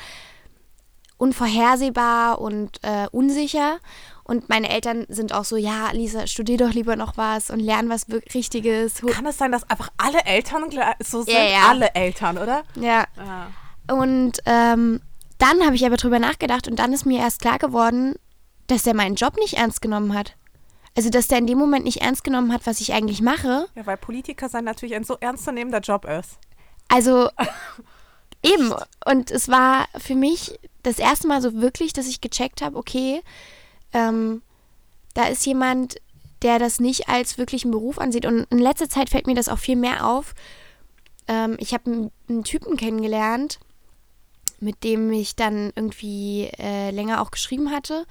unvorhersehbar 1.16 2.40
und 2.40 2.78
äh, 2.82 3.06
unsicher. 3.10 3.78
Und 4.24 4.48
meine 4.48 4.68
Eltern 4.68 5.06
sind 5.08 5.32
auch 5.32 5.44
so, 5.44 5.56
ja, 5.56 5.90
Lisa, 5.92 6.26
studier 6.26 6.58
doch 6.58 6.72
lieber 6.72 6.96
noch 6.96 7.16
was 7.16 7.50
und 7.50 7.60
lern 7.60 7.88
was 7.88 8.06
Richtiges. 8.34 9.02
Kann 9.10 9.26
es 9.26 9.38
sein, 9.38 9.52
dass 9.52 9.68
einfach 9.70 9.90
alle 9.96 10.24
Eltern 10.24 10.64
so 11.00 11.22
sind? 11.22 11.34
Ja, 11.34 11.44
ja. 11.44 11.68
Alle 11.68 11.94
Eltern, 11.94 12.38
oder? 12.38 12.64
Ja. 12.74 13.06
ja. 13.16 13.50
Und 13.94 14.38
ähm, 14.46 15.00
dann 15.38 15.64
habe 15.64 15.74
ich 15.74 15.84
aber 15.84 15.96
drüber 15.96 16.18
nachgedacht 16.18 16.68
und 16.68 16.78
dann 16.78 16.92
ist 16.92 17.06
mir 17.06 17.20
erst 17.20 17.40
klar 17.40 17.58
geworden, 17.58 18.14
dass 18.66 18.82
der 18.82 18.94
meinen 18.94 19.16
Job 19.16 19.36
nicht 19.36 19.54
ernst 19.54 19.82
genommen 19.82 20.14
hat. 20.14 20.36
Also, 20.96 21.10
dass 21.10 21.26
der 21.26 21.38
in 21.38 21.46
dem 21.46 21.58
Moment 21.58 21.84
nicht 21.84 22.02
ernst 22.02 22.22
genommen 22.22 22.52
hat, 22.52 22.66
was 22.66 22.80
ich 22.80 22.92
eigentlich 22.92 23.20
mache. 23.20 23.66
Ja, 23.74 23.84
weil 23.84 23.96
Politiker 23.96 24.48
sein 24.48 24.64
natürlich 24.64 24.94
ein 24.94 25.04
so 25.04 25.16
ernstzunehmender 25.18 25.80
Job 25.80 26.04
ist. 26.04 26.38
Also, 26.88 27.30
eben. 28.42 28.72
Und 29.04 29.30
es 29.32 29.48
war 29.48 29.86
für 29.98 30.14
mich 30.14 30.58
das 30.84 30.98
erste 30.98 31.26
Mal 31.26 31.42
so 31.42 31.54
wirklich, 31.54 31.92
dass 31.92 32.06
ich 32.06 32.20
gecheckt 32.20 32.62
habe, 32.62 32.76
okay, 32.76 33.22
ähm, 33.92 34.42
da 35.14 35.26
ist 35.26 35.44
jemand, 35.46 35.96
der 36.42 36.58
das 36.58 36.78
nicht 36.78 37.08
als 37.08 37.38
wirklichen 37.38 37.72
Beruf 37.72 37.98
ansieht. 37.98 38.26
Und 38.26 38.46
in 38.50 38.58
letzter 38.58 38.88
Zeit 38.88 39.10
fällt 39.10 39.26
mir 39.26 39.34
das 39.34 39.48
auch 39.48 39.58
viel 39.58 39.76
mehr 39.76 40.06
auf. 40.06 40.34
Ähm, 41.26 41.56
ich 41.58 41.74
habe 41.74 41.90
einen, 41.90 42.10
einen 42.28 42.44
Typen 42.44 42.76
kennengelernt, 42.76 43.58
mit 44.64 44.82
dem 44.82 45.12
ich 45.12 45.36
dann 45.36 45.72
irgendwie 45.76 46.50
äh, 46.58 46.90
länger 46.90 47.20
auch 47.20 47.30
geschrieben 47.30 47.70
hatte 47.70 48.06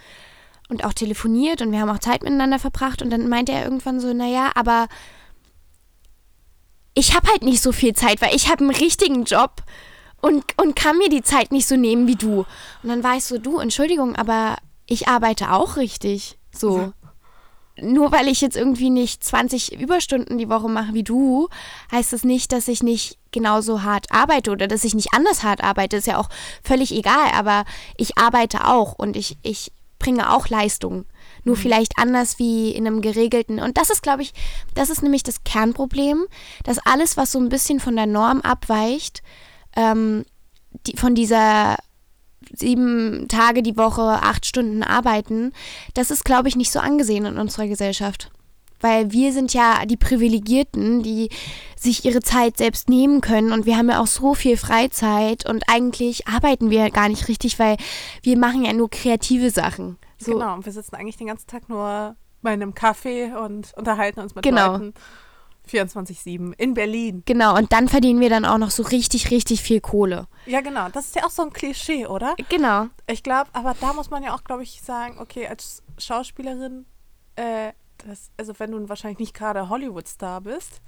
und 0.69 0.85
auch 0.85 0.93
telefoniert 0.93 1.61
und 1.61 1.71
wir 1.71 1.79
haben 1.79 1.89
auch 1.89 1.99
Zeit 1.99 2.23
miteinander 2.23 2.59
verbracht 2.59 3.01
und 3.01 3.09
dann 3.09 3.27
meinte 3.27 3.51
er 3.51 3.63
irgendwann 3.63 3.99
so, 3.99 4.13
naja, 4.13 4.51
aber 4.55 4.87
ich 6.93 7.15
habe 7.15 7.27
halt 7.27 7.41
nicht 7.41 7.61
so 7.61 7.71
viel 7.71 7.93
Zeit, 7.93 8.21
weil 8.21 8.35
ich 8.35 8.49
habe 8.49 8.61
einen 8.61 8.75
richtigen 8.75 9.23
Job 9.23 9.63
und, 10.21 10.45
und 10.61 10.75
kann 10.75 10.97
mir 10.97 11.09
die 11.09 11.23
Zeit 11.23 11.51
nicht 11.51 11.67
so 11.67 11.75
nehmen 11.75 12.07
wie 12.07 12.15
du. 12.15 12.45
Und 12.83 12.89
dann 12.89 13.03
war 13.03 13.17
ich 13.17 13.25
so, 13.25 13.39
du, 13.39 13.57
Entschuldigung, 13.57 14.15
aber 14.15 14.57
ich 14.85 15.07
arbeite 15.07 15.51
auch 15.51 15.75
richtig. 15.75 16.37
So 16.51 16.93
nur 17.81 18.11
weil 18.11 18.27
ich 18.27 18.41
jetzt 18.41 18.55
irgendwie 18.55 18.89
nicht 18.89 19.23
20 19.23 19.79
Überstunden 19.79 20.37
die 20.37 20.49
Woche 20.49 20.69
mache 20.69 20.93
wie 20.93 21.03
du, 21.03 21.49
heißt 21.91 22.13
das 22.13 22.23
nicht, 22.23 22.51
dass 22.51 22.67
ich 22.67 22.83
nicht 22.83 23.17
genauso 23.31 23.81
hart 23.81 24.11
arbeite 24.11 24.51
oder 24.51 24.67
dass 24.67 24.83
ich 24.83 24.93
nicht 24.93 25.13
anders 25.13 25.43
hart 25.43 25.63
arbeite. 25.63 25.97
Ist 25.97 26.07
ja 26.07 26.19
auch 26.19 26.29
völlig 26.63 26.91
egal, 26.91 27.31
aber 27.33 27.65
ich 27.97 28.17
arbeite 28.17 28.67
auch 28.67 28.93
und 28.93 29.17
ich, 29.17 29.37
ich 29.41 29.71
bringe 29.97 30.31
auch 30.31 30.49
Leistung. 30.49 31.05
Nur 31.45 31.55
vielleicht 31.55 31.97
anders 31.97 32.39
wie 32.39 32.71
in 32.71 32.85
einem 32.85 33.01
geregelten. 33.01 33.59
Und 33.59 33.77
das 33.77 33.89
ist, 33.89 34.03
glaube 34.03 34.21
ich, 34.21 34.33
das 34.75 34.89
ist 34.89 35.01
nämlich 35.01 35.23
das 35.23 35.43
Kernproblem, 35.43 36.25
dass 36.63 36.77
alles, 36.79 37.17
was 37.17 37.31
so 37.31 37.39
ein 37.39 37.49
bisschen 37.49 37.79
von 37.79 37.95
der 37.95 38.05
Norm 38.05 38.41
abweicht, 38.41 39.23
ähm, 39.75 40.25
die, 40.85 40.95
von 40.95 41.15
dieser 41.15 41.77
sieben 42.53 43.27
Tage 43.27 43.61
die 43.63 43.77
Woche, 43.77 44.01
acht 44.01 44.45
Stunden 44.45 44.83
arbeiten, 44.83 45.51
das 45.93 46.11
ist, 46.11 46.25
glaube 46.25 46.47
ich, 46.47 46.55
nicht 46.55 46.71
so 46.71 46.79
angesehen 46.79 47.25
in 47.25 47.37
unserer 47.37 47.67
Gesellschaft. 47.67 48.31
Weil 48.79 49.11
wir 49.11 49.31
sind 49.31 49.53
ja 49.53 49.85
die 49.85 49.95
Privilegierten, 49.95 51.03
die 51.03 51.29
sich 51.77 52.03
ihre 52.03 52.21
Zeit 52.21 52.57
selbst 52.57 52.89
nehmen 52.89 53.21
können 53.21 53.51
und 53.53 53.65
wir 53.65 53.77
haben 53.77 53.89
ja 53.89 54.01
auch 54.01 54.07
so 54.07 54.33
viel 54.33 54.57
Freizeit 54.57 55.49
und 55.49 55.63
eigentlich 55.67 56.27
arbeiten 56.27 56.69
wir 56.69 56.89
gar 56.91 57.07
nicht 57.07 57.27
richtig, 57.27 57.59
weil 57.59 57.77
wir 58.21 58.37
machen 58.37 58.65
ja 58.65 58.73
nur 58.73 58.89
kreative 58.89 59.51
Sachen. 59.51 59.97
So. 60.17 60.33
Genau, 60.33 60.53
und 60.53 60.65
wir 60.65 60.73
sitzen 60.73 60.95
eigentlich 60.95 61.17
den 61.17 61.27
ganzen 61.27 61.47
Tag 61.47 61.69
nur 61.69 62.15
bei 62.41 62.51
einem 62.51 62.73
Kaffee 62.73 63.31
und 63.33 63.73
unterhalten 63.77 64.19
uns 64.19 64.35
mit 64.35 64.43
Genau. 64.43 64.73
Leuten 64.73 64.93
24-7 65.69 66.53
in 66.57 66.73
Berlin. 66.73 67.23
Genau, 67.25 67.55
und 67.55 67.71
dann 67.71 67.87
verdienen 67.87 68.19
wir 68.19 68.29
dann 68.29 68.45
auch 68.45 68.57
noch 68.57 68.71
so 68.71 68.83
richtig, 68.83 69.31
richtig 69.31 69.61
viel 69.61 69.81
Kohle. 69.81 70.27
Ja, 70.45 70.61
genau. 70.61 70.89
Das 70.89 71.05
ist 71.05 71.15
ja 71.15 71.25
auch 71.25 71.29
so 71.29 71.43
ein 71.43 71.53
Klischee, 71.53 72.05
oder? 72.05 72.35
Genau. 72.49 72.87
Ich 73.07 73.23
glaube, 73.23 73.49
aber 73.53 73.75
da 73.79 73.93
muss 73.93 74.09
man 74.09 74.23
ja 74.23 74.35
auch, 74.35 74.43
glaube 74.43 74.63
ich, 74.63 74.81
sagen, 74.81 75.17
okay, 75.19 75.47
als 75.47 75.83
Schauspielerin, 75.97 76.85
äh, 77.35 77.71
das, 78.05 78.31
also 78.37 78.53
wenn 78.57 78.71
du 78.71 78.89
wahrscheinlich 78.89 79.19
nicht 79.19 79.33
gerade 79.33 79.69
Hollywood-Star 79.69 80.41
bist 80.41 80.81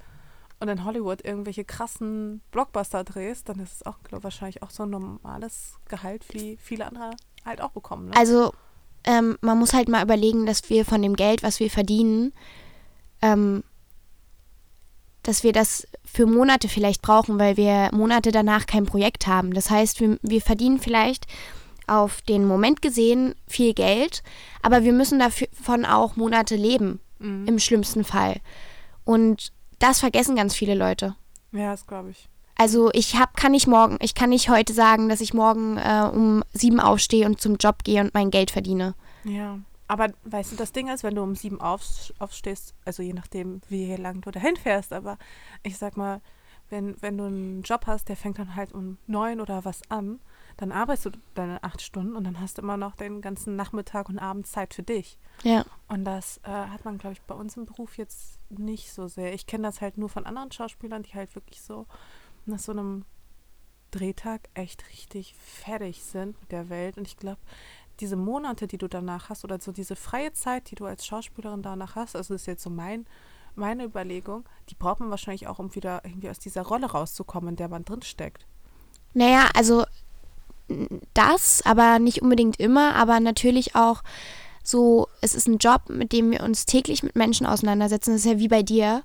und 0.60 0.68
in 0.68 0.84
Hollywood 0.84 1.24
irgendwelche 1.24 1.64
krassen 1.64 2.42
Blockbuster 2.50 3.04
drehst, 3.04 3.48
dann 3.48 3.58
ist 3.60 3.72
es 3.72 3.86
auch, 3.86 4.02
glaube 4.02 4.24
wahrscheinlich 4.24 4.62
auch 4.62 4.70
so 4.70 4.84
ein 4.84 4.90
normales 4.90 5.76
Gehalt, 5.88 6.24
wie 6.32 6.58
viele 6.60 6.86
andere 6.86 7.10
halt 7.44 7.60
auch 7.60 7.70
bekommen. 7.70 8.08
Ne? 8.08 8.16
Also 8.16 8.52
ähm, 9.04 9.38
man 9.40 9.58
muss 9.58 9.72
halt 9.72 9.88
mal 9.88 10.02
überlegen, 10.02 10.46
dass 10.46 10.68
wir 10.68 10.84
von 10.84 11.00
dem 11.00 11.14
Geld, 11.14 11.42
was 11.42 11.60
wir 11.60 11.70
verdienen, 11.70 12.32
ähm, 13.22 13.62
dass 15.26 15.42
wir 15.42 15.52
das 15.52 15.86
für 16.04 16.26
Monate 16.26 16.68
vielleicht 16.68 17.02
brauchen, 17.02 17.38
weil 17.38 17.56
wir 17.56 17.90
Monate 17.92 18.32
danach 18.32 18.66
kein 18.66 18.86
Projekt 18.86 19.26
haben. 19.26 19.52
Das 19.54 19.70
heißt, 19.70 20.00
wir, 20.00 20.18
wir 20.22 20.40
verdienen 20.40 20.78
vielleicht 20.78 21.26
auf 21.86 22.20
den 22.22 22.46
Moment 22.46 22.82
gesehen 22.82 23.34
viel 23.46 23.74
Geld, 23.74 24.22
aber 24.62 24.82
wir 24.82 24.92
müssen 24.92 25.18
davon 25.18 25.84
auch 25.84 26.16
Monate 26.16 26.56
leben, 26.56 27.00
Mhm. 27.18 27.46
im 27.46 27.58
schlimmsten 27.58 28.04
Fall. 28.04 28.40
Und 29.04 29.52
das 29.78 30.00
vergessen 30.00 30.36
ganz 30.36 30.54
viele 30.54 30.74
Leute. 30.74 31.14
Ja, 31.52 31.70
das 31.70 31.86
glaube 31.86 32.10
ich. 32.10 32.28
Also 32.58 32.90
ich 32.92 33.16
hab, 33.16 33.36
kann 33.36 33.52
nicht 33.52 33.66
morgen, 33.66 33.98
ich 34.00 34.14
kann 34.14 34.30
nicht 34.30 34.48
heute 34.48 34.72
sagen, 34.72 35.08
dass 35.08 35.20
ich 35.20 35.34
morgen 35.34 35.76
äh, 35.78 36.08
um 36.12 36.42
sieben 36.52 36.80
aufstehe 36.80 37.26
und 37.26 37.40
zum 37.40 37.56
Job 37.56 37.84
gehe 37.84 38.00
und 38.00 38.14
mein 38.14 38.30
Geld 38.30 38.50
verdiene. 38.50 38.94
Ja. 39.24 39.58
Aber 39.88 40.08
weißt 40.24 40.52
du, 40.52 40.56
das 40.56 40.72
Ding 40.72 40.88
ist, 40.88 41.04
wenn 41.04 41.14
du 41.14 41.22
um 41.22 41.34
sieben 41.34 41.60
auf, 41.60 41.82
aufstehst, 42.18 42.74
also 42.84 43.02
je 43.02 43.12
nachdem, 43.12 43.60
wie 43.68 43.94
lang 43.96 44.20
du 44.20 44.30
dahin 44.30 44.56
fährst, 44.56 44.92
aber 44.92 45.18
ich 45.62 45.78
sag 45.78 45.96
mal, 45.96 46.20
wenn, 46.68 47.00
wenn 47.00 47.16
du 47.16 47.24
einen 47.24 47.62
Job 47.62 47.86
hast, 47.86 48.08
der 48.08 48.16
fängt 48.16 48.38
dann 48.38 48.56
halt 48.56 48.72
um 48.72 48.98
neun 49.06 49.40
oder 49.40 49.64
was 49.64 49.88
an, 49.88 50.20
dann 50.56 50.72
arbeitest 50.72 51.06
du 51.06 51.10
deine 51.34 51.62
acht 51.62 51.82
Stunden 51.82 52.16
und 52.16 52.24
dann 52.24 52.40
hast 52.40 52.58
du 52.58 52.62
immer 52.62 52.76
noch 52.76 52.96
den 52.96 53.20
ganzen 53.20 53.56
Nachmittag 53.56 54.08
und 54.08 54.18
Abend 54.18 54.46
Zeit 54.46 54.74
für 54.74 54.82
dich. 54.82 55.18
Ja. 55.42 55.64
Und 55.86 56.04
das 56.04 56.38
äh, 56.44 56.50
hat 56.50 56.84
man, 56.84 56.98
glaube 56.98 57.12
ich, 57.12 57.22
bei 57.22 57.34
uns 57.34 57.56
im 57.56 57.66
Beruf 57.66 57.98
jetzt 57.98 58.40
nicht 58.48 58.92
so 58.92 59.06
sehr. 59.06 59.34
Ich 59.34 59.46
kenne 59.46 59.64
das 59.64 59.80
halt 59.80 59.98
nur 59.98 60.08
von 60.08 60.26
anderen 60.26 60.50
Schauspielern, 60.50 61.02
die 61.02 61.14
halt 61.14 61.34
wirklich 61.34 61.60
so 61.62 61.86
nach 62.46 62.58
so 62.58 62.72
einem 62.72 63.04
Drehtag 63.90 64.48
echt 64.54 64.88
richtig 64.88 65.34
fertig 65.34 66.02
sind 66.02 66.40
mit 66.40 66.52
der 66.52 66.68
Welt. 66.68 66.96
Und 66.96 67.06
ich 67.06 67.16
glaube, 67.16 67.40
diese 68.00 68.16
Monate, 68.16 68.66
die 68.66 68.78
du 68.78 68.88
danach 68.88 69.28
hast, 69.28 69.44
oder 69.44 69.60
so 69.60 69.72
diese 69.72 69.96
freie 69.96 70.32
Zeit, 70.32 70.70
die 70.70 70.74
du 70.74 70.86
als 70.86 71.06
Schauspielerin 71.06 71.62
danach 71.62 71.96
hast, 71.96 72.16
also 72.16 72.34
das 72.34 72.42
ist 72.42 72.46
jetzt 72.46 72.62
so 72.62 72.70
mein, 72.70 73.06
meine 73.54 73.84
Überlegung, 73.84 74.44
die 74.68 74.74
braucht 74.74 75.00
man 75.00 75.10
wahrscheinlich 75.10 75.46
auch, 75.46 75.58
um 75.58 75.74
wieder 75.74 76.02
irgendwie 76.04 76.30
aus 76.30 76.38
dieser 76.38 76.62
Rolle 76.62 76.86
rauszukommen, 76.86 77.50
in 77.50 77.56
der 77.56 77.68
man 77.68 77.84
drin 77.84 78.02
steckt. 78.02 78.46
Naja, 79.14 79.48
also 79.54 79.84
das, 81.14 81.62
aber 81.64 81.98
nicht 81.98 82.22
unbedingt 82.22 82.58
immer, 82.58 82.94
aber 82.94 83.20
natürlich 83.20 83.74
auch 83.74 84.02
so, 84.62 85.08
es 85.20 85.34
ist 85.34 85.46
ein 85.46 85.58
Job, 85.58 85.88
mit 85.88 86.12
dem 86.12 86.32
wir 86.32 86.42
uns 86.42 86.66
täglich 86.66 87.02
mit 87.02 87.14
Menschen 87.14 87.46
auseinandersetzen. 87.46 88.12
Das 88.12 88.24
ist 88.24 88.30
ja 88.30 88.38
wie 88.38 88.48
bei 88.48 88.62
dir. 88.62 89.04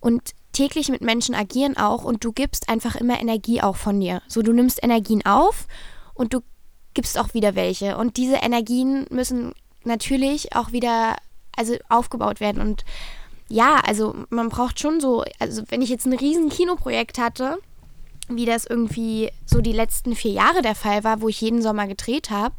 Und 0.00 0.34
täglich 0.52 0.88
mit 0.88 1.02
Menschen 1.02 1.34
agieren 1.34 1.76
auch 1.76 2.02
und 2.02 2.24
du 2.24 2.32
gibst 2.32 2.70
einfach 2.70 2.96
immer 2.96 3.20
Energie 3.20 3.60
auch 3.60 3.76
von 3.76 4.00
dir. 4.00 4.22
So, 4.26 4.40
du 4.40 4.54
nimmst 4.54 4.82
Energien 4.82 5.24
auf 5.26 5.66
und 6.14 6.32
du 6.32 6.40
gibst 6.96 7.16
auch 7.18 7.34
wieder 7.34 7.54
welche. 7.54 7.96
Und 7.96 8.16
diese 8.16 8.36
Energien 8.36 9.06
müssen 9.10 9.52
natürlich 9.84 10.56
auch 10.56 10.72
wieder 10.72 11.16
also 11.56 11.76
aufgebaut 11.88 12.40
werden. 12.40 12.60
Und 12.60 12.84
ja, 13.48 13.76
also 13.86 14.14
man 14.30 14.48
braucht 14.48 14.80
schon 14.80 15.00
so, 15.00 15.24
also 15.38 15.62
wenn 15.68 15.82
ich 15.82 15.90
jetzt 15.90 16.06
ein 16.06 16.14
riesen 16.14 16.48
Kinoprojekt 16.48 17.18
hatte, 17.18 17.58
wie 18.28 18.46
das 18.46 18.66
irgendwie 18.66 19.30
so 19.44 19.60
die 19.60 19.72
letzten 19.72 20.16
vier 20.16 20.32
Jahre 20.32 20.62
der 20.62 20.74
Fall 20.74 21.04
war, 21.04 21.20
wo 21.20 21.28
ich 21.28 21.40
jeden 21.40 21.62
Sommer 21.62 21.86
gedreht 21.86 22.30
habe, 22.30 22.54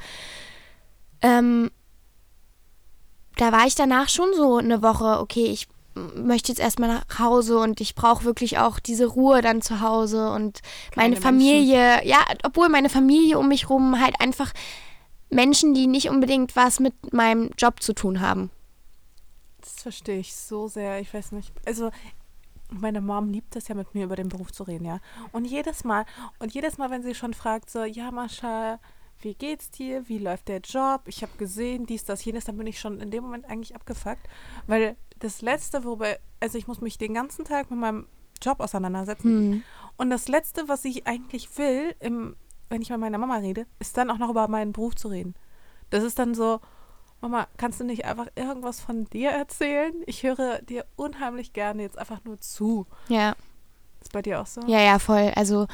ähm, 1.21 1.71
da 3.36 3.52
war 3.52 3.67
ich 3.67 3.76
danach 3.76 4.08
schon 4.08 4.34
so 4.36 4.58
eine 4.58 4.82
Woche, 4.82 5.19
okay, 5.19 5.45
ich 5.47 5.67
möchte 6.15 6.51
jetzt 6.51 6.60
erstmal 6.60 6.89
nach 6.89 7.19
Hause 7.19 7.60
und 7.60 7.81
ich 7.81 7.95
brauche 7.95 8.23
wirklich 8.23 8.57
auch 8.60 8.79
diese 8.79 9.05
Ruhe 9.05 9.41
dann 9.41 9.62
zu 9.62 9.81
Hause 9.81 10.31
und 10.31 10.62
meine 10.95 11.15
Keine 11.15 11.21
Familie, 11.21 12.05
ja, 12.05 12.19
obwohl 12.43 12.69
meine 12.69 12.89
Familie 12.89 13.39
um 13.39 13.47
mich 13.47 13.69
rum 13.69 13.99
halt 14.01 14.19
einfach 14.19 14.53
Menschen, 15.29 15.73
die 15.73 15.88
nicht 15.88 16.10
unbedingt 16.10 16.55
was 16.55 16.79
mit 16.79 17.13
meinem 17.13 17.51
Job 17.57 17.81
zu 17.81 17.93
tun 17.93 18.21
haben. 18.21 18.49
Das 19.62 19.81
verstehe 19.81 20.19
ich 20.19 20.36
so 20.36 20.67
sehr. 20.67 20.99
Ich 21.01 21.13
weiß 21.13 21.33
nicht. 21.33 21.51
Also, 21.65 21.91
meine 22.69 23.01
Mom 23.01 23.29
liebt 23.29 23.55
es 23.55 23.67
ja, 23.67 23.75
mit 23.75 23.93
mir 23.93 24.05
über 24.05 24.15
den 24.15 24.29
Beruf 24.29 24.51
zu 24.51 24.63
reden, 24.63 24.86
ja. 24.86 24.99
Und 25.31 25.45
jedes 25.45 25.83
Mal, 25.83 26.05
und 26.39 26.53
jedes 26.53 26.77
Mal, 26.77 26.89
wenn 26.89 27.03
sie 27.03 27.15
schon 27.15 27.33
fragt, 27.33 27.69
so, 27.69 27.83
ja, 27.83 28.12
Mascha, 28.12 28.79
wie 29.21 29.34
geht's 29.34 29.71
dir? 29.71 30.08
Wie 30.08 30.19
läuft 30.19 30.47
der 30.47 30.60
Job? 30.60 31.01
Ich 31.06 31.21
habe 31.21 31.32
gesehen, 31.38 31.86
dies, 31.86 32.06
das, 32.06 32.23
jenes, 32.23 32.45
dann 32.45 32.58
bin 32.58 32.67
ich 32.67 32.80
schon 32.80 32.99
in 32.99 33.12
dem 33.12 33.23
Moment 33.23 33.45
eigentlich 33.49 33.75
abgefuckt. 33.75 34.27
Weil 34.67 34.95
das 35.19 35.41
Letzte, 35.41 35.84
worüber, 35.84 36.17
also 36.39 36.58
ich 36.58 36.67
muss 36.67 36.82
mich 36.82 36.97
den 36.97 37.13
ganzen 37.13 37.45
Tag 37.45 37.71
mit 37.71 37.80
meinem 37.80 38.08
Job 38.41 38.60
auseinandersetzen. 38.60 39.53
Hm. 39.53 39.63
Und 39.97 40.10
das 40.10 40.27
Letzte, 40.27 40.67
was 40.67 40.86
ich 40.86 41.08
eigentlich 41.08 41.58
will, 41.58 41.95
im, 41.99 42.36
wenn 42.69 42.82
ich 42.82 42.89
mit 42.89 42.99
meiner 42.99 43.17
Mama 43.17 43.38
rede, 43.38 43.65
ist 43.80 43.97
dann 43.97 44.12
auch 44.12 44.19
noch 44.19 44.30
über 44.30 44.47
meinen 44.47 44.73
Beruf 44.73 44.95
zu 44.95 45.08
reden. 45.08 45.34
Das 45.89 46.03
ist 46.03 46.19
dann 46.19 46.36
so, 46.36 46.60
Mama, 47.21 47.47
kannst 47.58 47.80
du 47.80 47.84
nicht 47.84 48.06
einfach 48.06 48.27
irgendwas 48.36 48.80
von 48.80 49.06
dir 49.06 49.32
erzählen? 49.32 49.93
Ich 50.06 50.21
höre 50.23 50.62
dir 50.62 50.86
unheimlich 50.95 51.53
gerne 51.53 51.82
jetzt 51.82 51.97
einfach 51.97 52.23
nur 52.23 52.39
zu. 52.39 52.86
Ja, 53.08 53.36
Ist 54.01 54.13
bei 54.13 54.21
dir 54.21 54.41
auch 54.41 54.45
so? 54.45 54.62
ja, 54.67 54.80
ja, 54.82 54.99
voll. 54.99 55.32
Also, 55.36 55.67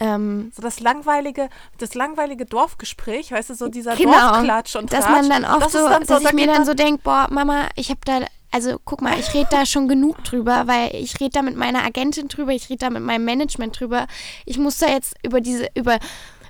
ähm, 0.00 0.52
So 0.54 0.62
das 0.62 0.80
langweilige, 0.80 1.48
das 1.78 1.94
langweilige 1.94 2.44
Dorfgespräch, 2.44 3.32
weißt 3.32 3.50
du, 3.50 3.54
so 3.54 3.68
dieser 3.68 3.96
Genau. 3.96 4.12
Dorfklatsch 4.12 4.76
und 4.76 4.92
dass 4.92 5.04
Tratsch. 5.04 5.28
man 5.28 5.30
dann 5.30 5.44
oft 5.44 5.66
das 5.66 5.72
so, 5.72 5.88
dann 5.88 6.04
so, 6.04 6.14
dass 6.14 6.22
da 6.22 6.28
ich 6.30 6.34
mir 6.34 6.46
dann 6.46 6.64
so 6.64 6.74
denke, 6.74 7.02
boah, 7.02 7.26
Mama, 7.30 7.68
ich 7.76 7.90
habe 7.90 8.00
da, 8.04 8.20
also 8.50 8.78
guck 8.84 9.02
mal, 9.02 9.18
ich 9.18 9.34
rede 9.34 9.48
da 9.50 9.66
schon 9.66 9.88
genug 9.88 10.22
drüber, 10.24 10.66
weil 10.66 10.94
ich 10.94 11.18
rede 11.20 11.30
da 11.30 11.42
mit 11.42 11.56
meiner 11.56 11.84
Agentin 11.84 12.28
drüber, 12.28 12.52
ich 12.52 12.70
rede 12.70 12.78
da 12.78 12.90
mit 12.90 13.02
meinem 13.02 13.24
Management 13.24 13.78
drüber. 13.78 14.06
Ich 14.46 14.58
muss 14.58 14.78
da 14.78 14.86
jetzt 14.88 15.14
über 15.22 15.40
diese, 15.40 15.68
über 15.74 15.98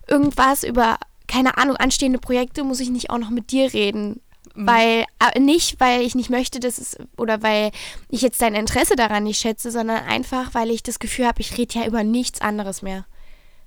irgendwas, 0.06 0.62
über, 0.62 0.98
keine 1.26 1.58
Ahnung, 1.58 1.76
anstehende 1.76 2.18
Projekte, 2.18 2.64
muss 2.64 2.80
ich 2.80 2.90
nicht 2.90 3.10
auch 3.10 3.18
noch 3.18 3.30
mit 3.30 3.50
dir 3.50 3.72
reden. 3.72 4.20
Mhm. 4.54 4.66
Weil, 4.66 5.04
äh, 5.34 5.38
nicht, 5.40 5.80
weil 5.80 6.02
ich 6.02 6.14
nicht 6.14 6.30
möchte, 6.30 6.60
dass 6.60 6.78
es, 6.78 6.96
oder 7.16 7.42
weil 7.42 7.70
ich 8.08 8.22
jetzt 8.22 8.40
dein 8.40 8.54
Interesse 8.54 8.96
daran 8.96 9.24
nicht 9.24 9.40
schätze, 9.40 9.70
sondern 9.70 10.04
einfach, 10.04 10.54
weil 10.54 10.70
ich 10.70 10.82
das 10.82 10.98
Gefühl 10.98 11.26
habe, 11.26 11.40
ich 11.40 11.56
rede 11.58 11.78
ja 11.80 11.86
über 11.86 12.02
nichts 12.04 12.40
anderes 12.40 12.82
mehr. 12.82 13.04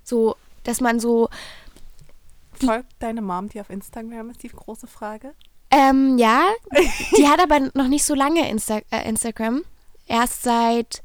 So, 0.04 0.36
dass 0.64 0.80
man 0.80 1.00
so, 1.00 1.28
Folgt 2.64 2.92
deine 3.00 3.22
Mom 3.22 3.48
dir 3.48 3.62
auf 3.62 3.70
Instagram, 3.70 4.30
ist 4.30 4.42
die 4.42 4.48
große 4.48 4.86
Frage. 4.86 5.34
Ähm, 5.70 6.18
ja, 6.18 6.44
die 7.16 7.26
hat 7.26 7.40
aber 7.40 7.70
noch 7.74 7.88
nicht 7.88 8.04
so 8.04 8.14
lange 8.14 8.48
Insta 8.48 8.80
äh, 8.90 9.08
Instagram. 9.08 9.62
Erst 10.06 10.42
seit 10.42 11.02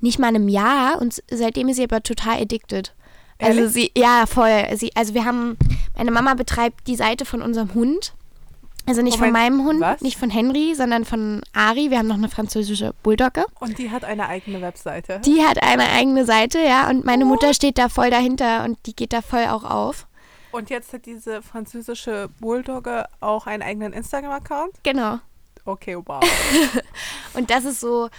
nicht 0.00 0.18
mal 0.18 0.28
einem 0.28 0.48
Jahr 0.48 1.00
und 1.00 1.22
seitdem 1.30 1.68
ist 1.68 1.76
sie 1.76 1.84
aber 1.84 2.02
total 2.02 2.40
addicted. 2.40 2.94
Also 3.38 3.60
Ehrlich? 3.60 3.72
sie, 3.72 3.92
ja, 3.96 4.26
voll. 4.26 4.64
Sie, 4.76 4.94
also 4.94 5.14
wir 5.14 5.24
haben, 5.24 5.56
meine 5.96 6.10
Mama 6.10 6.34
betreibt 6.34 6.86
die 6.86 6.96
Seite 6.96 7.24
von 7.24 7.40
unserem 7.42 7.74
Hund. 7.74 8.14
Also 8.86 9.02
nicht 9.02 9.18
von 9.18 9.28
Moment, 9.28 9.56
meinem 9.56 9.66
Hund, 9.66 9.80
was? 9.80 10.00
nicht 10.00 10.18
von 10.18 10.28
Henry, 10.28 10.74
sondern 10.74 11.04
von 11.04 11.42
Ari. 11.52 11.90
Wir 11.90 11.98
haben 11.98 12.08
noch 12.08 12.16
eine 12.16 12.28
französische 12.28 12.94
Bulldogge. 13.02 13.44
Und 13.60 13.78
die 13.78 13.90
hat 13.90 14.04
eine 14.04 14.28
eigene 14.28 14.60
Webseite. 14.60 15.20
Die 15.20 15.42
hat 15.44 15.62
eine 15.62 15.88
eigene 15.90 16.24
Seite, 16.24 16.58
ja, 16.58 16.90
und 16.90 17.04
meine 17.04 17.24
Mutter 17.24 17.54
steht 17.54 17.78
da 17.78 17.88
voll 17.88 18.10
dahinter 18.10 18.64
und 18.64 18.78
die 18.86 18.96
geht 18.96 19.12
da 19.12 19.22
voll 19.22 19.46
auch 19.46 19.64
auf. 19.64 20.06
Und 20.50 20.68
jetzt 20.68 20.92
hat 20.92 21.06
diese 21.06 21.42
französische 21.42 22.28
Bulldogge 22.40 23.06
auch 23.20 23.46
einen 23.46 23.62
eigenen 23.62 23.92
Instagram-Account? 23.94 24.72
Genau. 24.82 25.18
Okay, 25.64 25.96
wow. 25.96 26.22
Und 27.34 27.50
das 27.50 27.64
ist 27.64 27.80
so. 27.80 28.10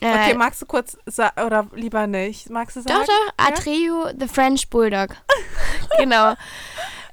Äh, 0.00 0.12
Okay, 0.12 0.34
magst 0.34 0.60
du 0.60 0.66
kurz 0.66 0.96
oder 1.44 1.66
lieber 1.74 2.06
nicht? 2.06 2.50
Magst 2.50 2.76
du 2.76 2.82
sagen? 2.82 3.00
Doch, 3.00 3.06
doch, 3.06 3.32
Atreo, 3.36 4.10
the 4.18 4.28
French 4.28 4.68
Bulldog. 4.68 5.16
genau. 5.98 6.34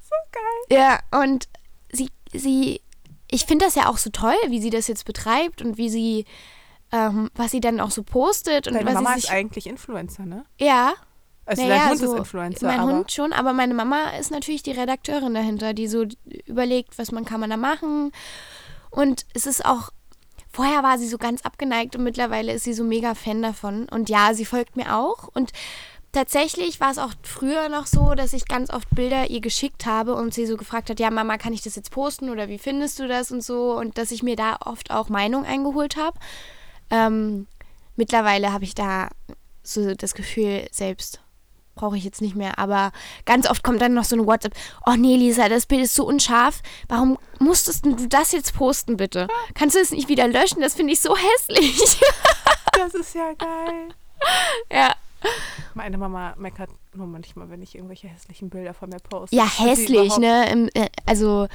So 0.04 0.15
geil. 0.32 0.80
Ja, 0.80 1.22
und 1.24 1.48
sie, 2.34 2.82
ich 3.30 3.46
finde 3.46 3.65
das 3.65 3.76
ja 3.76 3.89
auch 3.89 3.98
so 3.98 4.10
toll, 4.10 4.36
wie 4.48 4.62
sie 4.62 4.69
das 4.69 4.88
jetzt 4.88 5.06
betreibt 5.06 5.62
und 5.62 5.78
wie 5.78 5.89
sie, 5.89 6.26
ähm, 6.91 7.30
was 7.36 7.52
sie 7.52 7.62
dann 7.62 7.80
auch 7.80 7.91
so 7.91 8.04
postet. 8.04 8.67
Und 8.67 8.74
Deine 8.76 8.86
was 8.88 8.93
Mama 8.96 9.12
sie 9.13 9.17
ist 9.17 9.22
sich, 9.24 9.32
eigentlich 9.32 9.67
Influencer, 9.67 10.26
ne? 10.26 10.46
Ja, 10.60 10.93
Also 11.46 11.62
Naja, 11.62 11.76
dein 11.76 11.89
Hund 11.89 12.00
so, 12.00 12.13
ist 12.13 12.19
Influencer, 12.19 12.67
mein 12.67 12.84
Hund 12.84 13.12
schon, 13.12 13.34
aber 13.34 13.54
meine 13.54 13.74
Mama 13.74 14.12
ist 14.19 14.32
natürlich 14.32 14.63
die 14.63 14.72
Redakteurin 14.72 15.34
dahinter, 15.34 15.74
die 15.74 15.88
so 15.88 16.06
überlegt, 16.46 16.98
was 16.98 17.12
man 17.12 17.26
kann 17.26 17.39
man 17.39 17.50
da 17.50 17.58
machen. 17.58 18.12
Und 18.89 19.26
es 19.34 19.46
ist 19.46 19.65
auch, 19.65 19.89
vorher 20.52 20.84
war 20.84 20.98
sie 21.00 21.08
so 21.08 21.17
ganz 21.17 21.41
abgeneigt 21.41 21.96
und 21.96 22.04
mittlerweile 22.04 22.54
ist 22.54 22.63
sie 22.63 22.74
so 22.74 22.84
mega 22.84 23.15
Fan 23.15 23.41
davon. 23.41 23.89
Und 23.89 24.10
ja, 24.10 24.34
sie 24.34 24.46
folgt 24.46 24.78
mir 24.78 24.96
auch. 24.96 25.28
Und 25.34 25.52
tatsächlich 26.13 26.80
war 26.80 26.91
es 26.91 26.97
auch 26.97 27.12
früher 27.23 27.67
noch 27.67 27.88
so, 27.88 28.13
dass 28.13 28.32
ich 28.32 28.47
ganz 28.47 28.69
oft 28.69 28.88
Bilder 28.91 29.30
ihr 29.30 29.41
geschickt 29.41 29.86
habe 29.86 30.15
und 30.15 30.34
sie 30.34 30.45
so 30.45 30.56
gefragt 30.56 30.89
hat, 30.89 30.99
ja 30.99 31.12
Mama, 31.12 31.38
kann 31.38 31.52
ich 31.52 31.62
das 31.62 31.76
jetzt 31.76 31.91
posten 31.91 32.30
oder 32.30 32.47
wie 32.47 32.60
findest 32.60 32.99
du 32.99 33.08
das 33.08 33.32
und 33.32 33.43
so. 33.43 33.73
Und 33.78 33.97
dass 33.97 34.12
ich 34.12 34.23
mir 34.23 34.38
da 34.38 34.58
oft 34.63 34.91
auch 34.91 35.10
Meinung 35.10 35.45
eingeholt 35.45 35.97
habe. 35.97 36.17
Ähm, 36.89 37.47
mittlerweile 37.97 38.54
habe 38.54 38.63
ich 38.63 38.76
da 38.76 39.10
so 39.63 39.93
das 39.95 40.13
Gefühl, 40.13 40.67
selbst 40.71 41.19
brauche 41.76 41.97
ich 41.97 42.04
jetzt 42.04 42.21
nicht 42.21 42.36
mehr. 42.36 42.60
Aber 42.60 42.91
ganz 43.26 43.49
oft 43.49 43.63
kommt 43.63 43.82
dann 43.82 43.93
noch 43.93 44.04
so 44.04 44.15
eine 44.15 44.28
WhatsApp. 44.28 44.54
Oh 44.86 44.93
nee, 44.95 45.15
Lisa, 45.15 45.49
das 45.49 45.65
Bild 45.65 45.82
ist 45.82 45.95
so 45.95 46.06
unscharf. 46.06 46.62
Warum 46.88 47.17
musstest 47.39 47.86
du 47.86 48.08
das 48.08 48.32
jetzt 48.32 48.54
posten, 48.54 48.97
bitte? 48.97 49.28
Kannst 49.56 49.76
du 49.76 49.80
es 49.80 49.91
nicht 49.91 50.08
wieder 50.08 50.28
löschen? 50.28 50.62
Das 50.62 50.76
finde 50.76 50.93
ich 50.93 51.02
so 51.02 51.15
hässlich. 51.17 51.99
das 52.73 52.93
ist 52.93 53.15
ja 53.15 53.34
geil. 53.34 53.89
ja. 54.71 54.93
Meine 55.74 55.98
Mama 55.98 56.34
meckert 56.38 56.70
nur 56.94 57.08
manchmal, 57.08 57.50
wenn 57.50 57.62
ich 57.62 57.76
irgendwelche 57.76 58.08
hässlichen 58.08 58.50
Bilder 58.50 58.74
von 58.74 58.90
mir 58.90 59.00
poste. 59.00 59.36
Ja, 59.36 59.46
hässlich, 59.46 60.18
ne? 60.18 60.70
Äh, 60.74 60.90
also, 61.06 61.48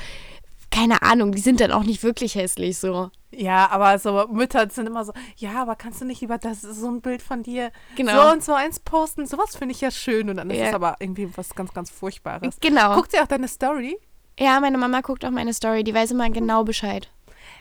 keine 0.70 1.02
Ahnung, 1.02 1.33
die 1.33 1.40
sind 1.40 1.61
dann 1.61 1.72
auch 1.72 1.85
nicht 1.85 2.02
wirklich 2.02 2.35
hässlich 2.35 2.78
so. 2.78 3.11
Ja, 3.31 3.70
aber 3.70 3.98
so 3.98 4.26
Mütter 4.28 4.68
sind 4.70 4.87
immer 4.87 5.04
so, 5.04 5.12
ja, 5.37 5.62
aber 5.62 5.76
kannst 5.76 6.00
du 6.00 6.04
nicht 6.04 6.20
lieber 6.20 6.38
das 6.38 6.62
so 6.62 6.88
ein 6.88 7.00
Bild 7.00 7.22
von 7.22 7.42
dir 7.42 7.70
Genau. 7.96 8.22
so 8.26 8.33
und 8.33 8.44
so 8.44 8.54
eins 8.54 8.81
posten? 8.81 9.26
Sowas 9.26 9.57
finde 9.57 9.74
ich 9.74 9.81
ja 9.81 9.90
schön 9.90 10.31
und 10.31 10.37
dann 10.37 10.50
ist 10.50 10.61
es 10.61 10.74
aber 10.74 10.96
irgendwie 10.98 11.31
was 11.37 11.54
ganz, 11.54 11.72
ganz 11.72 11.90
Furchtbares. 11.90 12.57
Genau. 12.61 12.94
Guckt 12.94 13.12
sie 13.12 13.20
auch 13.20 13.26
deine 13.26 13.48
Story? 13.48 13.98
Ja, 14.38 14.61
meine 14.61 14.78
Mama 14.78 15.00
guckt 15.00 15.24
auch 15.24 15.31
meine 15.31 15.52
Story, 15.52 15.85
die 15.85 15.92
weiß 15.94 16.12
immer 16.12 16.31
genau 16.31 16.64
Bescheid. 16.64 17.11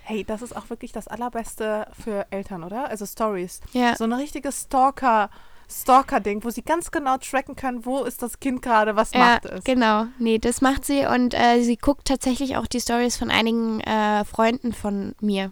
Hey, 0.04 0.24
das 0.24 0.42
ist 0.42 0.56
auch 0.56 0.70
wirklich 0.70 0.92
das 0.94 1.08
Allerbeste 1.08 1.88
für 2.02 2.28
Eltern, 2.30 2.64
oder? 2.64 2.90
Also 2.90 3.06
Stories. 3.06 3.60
Ja. 3.74 3.96
So 3.96 4.06
eine 4.06 4.18
richtige 4.18 4.52
Stalker, 4.52 5.30
Stalker-Ding, 5.70 6.44
wo 6.44 6.50
sie 6.50 6.62
ganz 6.62 6.92
genau 6.92 7.18
tracken 7.18 7.56
kann, 7.56 7.86
wo 7.86 8.04
ist 8.04 8.22
das 8.22 8.40
Kind 8.40 8.62
gerade, 8.62 8.96
was 8.96 9.12
Ja, 9.14 9.20
macht 9.20 9.46
es. 9.46 9.64
genau. 9.64 10.06
Nee, 10.20 10.38
das 10.40 10.62
macht 10.62 10.86
sie 10.86 11.06
und 11.06 11.34
äh, 11.34 11.62
sie 11.62 11.78
guckt 11.78 12.08
tatsächlich 12.08 12.56
auch 12.58 12.68
die 12.68 12.80
Stories 12.82 13.18
von 13.18 13.30
einigen 13.30 13.82
äh, 13.82 14.24
Freunden 14.26 14.74
von 14.74 15.16
mir, 15.20 15.52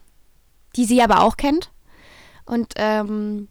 die 0.76 0.86
sie 0.86 1.02
aber 1.02 1.22
auch 1.22 1.36
kennt. 1.38 1.72
Und 2.46 2.74
ähm, 2.78 3.48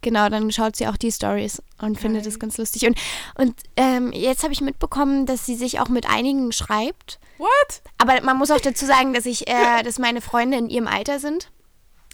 genau, 0.00 0.28
dann 0.28 0.50
schaut 0.52 0.76
sie 0.76 0.86
auch 0.86 0.96
die 0.96 1.12
Stories 1.12 1.62
und 1.80 1.98
findet 1.98 2.22
Geil. 2.22 2.32
es 2.32 2.38
ganz 2.38 2.56
lustig. 2.56 2.86
Und, 2.86 2.96
und 3.36 3.54
ähm, 3.76 4.12
jetzt 4.12 4.42
habe 4.44 4.52
ich 4.52 4.60
mitbekommen, 4.60 5.26
dass 5.26 5.44
sie 5.44 5.56
sich 5.56 5.80
auch 5.80 5.88
mit 5.88 6.08
einigen 6.08 6.52
schreibt. 6.52 7.18
What? 7.38 7.82
Aber 7.98 8.20
man 8.22 8.36
muss 8.38 8.50
auch 8.50 8.60
dazu 8.60 8.86
sagen, 8.86 9.12
dass 9.12 9.26
ich, 9.26 9.48
äh, 9.48 9.82
dass 9.82 9.98
meine 9.98 10.20
Freunde 10.20 10.56
in 10.58 10.70
ihrem 10.70 10.86
Alter 10.88 11.18
sind. 11.18 11.50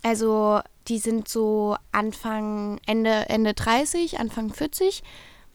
Also 0.04 0.60
die 0.86 0.98
sind 0.98 1.28
so 1.28 1.76
Anfang, 1.90 2.78
Ende, 2.86 3.28
Ende 3.28 3.54
30, 3.54 4.20
Anfang 4.20 4.52
40. 4.52 5.02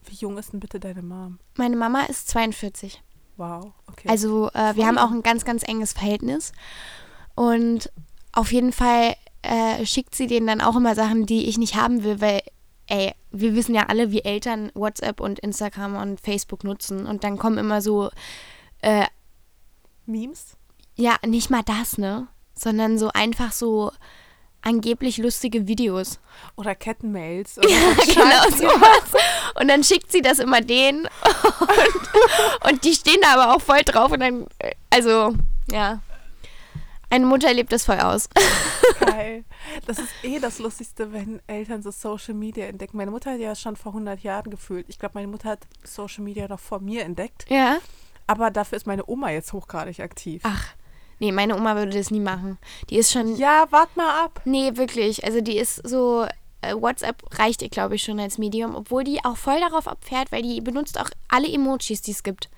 Wie 0.04 0.16
jung 0.16 0.36
ist 0.38 0.52
denn 0.52 0.60
bitte 0.60 0.80
deine 0.80 1.02
Mom? 1.02 1.38
Meine 1.56 1.76
Mama 1.76 2.02
ist 2.02 2.28
42. 2.28 3.02
Wow, 3.36 3.72
okay. 3.86 4.08
Also 4.08 4.50
äh, 4.50 4.74
wir 4.74 4.86
haben 4.86 4.98
auch 4.98 5.12
ein 5.12 5.22
ganz, 5.22 5.44
ganz 5.44 5.62
enges 5.62 5.92
Verhältnis. 5.92 6.52
Und 7.36 7.92
auf 8.32 8.52
jeden 8.52 8.72
Fall 8.72 9.14
äh, 9.42 9.86
schickt 9.86 10.14
sie 10.14 10.26
denen 10.26 10.48
dann 10.48 10.60
auch 10.60 10.76
immer 10.76 10.94
Sachen, 10.94 11.26
die 11.26 11.48
ich 11.48 11.56
nicht 11.56 11.76
haben 11.76 12.02
will, 12.02 12.20
weil, 12.20 12.42
ey, 12.88 13.14
wir 13.30 13.54
wissen 13.54 13.74
ja 13.74 13.84
alle, 13.86 14.10
wie 14.10 14.24
Eltern 14.24 14.72
WhatsApp 14.74 15.20
und 15.20 15.38
Instagram 15.38 15.96
und 15.96 16.20
Facebook 16.20 16.64
nutzen. 16.64 17.06
Und 17.06 17.22
dann 17.22 17.38
kommen 17.38 17.56
immer 17.56 17.80
so, 17.80 18.10
äh, 18.82 19.06
Memes? 20.06 20.56
ja, 20.96 21.16
nicht 21.24 21.50
mal 21.50 21.62
das, 21.62 21.98
ne? 21.98 22.26
Sondern 22.54 22.98
so 22.98 23.10
einfach 23.10 23.52
so 23.52 23.92
angeblich 24.62 25.18
lustige 25.18 25.66
Videos. 25.66 26.20
Oder 26.56 26.74
Kettenmails. 26.74 27.58
Oder 27.58 27.68
Ja, 27.68 27.94
genau 28.06 28.56
sowas. 28.56 29.22
Und 29.60 29.68
dann 29.68 29.84
schickt 29.84 30.10
sie 30.12 30.22
das 30.22 30.38
immer 30.38 30.60
denen. 30.60 31.06
Und, 31.60 32.70
und 32.70 32.84
die 32.84 32.94
stehen 32.94 33.20
da 33.22 33.34
aber 33.34 33.54
auch 33.54 33.60
voll 33.60 33.82
drauf. 33.82 34.12
Und 34.12 34.20
dann, 34.20 34.46
äh, 34.58 34.74
also, 34.90 35.34
ja. 35.70 36.00
Eine 37.12 37.26
Mutter 37.26 37.52
lebt 37.52 37.72
das 37.72 37.84
voll 37.84 37.98
aus. 37.98 38.28
Geil. 39.00 39.44
Das 39.84 39.98
ist 39.98 40.10
eh 40.22 40.38
das 40.38 40.60
Lustigste, 40.60 41.12
wenn 41.12 41.40
Eltern 41.48 41.82
so 41.82 41.90
Social 41.90 42.34
Media 42.34 42.66
entdecken. 42.66 42.96
Meine 42.96 43.10
Mutter 43.10 43.32
hat 43.32 43.40
ja 43.40 43.56
schon 43.56 43.74
vor 43.74 43.92
100 43.92 44.20
Jahren 44.20 44.48
gefühlt. 44.48 44.86
Ich 44.88 44.98
glaube, 44.98 45.14
meine 45.14 45.26
Mutter 45.26 45.48
hat 45.50 45.66
Social 45.82 46.22
Media 46.22 46.46
noch 46.46 46.60
vor 46.60 46.78
mir 46.78 47.02
entdeckt. 47.02 47.46
Ja. 47.48 47.78
Aber 48.28 48.52
dafür 48.52 48.76
ist 48.76 48.86
meine 48.86 49.08
Oma 49.08 49.30
jetzt 49.30 49.52
hochgradig 49.52 49.98
aktiv. 49.98 50.42
Ach, 50.44 50.66
nee, 51.20 51.30
meine 51.32 51.54
Oma 51.56 51.76
würde 51.76 51.96
das 51.96 52.10
nie 52.10 52.20
machen. 52.20 52.58
Die 52.90 52.96
ist 52.96 53.12
schon. 53.12 53.36
Ja, 53.36 53.66
wart 53.70 53.96
mal 53.96 54.24
ab. 54.24 54.40
Nee, 54.44 54.72
wirklich. 54.74 55.24
Also 55.24 55.40
die 55.40 55.56
ist 55.56 55.76
so. 55.88 56.26
äh, 56.62 56.74
WhatsApp 56.74 57.22
reicht 57.38 57.62
ihr, 57.62 57.70
glaube 57.70 57.94
ich, 57.94 58.02
schon 58.02 58.20
als 58.20 58.36
Medium, 58.36 58.74
obwohl 58.74 59.04
die 59.04 59.24
auch 59.24 59.36
voll 59.36 59.60
darauf 59.60 59.86
abfährt, 59.88 60.32
weil 60.32 60.42
die 60.42 60.60
benutzt 60.60 61.00
auch 61.00 61.08
alle 61.28 61.48
Emojis, 61.50 62.02
die 62.02 62.10
es 62.10 62.22
gibt. 62.22 62.50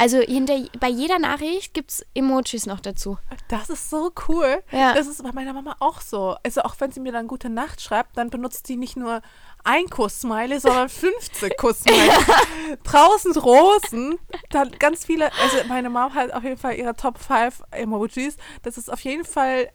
Also 0.00 0.18
hinter, 0.18 0.56
bei 0.78 0.88
jeder 0.88 1.18
Nachricht 1.18 1.74
gibt 1.74 1.90
es 1.90 2.06
Emojis 2.14 2.66
noch 2.66 2.78
dazu. 2.78 3.18
Das 3.48 3.68
ist 3.68 3.90
so 3.90 4.12
cool. 4.28 4.62
Ja. 4.70 4.94
Das 4.94 5.08
ist 5.08 5.20
bei 5.24 5.32
meiner 5.32 5.52
Mama 5.52 5.74
auch 5.80 6.00
so. 6.00 6.36
Also 6.44 6.60
auch 6.60 6.76
wenn 6.78 6.92
sie 6.92 7.00
mir 7.00 7.10
dann 7.10 7.26
gute 7.26 7.48
Nacht 7.50 7.80
schreibt, 7.80 8.16
dann 8.16 8.30
benutzt 8.30 8.68
sie 8.68 8.76
nicht 8.76 8.96
nur 8.96 9.22
ein 9.64 9.88
Kuss-Smiley, 9.88 10.60
sondern 10.60 10.88
15 10.88 11.50
Kuss-Smiley. 11.58 12.10
Draußen 12.84 13.36
Rosen, 13.36 14.18
dann 14.50 14.70
ganz 14.72 15.04
viele, 15.04 15.32
also 15.34 15.56
meine 15.68 15.90
Mom 15.90 16.14
hat 16.14 16.32
auf 16.32 16.42
jeden 16.42 16.58
Fall 16.58 16.74
ihre 16.74 16.94
Top 16.94 17.18
5 17.18 17.62
Emojis. 17.70 18.36
Das 18.62 18.78
ist 18.78 18.92
auf 18.92 19.00
jeden 19.00 19.24
Fall 19.24 19.70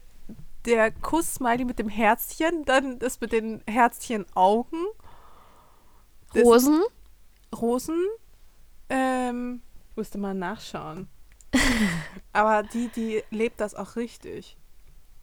der 0.64 0.90
Kuss-Smiley 0.90 1.64
mit 1.64 1.78
dem 1.78 1.88
Herzchen, 1.88 2.64
dann 2.64 2.98
das 2.98 3.20
mit 3.20 3.32
den 3.32 3.62
Herzchen-Augen, 3.66 4.86
Rosen. 6.34 6.82
Rosen, 7.54 8.06
ähm, 8.88 9.62
musste 9.94 10.18
mal 10.18 10.34
nachschauen. 10.34 11.08
Aber 12.32 12.62
die, 12.64 12.88
die 12.88 13.22
lebt 13.30 13.60
das 13.60 13.74
auch 13.74 13.96
richtig. 13.96 14.56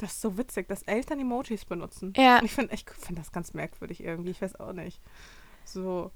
Das 0.02 0.14
ist 0.14 0.22
so 0.22 0.36
witzig, 0.36 0.68
dass 0.68 0.82
Eltern 0.84 1.20
Emojis 1.20 1.64
benutzen. 1.64 2.12
Ja. 2.18 2.40
Und 2.40 2.46
Ich 2.46 2.52
finde 2.54 2.74
ich 2.74 2.86
find 3.00 3.20
das 3.20 3.32
ganz 3.32 3.54
merkwürdig 3.54 4.04
irgendwie. 4.04 4.32
Ich 4.32 4.42
weiß 4.42 4.60
auch 4.60 4.74
nicht. 4.74 5.00
So. 5.64 6.10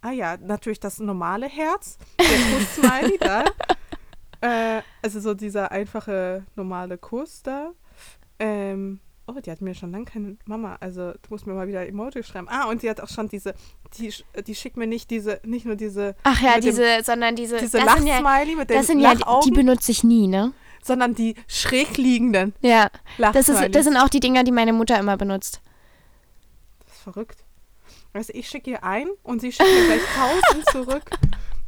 Ah 0.00 0.10
ja, 0.10 0.36
natürlich 0.36 0.80
das 0.80 0.98
normale 0.98 1.46
Herz. 1.48 1.98
Der 2.18 2.26
Kuss-Smiley 2.26 3.18
da. 3.20 3.44
Äh, 4.40 4.82
also 5.02 5.20
so 5.20 5.34
dieser 5.34 5.70
einfache 5.70 6.44
normale 6.56 6.98
Kuss 6.98 7.42
da. 7.42 7.70
Ähm, 8.40 8.98
oh, 9.28 9.34
die 9.40 9.50
hat 9.50 9.60
mir 9.60 9.74
schon 9.74 9.92
lange 9.92 10.04
keine 10.04 10.36
Mama. 10.44 10.76
Also 10.80 11.12
du 11.12 11.18
musst 11.30 11.46
mir 11.46 11.54
mal 11.54 11.68
wieder 11.68 11.86
Emoji 11.86 12.22
schreiben. 12.24 12.48
Ah, 12.48 12.64
und 12.68 12.80
sie 12.80 12.90
hat 12.90 13.00
auch 13.00 13.08
schon 13.08 13.28
diese, 13.28 13.54
die, 13.98 14.12
die 14.46 14.54
schickt 14.54 14.76
mir 14.76 14.86
nicht 14.86 15.10
diese, 15.10 15.40
nicht 15.44 15.66
nur 15.66 15.76
diese, 15.76 16.14
Ach 16.24 16.40
ja, 16.40 16.56
Mit 16.56 16.64
dem- 16.64 16.70
diese, 16.70 17.04
sondern 17.04 17.36
diese, 17.36 17.56
diese 17.58 17.78
sind 17.78 17.86
ja, 17.86 18.18
Lachsmiley 18.18 18.56
mit 18.56 18.70
den 18.70 18.76
das 18.78 18.86
sind 18.88 19.00
ja, 19.00 19.14
die, 19.44 19.50
benutze 19.50 19.92
ich 19.92 20.02
nie, 20.04 20.26
ne? 20.26 20.52
Sondern 20.82 21.14
die 21.14 21.34
schräg 21.46 21.96
liegenden 21.96 22.54
Ja, 22.60 22.90
das, 23.18 23.48
ist, 23.48 23.74
das 23.74 23.84
sind 23.84 23.96
auch 23.96 24.08
die 24.08 24.20
Dinger, 24.20 24.44
die 24.44 24.52
meine 24.52 24.72
Mutter 24.72 24.98
immer 24.98 25.16
benutzt. 25.16 25.60
Das 26.84 26.94
ist 26.94 27.02
verrückt. 27.02 27.44
Du, 28.12 28.20
ich 28.32 28.48
schicke 28.48 28.70
ihr 28.70 28.84
ein 28.84 29.08
und 29.22 29.40
sie 29.40 29.52
schickt 29.52 29.68
mir 29.68 29.86
gleich 29.86 30.02
tausend 30.16 30.68
zurück. 30.70 31.10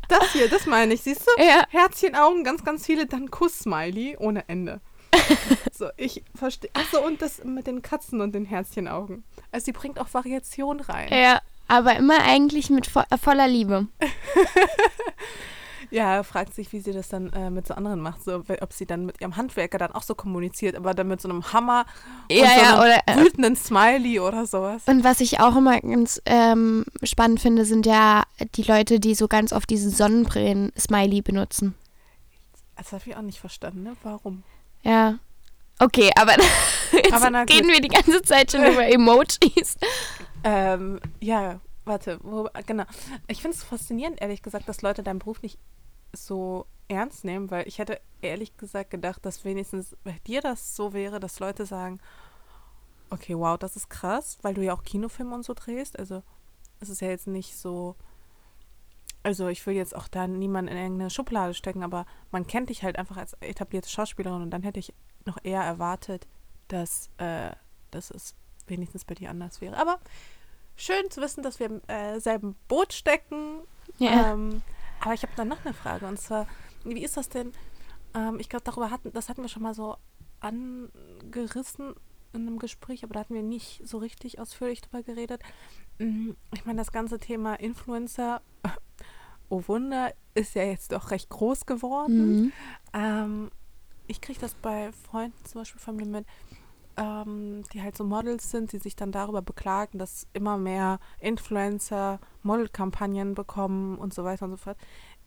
Das 0.08 0.32
hier, 0.32 0.48
das 0.48 0.66
meine 0.66 0.94
ich, 0.94 1.02
siehst 1.02 1.22
du? 1.26 1.42
Ja. 1.42 1.64
Herzchen, 1.68 2.16
Augen, 2.16 2.42
ganz, 2.42 2.64
ganz 2.64 2.84
viele, 2.84 3.06
dann 3.06 3.30
Kuss-Smiley 3.30 4.16
ohne 4.18 4.48
Ende. 4.48 4.80
so, 5.72 5.88
ich 5.96 6.24
verstehe. 6.34 6.70
Achso, 6.74 7.04
und 7.04 7.22
das 7.22 7.44
mit 7.44 7.66
den 7.66 7.82
Katzen 7.82 8.20
und 8.20 8.34
den 8.34 8.44
Herzchenaugen. 8.44 9.24
Also, 9.52 9.66
sie 9.66 9.72
bringt 9.72 10.00
auch 10.00 10.12
Variation 10.12 10.80
rein. 10.80 11.12
Ja, 11.12 11.40
aber 11.68 11.96
immer 11.96 12.20
eigentlich 12.22 12.70
mit 12.70 12.88
vo 12.88 13.02
äh, 13.10 13.18
voller 13.18 13.46
Liebe. 13.46 13.86
Ja, 15.90 16.22
fragt 16.22 16.54
sich, 16.54 16.72
wie 16.72 16.80
sie 16.80 16.92
das 16.92 17.08
dann 17.08 17.32
äh, 17.32 17.50
mit 17.50 17.66
so 17.66 17.74
anderen 17.74 18.00
macht. 18.00 18.22
So, 18.22 18.44
ob 18.60 18.72
sie 18.72 18.86
dann 18.86 19.06
mit 19.06 19.20
ihrem 19.20 19.36
Handwerker 19.36 19.78
dann 19.78 19.92
auch 19.92 20.02
so 20.02 20.14
kommuniziert, 20.14 20.76
aber 20.76 20.94
dann 20.94 21.08
mit 21.08 21.20
so 21.20 21.28
einem 21.28 21.52
Hammer 21.52 21.84
Ja, 22.30 22.42
und 22.42 22.48
so 22.48 22.60
ja, 22.60 22.68
einem 22.68 22.80
oder, 22.80 23.00
äh, 23.06 23.24
wütenden 23.24 23.56
Smiley 23.56 24.20
oder 24.20 24.46
sowas. 24.46 24.82
Und 24.86 25.02
was 25.02 25.20
ich 25.20 25.40
auch 25.40 25.56
immer 25.56 25.80
ganz 25.80 26.22
ähm, 26.26 26.84
spannend 27.02 27.40
finde, 27.40 27.64
sind 27.64 27.86
ja 27.86 28.22
die 28.54 28.62
Leute, 28.62 29.00
die 29.00 29.14
so 29.14 29.26
ganz 29.26 29.52
oft 29.52 29.68
diesen 29.68 29.90
Sonnenbrillen-Smiley 29.90 31.22
benutzen. 31.22 31.74
Das 32.76 32.92
habe 32.92 33.02
ich 33.06 33.16
auch 33.16 33.22
nicht 33.22 33.40
verstanden, 33.40 33.82
ne? 33.82 33.96
Warum? 34.02 34.42
Ja. 34.82 35.18
Okay, 35.78 36.10
aber 36.16 36.32
jetzt 36.92 37.12
Aber 37.12 37.26
reden 37.48 37.68
wir 37.68 37.80
die 37.80 37.88
ganze 37.88 38.22
Zeit 38.22 38.52
schon 38.52 38.64
über 38.64 38.86
Emojis. 38.88 39.76
Ähm, 40.44 41.00
ja, 41.20 41.60
warte, 41.84 42.18
wo, 42.22 42.48
genau. 42.66 42.84
Ich 43.28 43.42
finde 43.42 43.56
es 43.56 43.64
faszinierend, 43.64 44.20
ehrlich 44.20 44.42
gesagt, 44.42 44.68
dass 44.68 44.82
Leute 44.82 45.02
deinen 45.02 45.18
Beruf 45.18 45.42
nicht 45.42 45.58
so 46.12 46.66
ernst 46.88 47.24
nehmen, 47.24 47.50
weil 47.50 47.66
ich 47.68 47.78
hätte 47.78 48.00
ehrlich 48.20 48.56
gesagt 48.56 48.90
gedacht, 48.90 49.24
dass 49.24 49.44
wenigstens 49.44 49.96
bei 50.02 50.16
dir 50.26 50.40
das 50.40 50.74
so 50.74 50.92
wäre, 50.92 51.20
dass 51.20 51.40
Leute 51.40 51.66
sagen, 51.66 52.00
okay, 53.10 53.36
wow, 53.36 53.58
das 53.58 53.76
ist 53.76 53.90
krass, 53.90 54.38
weil 54.42 54.54
du 54.54 54.62
ja 54.62 54.74
auch 54.74 54.82
Kinofilme 54.82 55.34
und 55.34 55.44
so 55.44 55.54
drehst. 55.54 55.98
Also 55.98 56.22
es 56.80 56.88
ist 56.88 57.00
ja 57.00 57.08
jetzt 57.08 57.26
nicht 57.26 57.56
so, 57.56 57.96
also 59.22 59.48
ich 59.48 59.64
will 59.66 59.74
jetzt 59.74 59.94
auch 59.94 60.08
da 60.08 60.26
niemanden 60.26 60.72
in 60.72 60.78
irgendeine 60.78 61.10
Schublade 61.10 61.54
stecken, 61.54 61.82
aber 61.82 62.06
man 62.30 62.46
kennt 62.46 62.70
dich 62.70 62.82
halt 62.82 62.98
einfach 62.98 63.16
als 63.16 63.34
etablierte 63.40 63.88
Schauspielerin 63.88 64.42
und 64.42 64.50
dann 64.50 64.62
hätte 64.62 64.80
ich 64.80 64.94
noch 65.26 65.38
eher 65.42 65.62
erwartet, 65.62 66.26
dass, 66.68 67.10
äh, 67.18 67.50
dass 67.90 68.10
es 68.10 68.34
wenigstens 68.66 69.04
bei 69.04 69.14
dir 69.14 69.30
anders 69.30 69.60
wäre. 69.60 69.76
Aber 69.76 69.98
schön 70.76 71.10
zu 71.10 71.20
wissen, 71.20 71.42
dass 71.42 71.58
wir 71.58 71.66
im 71.66 71.82
äh, 71.88 72.20
selben 72.20 72.56
Boot 72.68 72.92
stecken. 72.92 73.60
Ja. 73.98 74.32
Ähm, 74.32 74.62
aber 75.00 75.14
ich 75.14 75.22
habe 75.22 75.32
dann 75.36 75.48
noch 75.48 75.64
eine 75.64 75.74
Frage 75.74 76.06
und 76.06 76.18
zwar, 76.20 76.46
wie 76.84 77.02
ist 77.02 77.16
das 77.16 77.28
denn? 77.28 77.52
Ähm, 78.14 78.38
ich 78.38 78.48
glaube, 78.48 78.64
darüber 78.64 78.90
hatten, 78.90 79.12
das 79.12 79.28
hatten 79.28 79.42
wir 79.42 79.48
schon 79.48 79.62
mal 79.62 79.74
so 79.74 79.96
angerissen 80.40 81.94
in 82.32 82.42
einem 82.46 82.58
Gespräch, 82.58 83.02
aber 83.02 83.14
da 83.14 83.20
hatten 83.20 83.34
wir 83.34 83.42
nicht 83.42 83.82
so 83.86 83.98
richtig 83.98 84.38
ausführlich 84.38 84.80
drüber 84.82 85.02
geredet. 85.02 85.42
Mm, 85.98 86.30
Ich 86.54 86.64
meine, 86.64 86.78
das 86.78 86.92
ganze 86.92 87.18
Thema 87.18 87.54
Influencer, 87.54 88.40
oh 89.48 89.62
Wunder, 89.66 90.12
ist 90.34 90.54
ja 90.54 90.62
jetzt 90.62 90.92
doch 90.92 91.10
recht 91.10 91.28
groß 91.28 91.66
geworden. 91.66 92.42
Mhm. 92.42 92.52
Ähm, 92.92 93.50
ich 94.06 94.20
kriege 94.20 94.40
das 94.40 94.54
bei 94.54 94.92
Freunden 94.92 95.44
zum 95.44 95.60
Beispiel 95.60 95.80
von 95.80 95.96
mir 95.96 96.06
mit, 96.06 96.26
ähm, 96.96 97.62
die 97.72 97.82
halt 97.82 97.96
so 97.96 98.04
Models 98.04 98.50
sind, 98.50 98.72
die 98.72 98.78
sich 98.78 98.96
dann 98.96 99.12
darüber 99.12 99.42
beklagen, 99.42 99.98
dass 99.98 100.26
immer 100.32 100.58
mehr 100.58 100.98
Influencer 101.18 102.18
Modelkampagnen 102.42 103.34
bekommen 103.34 103.98
und 103.98 104.14
so 104.14 104.24
weiter 104.24 104.44
und 104.44 104.52
so 104.52 104.56
fort. 104.56 104.76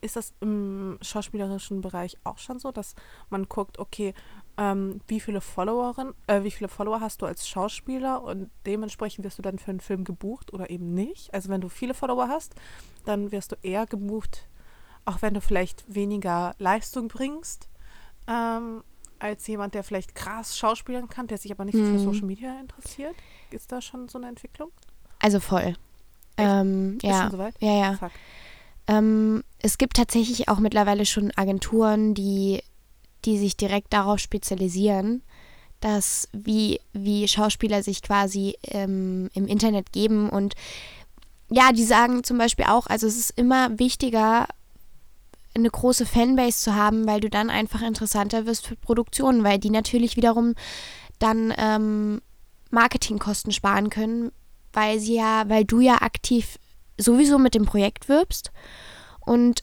Ist 0.00 0.16
das 0.16 0.34
im 0.40 0.98
schauspielerischen 1.00 1.80
Bereich 1.80 2.18
auch 2.24 2.38
schon 2.38 2.58
so, 2.58 2.72
dass 2.72 2.94
man 3.30 3.48
guckt, 3.48 3.78
okay, 3.78 4.12
ähm, 4.58 5.00
wie 5.08 5.20
viele 5.20 5.40
Followerin, 5.40 6.12
äh, 6.26 6.42
wie 6.42 6.50
viele 6.50 6.68
Follower 6.68 7.00
hast 7.00 7.22
du 7.22 7.26
als 7.26 7.48
Schauspieler 7.48 8.22
und 8.22 8.50
dementsprechend 8.66 9.24
wirst 9.24 9.38
du 9.38 9.42
dann 9.42 9.58
für 9.58 9.70
einen 9.70 9.80
Film 9.80 10.04
gebucht 10.04 10.52
oder 10.52 10.70
eben 10.70 10.94
nicht? 10.94 11.32
Also 11.32 11.48
wenn 11.48 11.60
du 11.60 11.68
viele 11.68 11.94
Follower 11.94 12.28
hast, 12.28 12.54
dann 13.04 13.32
wirst 13.32 13.52
du 13.52 13.56
eher 13.62 13.86
gebucht, 13.86 14.46
auch 15.06 15.22
wenn 15.22 15.34
du 15.34 15.40
vielleicht 15.40 15.84
weniger 15.92 16.54
Leistung 16.58 17.08
bringst, 17.08 17.68
ähm, 18.26 18.82
als 19.24 19.46
jemand, 19.46 19.74
der 19.74 19.82
vielleicht 19.82 20.14
krass 20.14 20.56
schauspielern 20.58 21.08
kann, 21.08 21.26
der 21.26 21.38
sich 21.38 21.50
aber 21.50 21.64
nicht 21.64 21.76
so 21.76 21.82
für 21.84 21.92
Mhm. 21.92 21.98
Social 21.98 22.26
Media 22.26 22.60
interessiert. 22.60 23.14
Ist 23.50 23.72
da 23.72 23.80
schon 23.80 24.06
so 24.08 24.18
eine 24.18 24.28
Entwicklung? 24.28 24.70
Also 25.18 25.40
voll. 25.40 25.74
Ähm, 26.36 26.96
Ist 26.96 27.04
ja. 27.04 27.22
schon 27.22 27.30
soweit? 27.30 27.54
Ja, 27.60 27.72
ja. 27.72 27.94
Fuck. 27.94 28.10
Ähm, 28.86 29.42
es 29.60 29.78
gibt 29.78 29.96
tatsächlich 29.96 30.48
auch 30.50 30.58
mittlerweile 30.58 31.06
schon 31.06 31.32
Agenturen, 31.36 32.12
die, 32.12 32.62
die 33.24 33.38
sich 33.38 33.56
direkt 33.56 33.94
darauf 33.94 34.18
spezialisieren, 34.18 35.22
dass 35.80 36.28
wie, 36.32 36.80
wie 36.92 37.26
Schauspieler 37.26 37.82
sich 37.82 38.02
quasi 38.02 38.56
ähm, 38.64 39.30
im 39.32 39.46
Internet 39.46 39.92
geben. 39.92 40.28
Und 40.28 40.54
ja, 41.48 41.72
die 41.72 41.84
sagen 41.84 42.24
zum 42.24 42.36
Beispiel 42.36 42.66
auch, 42.66 42.86
also 42.88 43.06
es 43.06 43.16
ist 43.16 43.30
immer 43.38 43.78
wichtiger, 43.78 44.48
eine 45.54 45.70
große 45.70 46.06
Fanbase 46.06 46.58
zu 46.58 46.74
haben, 46.74 47.06
weil 47.06 47.20
du 47.20 47.30
dann 47.30 47.50
einfach 47.50 47.82
interessanter 47.82 48.46
wirst 48.46 48.66
für 48.66 48.76
Produktionen, 48.76 49.44
weil 49.44 49.58
die 49.58 49.70
natürlich 49.70 50.16
wiederum 50.16 50.54
dann 51.18 51.54
ähm, 51.56 52.20
Marketingkosten 52.70 53.52
sparen 53.52 53.90
können, 53.90 54.32
weil 54.72 54.98
sie 54.98 55.14
ja, 55.14 55.48
weil 55.48 55.64
du 55.64 55.80
ja 55.80 56.02
aktiv 56.02 56.58
sowieso 56.98 57.38
mit 57.38 57.54
dem 57.54 57.66
Projekt 57.66 58.08
wirbst 58.08 58.50
und 59.20 59.60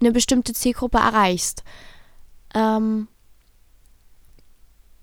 eine 0.00 0.12
bestimmte 0.12 0.52
Zielgruppe 0.52 0.98
erreichst. 0.98 1.64
Ähm, 2.54 3.08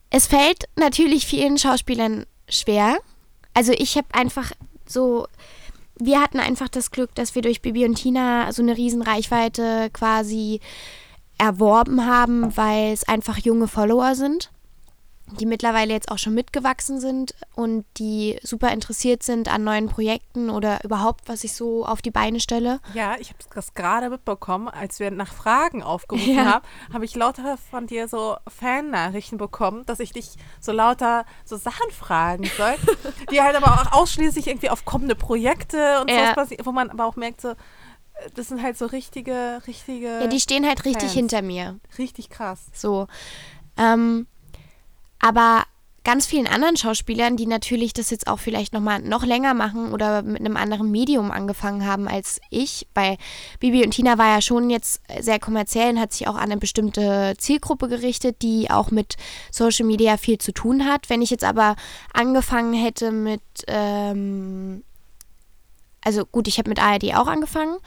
es 0.10 0.28
fällt 0.28 0.66
natürlich 0.76 1.26
vielen 1.26 1.58
Schauspielern 1.58 2.26
schwer. 2.48 2.98
Also 3.54 3.74
ich 3.74 3.98
habe 3.98 4.08
einfach 4.14 4.52
so, 4.88 5.28
wir 5.98 6.22
hatten 6.22 6.40
einfach 6.40 6.70
das 6.70 6.92
Glück, 6.92 7.14
dass 7.16 7.36
wir 7.36 7.42
durch 7.42 7.62
Bibi 7.62 7.86
und 7.86 7.96
Tina 7.96 8.52
so 8.52 8.62
eine 8.62 8.78
riesen 8.78 9.02
Reichweite 9.02 9.90
quasi 9.94 10.60
erworben 11.38 12.06
haben, 12.06 12.56
weil 12.56 12.94
es 12.94 13.08
einfach 13.08 13.38
junge 13.38 13.68
Follower 13.68 14.16
sind, 14.16 14.52
die 15.40 15.48
mittlerweile 15.48 15.92
jetzt 15.92 16.12
auch 16.12 16.20
schon 16.20 16.36
mitgewachsen 16.36 17.00
sind 17.00 17.34
und 17.56 17.84
die 17.98 18.38
super 18.44 18.72
interessiert 18.72 19.24
sind 19.24 19.52
an 19.52 19.64
neuen 19.64 19.90
Projekten 19.90 20.52
oder 20.52 20.84
überhaupt, 20.84 21.28
was 21.28 21.44
ich 21.44 21.54
so 21.54 21.84
auf 21.86 22.02
die 22.04 22.12
Beine 22.12 22.40
stelle. 22.40 22.80
Ja, 22.94 23.16
ich 23.20 23.30
habe 23.30 23.40
das 23.56 23.74
gerade 23.74 24.10
mitbekommen, 24.12 24.68
als 24.70 25.00
wir 25.00 25.10
nach 25.10 25.34
Fragen 25.34 25.82
aufgerufen 25.82 26.36
Ja. 26.36 26.46
haben, 26.46 26.66
habe 26.94 27.06
ich 27.06 27.16
lauter 27.16 27.58
von 27.58 27.88
dir 27.88 28.08
so 28.08 28.38
Fan-Nachrichten 28.48 29.38
bekommen, 29.38 29.84
dass 29.88 30.00
ich 30.00 30.12
dich 30.12 30.30
so 30.60 30.72
lauter 30.72 31.26
so 31.44 31.58
Sachen 31.58 31.90
fragen 31.92 32.50
soll, 32.56 32.76
die 33.32 33.42
halt 33.42 33.56
aber 33.56 33.74
auch 33.82 33.94
ausschließlich 33.94 34.46
irgendwie 34.48 34.70
auf 34.70 34.86
kommende 34.86 35.16
Projekte 35.16 36.02
und 36.02 36.12
Ja. 36.12 36.30
so 36.30 36.36
was, 36.36 36.50
wo 36.66 36.72
man 36.72 36.92
aber 36.92 37.06
auch 37.06 37.16
merkt, 37.16 37.42
so, 37.42 37.50
äh, 37.50 37.56
das 38.36 38.50
sind 38.50 38.62
halt 38.62 38.78
so 38.78 38.86
richtige, 38.86 39.62
richtige, 39.66 40.08
Ja, 40.22 40.28
die 40.28 40.40
stehen 40.40 40.68
halt 40.68 40.86
richtig 40.86 41.04
Fans. 41.06 41.14
hinter 41.14 41.42
mir. 41.42 41.80
richtig 41.98 42.30
krass. 42.30 42.68
So. 42.74 43.08
Ähm, 43.78 44.28
aber 45.26 45.64
ganz 46.04 46.28
vielen 46.28 46.46
anderen 46.46 46.78
Schauspielern, 46.78 47.36
die 47.36 47.48
natürlich 47.48 47.94
das 47.94 48.12
jetzt 48.12 48.28
auch 48.28 48.38
vielleicht 48.38 48.74
noch 48.74 48.80
mal 48.80 49.00
noch 49.00 49.26
länger 49.26 49.56
machen 49.56 49.92
oder 49.92 50.22
mit 50.22 50.40
einem 50.40 50.56
anderen 50.56 50.92
Medium 50.92 51.32
angefangen 51.32 51.88
haben 51.88 52.08
als 52.08 52.40
ich, 52.52 52.88
weil 52.94 53.18
Bibi 53.60 53.84
und 53.84 53.90
Tina 53.90 54.20
war 54.20 54.28
ja 54.28 54.40
schon 54.40 54.70
jetzt 54.70 55.02
sehr 55.20 55.40
kommerziell 55.40 55.90
und 55.90 56.00
hat 56.00 56.14
sich 56.14 56.28
auch 56.28 56.36
an 56.36 56.44
eine 56.44 56.58
bestimmte 56.58 57.34
Zielgruppe 57.40 57.88
gerichtet, 57.88 58.44
die 58.44 58.70
auch 58.70 58.92
mit 58.92 59.16
Social 59.50 59.88
Media 59.88 60.18
viel 60.18 60.38
zu 60.38 60.52
tun 60.52 60.86
hat. 60.86 61.10
Wenn 61.10 61.24
ich 61.24 61.32
jetzt 61.32 61.44
aber 61.44 61.76
angefangen 62.14 62.74
hätte 62.74 63.12
mit 63.12 63.42
ähm, 63.68 64.84
also 66.04 66.24
gut, 66.24 66.48
ich 66.48 66.60
habe 66.60 66.70
mit 66.70 66.80
ARD 66.80 67.16
auch 67.16 67.26
angefangen, 67.26 67.78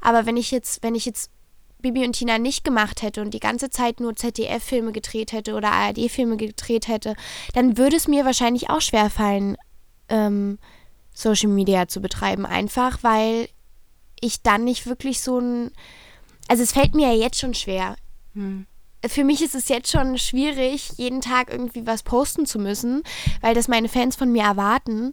aber 0.00 0.24
wenn 0.24 0.38
ich 0.38 0.50
jetzt, 0.50 0.82
wenn 0.82 0.94
ich 0.94 1.04
jetzt 1.04 1.30
Bibi 1.78 2.04
und 2.04 2.14
Tina 2.14 2.38
nicht 2.38 2.64
gemacht 2.64 3.02
hätte 3.02 3.20
und 3.22 3.32
die 3.32 3.40
ganze 3.40 3.70
Zeit 3.70 4.00
nur 4.00 4.16
ZDF-Filme 4.16 4.92
gedreht 4.92 5.32
hätte 5.32 5.54
oder 5.54 5.72
ARD-Filme 5.72 6.36
gedreht 6.36 6.88
hätte, 6.88 7.14
dann 7.54 7.76
würde 7.76 7.96
es 7.96 8.08
mir 8.08 8.24
wahrscheinlich 8.24 8.70
auch 8.70 8.80
schwerfallen, 8.80 9.56
ähm, 10.08 10.58
Social 11.12 11.48
Media 11.48 11.88
zu 11.88 12.00
betreiben. 12.00 12.46
Einfach 12.46 13.02
weil 13.02 13.48
ich 14.20 14.42
dann 14.42 14.64
nicht 14.64 14.86
wirklich 14.86 15.20
so 15.20 15.38
ein. 15.38 15.70
Also 16.48 16.62
es 16.62 16.72
fällt 16.72 16.94
mir 16.94 17.12
ja 17.12 17.22
jetzt 17.24 17.38
schon 17.38 17.54
schwer. 17.54 17.96
Hm. 18.34 18.66
Für 19.06 19.24
mich 19.24 19.42
ist 19.42 19.54
es 19.54 19.68
jetzt 19.68 19.90
schon 19.90 20.18
schwierig, 20.18 20.92
jeden 20.96 21.20
Tag 21.20 21.50
irgendwie 21.50 21.86
was 21.86 22.02
posten 22.02 22.46
zu 22.46 22.58
müssen, 22.58 23.02
weil 23.40 23.54
das 23.54 23.68
meine 23.68 23.88
Fans 23.88 24.16
von 24.16 24.32
mir 24.32 24.42
erwarten. 24.42 25.12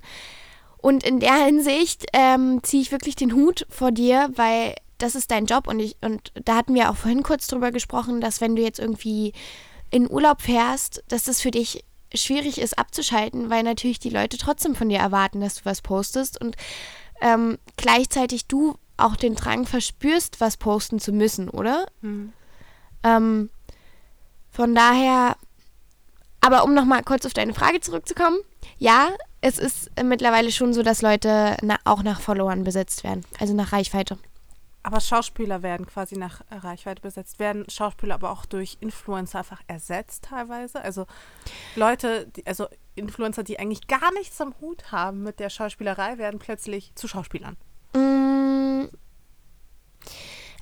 Und 0.78 1.04
in 1.04 1.20
der 1.20 1.36
Hinsicht 1.46 2.06
ähm, 2.14 2.62
ziehe 2.64 2.82
ich 2.82 2.92
wirklich 2.92 3.16
den 3.16 3.34
Hut 3.34 3.66
vor 3.70 3.92
dir, 3.92 4.30
weil 4.36 4.76
das 5.04 5.16
ist 5.16 5.32
dein 5.32 5.46
Job 5.46 5.68
und 5.68 5.82
ich 5.82 5.98
und 6.00 6.32
da 6.46 6.56
hatten 6.56 6.74
wir 6.74 6.90
auch 6.90 6.96
vorhin 6.96 7.24
kurz 7.24 7.48
drüber 7.48 7.72
gesprochen, 7.72 8.22
dass 8.22 8.40
wenn 8.40 8.56
du 8.56 8.62
jetzt 8.62 8.80
irgendwie 8.80 9.34
in 9.92 10.10
Urlaub 10.10 10.42
fährst, 10.42 11.04
dass 11.10 11.26
das 11.26 11.42
für 11.42 11.52
dich 11.52 11.84
schwierig 12.14 12.58
ist 12.60 12.80
abzuschalten, 12.80 13.50
weil 13.50 13.64
natürlich 13.64 14.00
die 14.00 14.10
Leute 14.10 14.38
trotzdem 14.38 14.76
von 14.76 14.88
dir 14.88 15.00
erwarten, 15.00 15.42
dass 15.42 15.56
du 15.56 15.66
was 15.66 15.82
postest 15.82 16.40
und 16.40 16.56
ähm, 17.22 17.58
gleichzeitig 17.76 18.48
du 18.48 18.78
auch 18.96 19.18
den 19.18 19.36
Drang 19.36 19.66
verspürst, 19.66 20.40
was 20.40 20.56
posten 20.56 21.00
zu 21.00 21.12
müssen, 21.12 21.50
oder? 21.50 21.86
Hm. 22.02 22.32
Ähm, 23.04 23.50
von 24.52 24.74
daher, 24.74 25.36
aber 26.40 26.64
um 26.64 26.74
nochmal 26.74 27.04
kurz 27.04 27.26
auf 27.26 27.34
deine 27.34 27.54
Frage 27.54 27.82
zurückzukommen, 27.82 28.38
ja, 28.78 29.10
es 29.42 29.58
ist 29.58 29.92
mittlerweile 30.02 30.52
schon 30.52 30.74
so, 30.74 30.82
dass 30.82 31.02
Leute 31.02 31.58
na, 31.62 31.78
auch 31.84 32.04
nach 32.04 32.22
Followern 32.22 32.64
besetzt 32.64 33.04
werden, 33.04 33.26
also 33.40 33.54
nach 33.54 33.74
Reichweite. 33.74 34.18
Aber 34.86 35.00
Schauspieler 35.00 35.64
werden 35.64 35.86
quasi 35.86 36.18
nach 36.18 36.42
Reichweite 36.52 37.02
besetzt, 37.02 37.40
werden 37.40 37.66
Schauspieler 37.70 38.16
aber 38.16 38.32
auch 38.32 38.46
durch 38.46 38.78
Influencer 38.82 39.40
einfach 39.40 39.62
ersetzt 39.68 40.26
teilweise. 40.26 40.82
Also 40.82 41.08
Leute, 41.78 42.28
die, 42.36 42.46
also 42.46 42.68
Influencer, 42.96 43.44
die 43.44 43.60
eigentlich 43.60 43.88
gar 43.88 44.12
nichts 44.14 44.40
am 44.42 44.54
Hut 44.60 44.92
haben 44.92 45.24
mit 45.24 45.40
der 45.40 45.50
Schauspielerei, 45.50 46.18
werden 46.18 46.38
plötzlich 46.40 46.92
zu 46.96 47.08
Schauspielern. 47.08 47.56
Mm, 47.96 48.90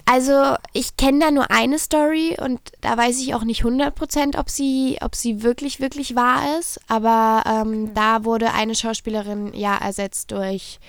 Also 0.05 0.55
ich 0.73 0.97
kenne 0.97 1.19
da 1.19 1.31
nur 1.31 1.49
eine 1.51 1.79
Story 1.79 2.37
und 2.39 2.59
da 2.81 2.97
weiß 2.97 3.19
ich 3.21 3.33
auch 3.33 3.43
nicht 3.43 3.63
100%, 3.63 4.37
ob 4.37 4.49
sie, 4.49 4.97
ob 5.01 5.15
sie 5.15 5.41
wirklich, 5.41 5.79
wirklich 5.79 6.15
wahr 6.15 6.59
ist. 6.59 6.79
Aber 6.87 7.43
ähm, 7.47 7.83
Okay. 7.85 7.91
da 7.95 8.23
wurde 8.23 8.53
eine 8.53 8.75
Schauspielerin 8.75 9.53
ja 9.53 9.77
ersetzt 9.77 10.31
durch, 10.31 10.79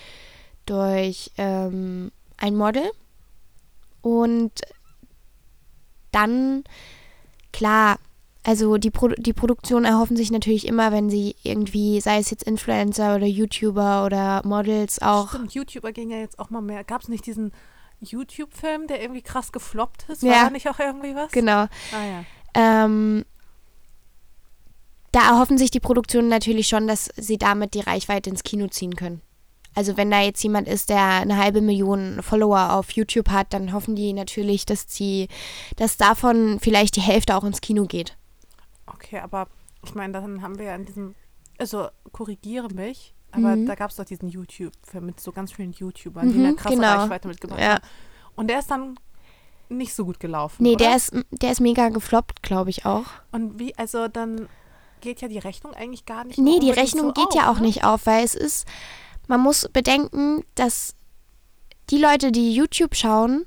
durch 0.66 1.30
ähm, 1.38 2.10
ein 2.36 2.56
Model. 2.56 2.90
Und 4.02 4.52
dann, 6.10 6.64
klar, 7.52 7.98
also 8.44 8.76
die, 8.76 8.90
Pro 8.90 9.08
die 9.08 9.32
Produktionen 9.32 9.84
erhoffen 9.84 10.16
sich 10.16 10.30
natürlich 10.32 10.66
immer, 10.66 10.90
wenn 10.90 11.08
sie 11.08 11.36
irgendwie, 11.44 12.00
sei 12.00 12.18
es 12.18 12.30
jetzt 12.30 12.42
Influencer 12.42 13.14
oder 13.14 13.26
YouTuber 13.26 14.04
oder 14.04 14.42
Models 14.44 15.00
auch. 15.00 15.28
Stimmt, 15.30 15.54
YouTuber 15.54 15.92
gehen 15.92 16.10
ja 16.10 16.18
jetzt 16.18 16.38
auch 16.38 16.50
mal 16.50 16.60
mehr. 16.60 16.82
Gab 16.82 17.02
es 17.02 17.08
nicht 17.08 17.24
diesen 17.24 17.52
YouTube-Film, 18.00 18.88
der 18.88 19.00
irgendwie 19.00 19.22
krass 19.22 19.52
gefloppt 19.52 20.08
ist? 20.08 20.22
Ja. 20.22 20.32
War 20.32 20.44
da 20.44 20.50
nicht 20.50 20.68
auch 20.68 20.80
irgendwie 20.80 21.14
was? 21.14 21.30
Genau. 21.30 21.66
Ah 21.92 22.04
ja. 22.04 22.24
Ähm, 22.54 23.24
da 25.12 25.28
erhoffen 25.28 25.56
sich 25.56 25.70
die 25.70 25.80
Produktionen 25.80 26.28
natürlich 26.28 26.66
schon, 26.66 26.88
dass 26.88 27.10
sie 27.16 27.38
damit 27.38 27.74
die 27.74 27.80
Reichweite 27.80 28.30
ins 28.30 28.42
Kino 28.42 28.66
ziehen 28.68 28.96
können. 28.96 29.22
Also 29.74 29.96
wenn 29.96 30.10
da 30.10 30.20
jetzt 30.20 30.42
jemand 30.42 30.68
ist, 30.68 30.88
der 30.90 31.02
eine 31.02 31.36
halbe 31.38 31.60
Million 31.60 32.22
Follower 32.22 32.72
auf 32.74 32.90
YouTube 32.92 33.30
hat, 33.30 33.52
dann 33.52 33.72
hoffen 33.72 33.96
die 33.96 34.12
natürlich, 34.12 34.66
dass 34.66 34.84
sie, 34.88 35.28
dass 35.76 35.96
davon 35.96 36.58
vielleicht 36.60 36.96
die 36.96 37.00
Hälfte 37.00 37.36
auch 37.36 37.44
ins 37.44 37.60
Kino 37.60 37.86
geht. 37.86 38.16
Okay, 38.86 39.18
aber 39.18 39.46
ich 39.84 39.94
meine, 39.94 40.12
dann 40.12 40.42
haben 40.42 40.58
wir 40.58 40.66
ja 40.66 40.74
in 40.74 40.84
diesem, 40.84 41.14
also 41.58 41.88
korrigiere 42.12 42.68
mich, 42.74 43.14
aber 43.30 43.56
Mhm. 43.56 43.66
da 43.66 43.74
gab 43.74 43.90
es 43.90 43.96
doch 43.96 44.04
diesen 44.04 44.28
YouTube-Film 44.28 45.06
mit 45.06 45.20
so 45.20 45.32
ganz 45.32 45.52
vielen 45.52 45.72
YouTubern, 45.72 46.30
die 46.30 46.38
Mhm, 46.38 46.44
eine 46.44 46.54
krasse 46.54 46.76
genau. 46.76 46.98
Reichweite 46.98 47.28
mitgebracht 47.28 47.60
Ja. 47.60 47.74
haben. 47.76 47.82
Und 48.36 48.48
der 48.48 48.58
ist 48.58 48.70
dann 48.70 48.98
nicht 49.70 49.94
so 49.94 50.04
gut 50.04 50.20
gelaufen. 50.20 50.62
Nee, 50.62 50.74
oder? 50.74 50.84
der 50.86 50.96
ist, 50.96 51.12
der 51.30 51.50
ist 51.50 51.60
mega 51.60 51.88
gefloppt, 51.88 52.42
glaube 52.42 52.68
ich 52.68 52.84
auch. 52.84 53.06
Und 53.30 53.58
wie, 53.58 53.74
also 53.78 54.06
dann 54.08 54.48
geht 55.00 55.20
ja 55.22 55.28
die 55.28 55.38
Rechnung 55.38 55.72
eigentlich 55.72 56.04
gar 56.04 56.24
nicht. 56.24 56.38
Nee, 56.38 56.58
die 56.60 56.70
Rechnung 56.70 57.06
so 57.06 57.12
geht 57.12 57.28
auf, 57.28 57.34
ja 57.34 57.50
auch 57.50 57.56
ne? 57.56 57.62
nicht 57.66 57.84
auf, 57.84 58.04
weil 58.06 58.22
es 58.22 58.34
ist, 58.34 58.66
man 59.28 59.40
muss 59.40 59.68
bedenken, 59.72 60.44
dass 60.54 60.94
die 61.90 61.98
Leute, 61.98 62.32
die 62.32 62.54
YouTube 62.54 62.94
schauen, 62.94 63.44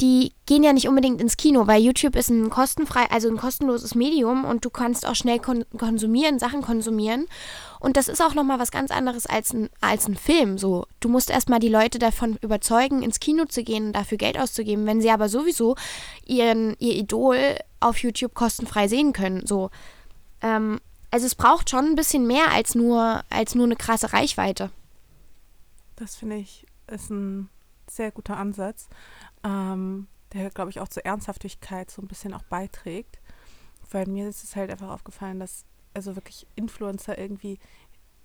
die 0.00 0.32
gehen 0.46 0.62
ja 0.62 0.72
nicht 0.72 0.88
unbedingt 0.88 1.20
ins 1.20 1.36
Kino, 1.36 1.66
weil 1.66 1.82
YouTube 1.82 2.14
ist 2.14 2.30
ein 2.30 2.50
kostenfrei, 2.50 3.10
also 3.10 3.28
ein 3.28 3.36
kostenloses 3.36 3.96
Medium 3.96 4.44
und 4.44 4.64
du 4.64 4.70
kannst 4.70 5.04
auch 5.04 5.16
schnell 5.16 5.40
kon 5.40 5.64
konsumieren, 5.76 6.38
Sachen 6.38 6.62
konsumieren. 6.62 7.26
Und 7.80 7.96
das 7.96 8.06
ist 8.06 8.22
auch 8.22 8.34
nochmal 8.34 8.60
was 8.60 8.70
ganz 8.70 8.92
anderes 8.92 9.26
als 9.26 9.52
ein, 9.52 9.70
als 9.80 10.06
ein 10.06 10.16
Film. 10.16 10.56
So, 10.56 10.86
du 11.00 11.08
musst 11.08 11.30
erstmal 11.30 11.58
die 11.58 11.68
Leute 11.68 11.98
davon 11.98 12.38
überzeugen, 12.42 13.02
ins 13.02 13.18
Kino 13.18 13.46
zu 13.46 13.64
gehen 13.64 13.86
und 13.86 13.92
dafür 13.92 14.18
Geld 14.18 14.38
auszugeben, 14.38 14.86
wenn 14.86 15.00
sie 15.00 15.10
aber 15.10 15.28
sowieso 15.28 15.74
ihren, 16.24 16.76
ihr 16.78 16.94
Idol 16.94 17.56
auf 17.80 17.98
YouTube 17.98 18.34
kostenfrei 18.34 18.86
sehen 18.86 19.12
können. 19.12 19.46
So. 19.46 19.70
Ähm, 20.42 20.78
also 21.10 21.26
es 21.26 21.34
braucht 21.34 21.70
schon 21.70 21.86
ein 21.86 21.94
bisschen 21.94 22.26
mehr 22.26 22.50
als 22.50 22.74
nur, 22.74 23.22
als 23.30 23.54
nur 23.54 23.64
eine 23.64 23.76
krasse 23.76 24.12
Reichweite. 24.12 24.70
Das 25.96 26.16
finde 26.16 26.36
ich 26.36 26.66
ist 26.86 27.10
ein 27.10 27.48
sehr 27.88 28.10
guter 28.10 28.36
Ansatz, 28.36 28.88
ähm, 29.44 30.08
der, 30.32 30.50
glaube 30.50 30.70
ich, 30.70 30.80
auch 30.80 30.88
zur 30.88 31.04
Ernsthaftigkeit 31.04 31.90
so 31.90 32.02
ein 32.02 32.08
bisschen 32.08 32.34
auch 32.34 32.42
beiträgt. 32.44 33.18
Weil 33.90 34.06
mir 34.06 34.28
ist 34.28 34.44
es 34.44 34.56
halt 34.56 34.70
einfach 34.70 34.90
aufgefallen, 34.90 35.40
dass 35.40 35.64
also 35.94 36.14
wirklich 36.14 36.46
Influencer 36.54 37.18
irgendwie 37.18 37.58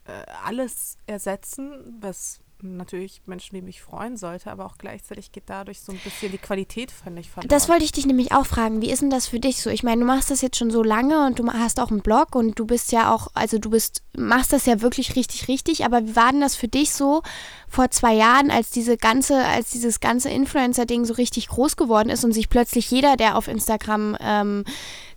äh, 0.06 0.26
alles 0.44 0.98
ersetzen, 1.08 1.98
was 2.02 2.42
natürlich 2.64 3.22
Menschen 3.26 3.56
wie 3.58 3.62
mich 3.62 3.82
freuen 3.82 4.18
sollte, 4.18 4.50
aber 4.50 4.66
auch 4.66 4.78
gleichzeitig 4.78 5.32
geht 5.32 5.44
dadurch 5.48 5.82
so 5.82 5.92
ein 5.92 6.00
bisschen 6.04 6.32
die 6.32 6.38
Qualität, 6.38 6.92
finde 6.92 7.22
ich, 7.22 7.30
verloren. 7.30 7.50
Das 7.50 7.70
wollte 7.70 7.84
ich 7.84 7.92
dich 7.92 8.06
nämlich 8.06 8.32
auch 8.32 8.46
fragen. 8.46 8.82
Wie 8.82 8.90
ist 8.90 9.02
denn 9.02 9.10
das 9.10 9.28
für 9.28 9.40
dich 9.40 9.62
so? 9.62 9.70
Ich 9.70 9.84
meine, 9.84 10.02
du 10.02 10.08
machst 10.08 10.32
das 10.32 10.42
jetzt 10.42 10.58
schon 10.58 10.72
so 10.72 10.82
lange 10.82 11.26
und 11.26 11.40
du 11.40 11.48
hast 11.52 11.80
auch 11.80 11.92
einen 11.92 12.02
Blog 12.02 12.36
und 12.36 12.58
du 12.58 12.66
bist 12.66 12.92
ja 12.92 13.14
auch, 13.14 13.28
also 13.34 13.60
du 13.60 13.70
bist, 13.70 14.04
machst 14.16 14.54
das 14.54 14.66
ja 14.66 14.82
wirklich 14.82 15.16
richtig, 15.16 15.48
richtig. 15.48 15.86
Aber 15.86 16.08
wie 16.08 16.16
war 16.16 16.32
denn 16.32 16.42
das 16.42 16.56
für 16.56 16.68
dich 16.68 16.94
so 16.94 17.22
vor 17.68 17.92
zwei 17.92 18.14
Jahren, 18.14 18.50
als 18.50 18.70
diese 18.72 18.98
ganze, 18.98 19.46
als 19.46 19.72
dieses 19.72 20.00
ganze 20.00 20.30
Influencer-Ding 20.30 21.06
so 21.06 21.14
richtig 21.14 21.50
groß 21.50 21.76
geworden 21.76 22.10
ist 22.10 22.24
und 22.24 22.32
sich 22.32 22.50
plötzlich 22.50 22.90
jeder, 22.90 23.18
der 23.18 23.38
auf 23.38 23.48
Instagram, 23.48 24.18
ähm, 24.20 24.64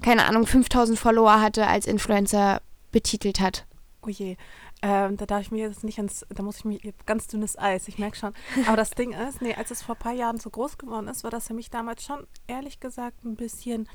keine 0.02 0.26
Ahnung, 0.26 0.46
5000 0.46 0.98
Follower 0.98 1.40
hatte, 1.40 1.66
als 1.66 1.87
Influencer 1.87 2.61
betitelt 2.92 3.40
hat? 3.40 3.66
Oh 4.06 4.09
je. 4.09 4.37
Ähm, 4.82 5.16
da 5.16 5.26
darf 5.26 5.40
ich 5.40 5.50
mir 5.50 5.68
jetzt 5.68 5.84
nicht 5.84 5.98
ins, 5.98 6.26
da 6.28 6.42
muss 6.42 6.58
ich 6.58 6.64
mich, 6.64 6.94
ganz 7.06 7.26
dünnes 7.28 7.58
Eis, 7.58 7.88
ich 7.88 7.98
merke 7.98 8.16
schon. 8.16 8.34
Aber 8.66 8.76
das 8.76 8.90
Ding 8.90 9.12
ist, 9.12 9.40
nee, 9.40 9.54
als 9.54 9.70
es 9.70 9.82
vor 9.82 9.94
ein 9.94 10.00
paar 10.00 10.12
Jahren 10.12 10.38
so 10.38 10.50
groß 10.50 10.78
geworden 10.78 11.08
ist, 11.08 11.24
war 11.24 11.30
das 11.30 11.46
für 11.46 11.54
mich 11.54 11.70
damals 11.70 12.04
schon, 12.04 12.26
ehrlich 12.46 12.78
gesagt, 12.78 13.24
ein 13.24 13.36
bisschen 13.36 13.88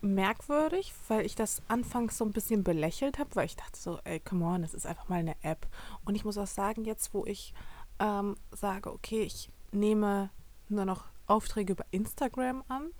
merkwürdig, 0.00 0.92
weil 1.08 1.24
ich 1.24 1.34
das 1.34 1.62
anfangs 1.68 2.18
so 2.18 2.24
ein 2.24 2.32
bisschen 2.32 2.62
belächelt 2.62 3.18
habe, 3.18 3.34
weil 3.34 3.46
ich 3.46 3.56
dachte 3.56 3.78
so, 3.78 3.98
ey, 4.04 4.20
come 4.20 4.44
on, 4.44 4.62
das 4.62 4.74
ist 4.74 4.86
einfach 4.86 5.08
mal 5.08 5.18
eine 5.18 5.36
App. 5.42 5.66
Und 6.04 6.14
ich 6.14 6.24
muss 6.24 6.38
auch 6.38 6.46
sagen, 6.46 6.84
jetzt 6.84 7.14
wo 7.14 7.24
ich 7.24 7.54
ähm, 7.98 8.36
sage, 8.52 8.92
okay, 8.92 9.22
ich 9.22 9.50
nehme 9.72 10.30
nur 10.68 10.84
noch 10.84 11.04
Aufträge 11.26 11.72
über 11.72 11.84
Instagram 11.90 12.62
an 12.68 12.90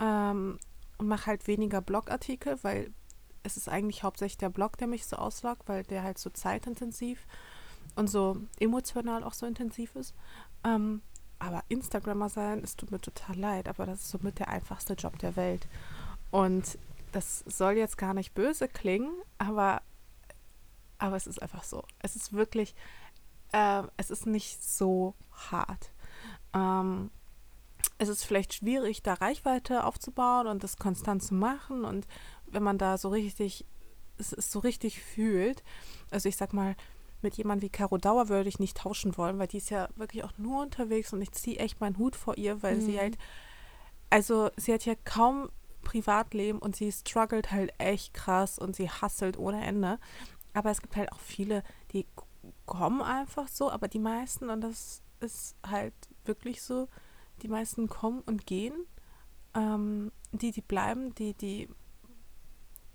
ähm, 0.00 0.58
und 0.98 1.08
mache 1.08 1.26
halt 1.26 1.46
weniger 1.46 1.80
Blogartikel, 1.80 2.58
weil 2.62 2.92
es 3.44 3.56
ist 3.56 3.68
eigentlich 3.68 4.02
hauptsächlich 4.02 4.38
der 4.38 4.48
Blog, 4.48 4.76
der 4.78 4.88
mich 4.88 5.06
so 5.06 5.16
auslockt, 5.16 5.68
weil 5.68 5.84
der 5.84 6.02
halt 6.02 6.18
so 6.18 6.30
zeitintensiv 6.30 7.26
und 7.94 8.08
so 8.08 8.38
emotional 8.58 9.22
auch 9.22 9.34
so 9.34 9.46
intensiv 9.46 9.94
ist. 9.94 10.14
Ähm, 10.64 11.02
aber 11.38 11.62
Instagrammer 11.68 12.28
sein, 12.30 12.62
es 12.64 12.74
tut 12.74 12.90
mir 12.90 13.00
total 13.00 13.36
leid, 13.36 13.68
aber 13.68 13.86
das 13.86 14.00
ist 14.00 14.10
somit 14.10 14.38
der 14.38 14.48
einfachste 14.48 14.94
Job 14.94 15.18
der 15.18 15.36
Welt. 15.36 15.68
Und 16.30 16.78
das 17.12 17.40
soll 17.46 17.74
jetzt 17.74 17.98
gar 17.98 18.14
nicht 18.14 18.34
böse 18.34 18.66
klingen, 18.66 19.12
aber, 19.38 19.82
aber 20.98 21.16
es 21.16 21.26
ist 21.26 21.40
einfach 21.42 21.62
so. 21.62 21.84
Es 22.00 22.16
ist 22.16 22.32
wirklich, 22.32 22.74
äh, 23.52 23.82
es 23.98 24.10
ist 24.10 24.26
nicht 24.26 24.64
so 24.64 25.14
hart. 25.50 25.92
Ähm, 26.54 27.10
es 27.98 28.08
ist 28.08 28.24
vielleicht 28.24 28.54
schwierig, 28.54 29.02
da 29.02 29.14
Reichweite 29.14 29.84
aufzubauen 29.84 30.46
und 30.46 30.64
das 30.64 30.78
konstant 30.78 31.22
zu 31.22 31.34
machen. 31.34 31.84
Und 31.84 32.06
wenn 32.54 32.62
man 32.62 32.78
da 32.78 32.96
so 32.98 33.08
richtig, 33.08 33.64
es 34.18 34.32
ist 34.32 34.50
so 34.52 34.60
richtig 34.60 35.00
fühlt, 35.00 35.62
also 36.10 36.28
ich 36.28 36.36
sag 36.36 36.52
mal, 36.52 36.76
mit 37.22 37.36
jemandem 37.36 37.62
wie 37.66 37.70
Caro 37.70 37.96
Dauer 37.98 38.28
würde 38.28 38.48
ich 38.48 38.58
nicht 38.58 38.76
tauschen 38.76 39.16
wollen, 39.16 39.38
weil 39.38 39.46
die 39.48 39.56
ist 39.56 39.70
ja 39.70 39.88
wirklich 39.96 40.24
auch 40.24 40.36
nur 40.36 40.62
unterwegs 40.62 41.12
und 41.12 41.22
ich 41.22 41.32
ziehe 41.32 41.58
echt 41.58 41.80
meinen 41.80 41.96
Hut 41.98 42.16
vor 42.16 42.36
ihr, 42.36 42.62
weil 42.62 42.80
sie 42.80 42.92
Mhm. 42.92 42.98
halt, 42.98 43.18
also 44.10 44.50
sie 44.56 44.72
hat 44.72 44.84
ja 44.84 44.94
kaum 45.04 45.48
Privatleben 45.82 46.58
und 46.58 46.76
sie 46.76 46.90
struggelt 46.92 47.50
halt 47.50 47.72
echt 47.78 48.14
krass 48.14 48.58
und 48.58 48.76
sie 48.76 48.90
hasselt 48.90 49.38
ohne 49.38 49.64
Ende. 49.64 49.98
Aber 50.52 50.70
es 50.70 50.80
gibt 50.80 50.96
halt 50.96 51.12
auch 51.12 51.20
viele, 51.20 51.62
die 51.92 52.06
kommen 52.66 53.02
einfach 53.02 53.48
so, 53.48 53.70
aber 53.70 53.88
die 53.88 53.98
meisten, 53.98 54.50
und 54.50 54.60
das 54.60 55.02
ist 55.20 55.56
halt 55.66 55.94
wirklich 56.24 56.62
so, 56.62 56.88
die 57.42 57.48
meisten 57.48 57.88
kommen 57.88 58.20
und 58.26 58.46
gehen. 58.46 58.74
Ähm, 59.54 60.12
die, 60.32 60.52
die 60.52 60.62
bleiben, 60.62 61.14
die, 61.14 61.34
die, 61.34 61.68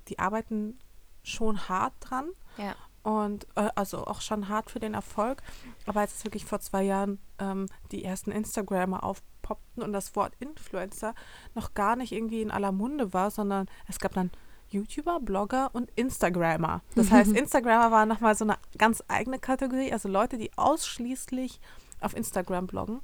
die 0.10 0.20
arbeiten 0.20 0.78
schon 1.24 1.70
hart 1.70 1.94
dran 2.02 2.30
Ja. 2.58 2.76
und 3.04 3.46
äh, 3.56 3.70
also 3.76 4.06
auch 4.08 4.22
schon 4.22 4.50
hart 4.50 4.72
für 4.72 4.80
den 4.80 4.94
Erfolg. 4.94 5.42
Aber 5.86 6.00
als 6.02 6.16
es 6.18 6.24
wirklich 6.26 6.46
vor 6.46 6.60
zwei 6.60 6.84
Jahren 6.84 7.20
ähm, 7.40 7.68
die 7.92 8.04
ersten 8.04 8.32
Instagrammer 8.32 9.04
aufpoppten 9.04 9.84
und 9.84 9.94
das 9.94 10.16
Wort 10.16 10.34
Influencer 10.40 11.14
noch 11.56 11.74
gar 11.74 11.96
nicht 11.96 12.12
irgendwie 12.12 12.42
in 12.42 12.52
aller 12.52 12.72
Munde 12.72 13.14
war, 13.14 13.32
sondern 13.32 13.68
es 13.88 14.00
gab 14.00 14.14
dann 14.14 14.32
YouTuber, 14.72 15.20
Blogger 15.20 15.72
und 15.74 15.90
Instagrammer. 15.96 16.82
Das 16.96 17.10
heißt, 17.12 17.32
Instagrammer 17.32 17.92
war 17.92 18.06
nochmal 18.06 18.36
so 18.36 18.46
eine 18.46 18.58
ganz 18.78 19.04
eigene 19.08 19.40
Kategorie, 19.40 19.92
also 19.92 20.08
Leute, 20.10 20.38
die 20.38 20.52
ausschließlich 20.58 21.60
auf 22.02 22.16
Instagram 22.16 22.68
bloggen. 22.68 23.02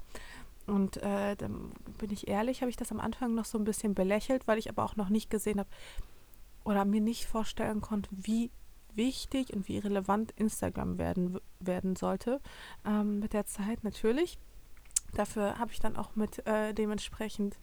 Und 0.68 0.98
äh, 0.98 1.36
dann 1.36 1.72
bin 2.00 2.12
ich 2.12 2.28
ehrlich, 2.28 2.62
habe 2.62 2.70
ich 2.72 2.78
das 2.78 2.92
am 2.92 3.00
Anfang 3.00 3.36
noch 3.36 3.46
so 3.46 3.58
ein 3.58 3.66
bisschen 3.66 3.94
belächelt, 3.94 4.48
weil 4.48 4.58
ich 4.58 4.70
aber 4.70 4.84
auch 4.84 4.96
noch 4.96 5.10
nicht 5.10 5.30
gesehen 5.30 5.60
habe 5.60 5.70
oder 6.66 6.84
mir 6.84 7.02
nicht 7.02 7.26
vorstellen 7.26 7.80
konnte, 7.80 8.10
wie 8.12 8.52
wichtig 8.96 9.54
und 9.54 9.68
wie 9.68 9.78
relevant 9.78 10.32
Instagram 10.32 10.98
werden, 10.98 11.40
werden 11.60 11.96
sollte 11.96 12.42
ähm, 12.86 13.20
mit 13.20 13.34
der 13.34 13.46
Zeit 13.46 13.84
natürlich. 13.84 14.38
Dafür 15.14 15.60
habe 15.60 15.72
ich 15.72 15.80
dann 15.80 15.96
auch 15.96 16.16
mit 16.16 16.46
äh, 16.46 16.74
dementsprechend 16.74 17.58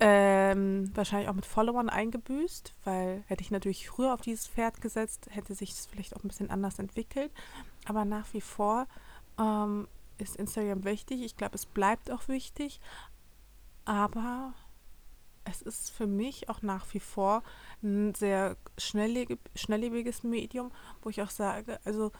ähm, 0.00 0.90
wahrscheinlich 0.94 1.28
auch 1.28 1.34
mit 1.34 1.46
Followern 1.46 1.88
eingebüßt, 1.88 2.74
weil 2.84 3.22
hätte 3.26 3.42
ich 3.42 3.52
natürlich 3.52 3.88
früher 3.88 4.12
auf 4.12 4.22
dieses 4.22 4.48
Pferd 4.48 4.80
gesetzt, 4.80 5.28
hätte 5.30 5.54
sich 5.54 5.70
es 5.70 5.86
vielleicht 5.86 6.16
auch 6.16 6.24
ein 6.24 6.28
bisschen 6.28 6.50
anders 6.50 6.78
entwickelt. 6.78 7.30
Aber 7.86 8.04
nach 8.04 8.26
wie 8.32 8.40
vor 8.40 8.86
ähm, 9.38 9.86
ist 10.18 10.36
Instagram 10.36 10.84
wichtig. 10.84 11.22
Ich 11.22 11.36
glaube, 11.36 11.54
es 11.54 11.66
bleibt 11.66 12.10
auch 12.10 12.26
wichtig. 12.26 12.80
Aber 13.84 14.54
es 15.44 15.62
ist 15.62 15.90
für 15.90 16.06
mich 16.06 16.48
auch 16.48 16.62
nach 16.62 16.86
wie 16.94 17.00
vor 17.00 17.42
ein 17.82 18.14
sehr 18.14 18.56
schnelllebig, 18.78 19.38
schnelllebiges 19.54 20.22
Medium, 20.22 20.72
wo 21.02 21.10
ich 21.10 21.22
auch 21.22 21.30
sage, 21.30 21.78
also 21.84 22.12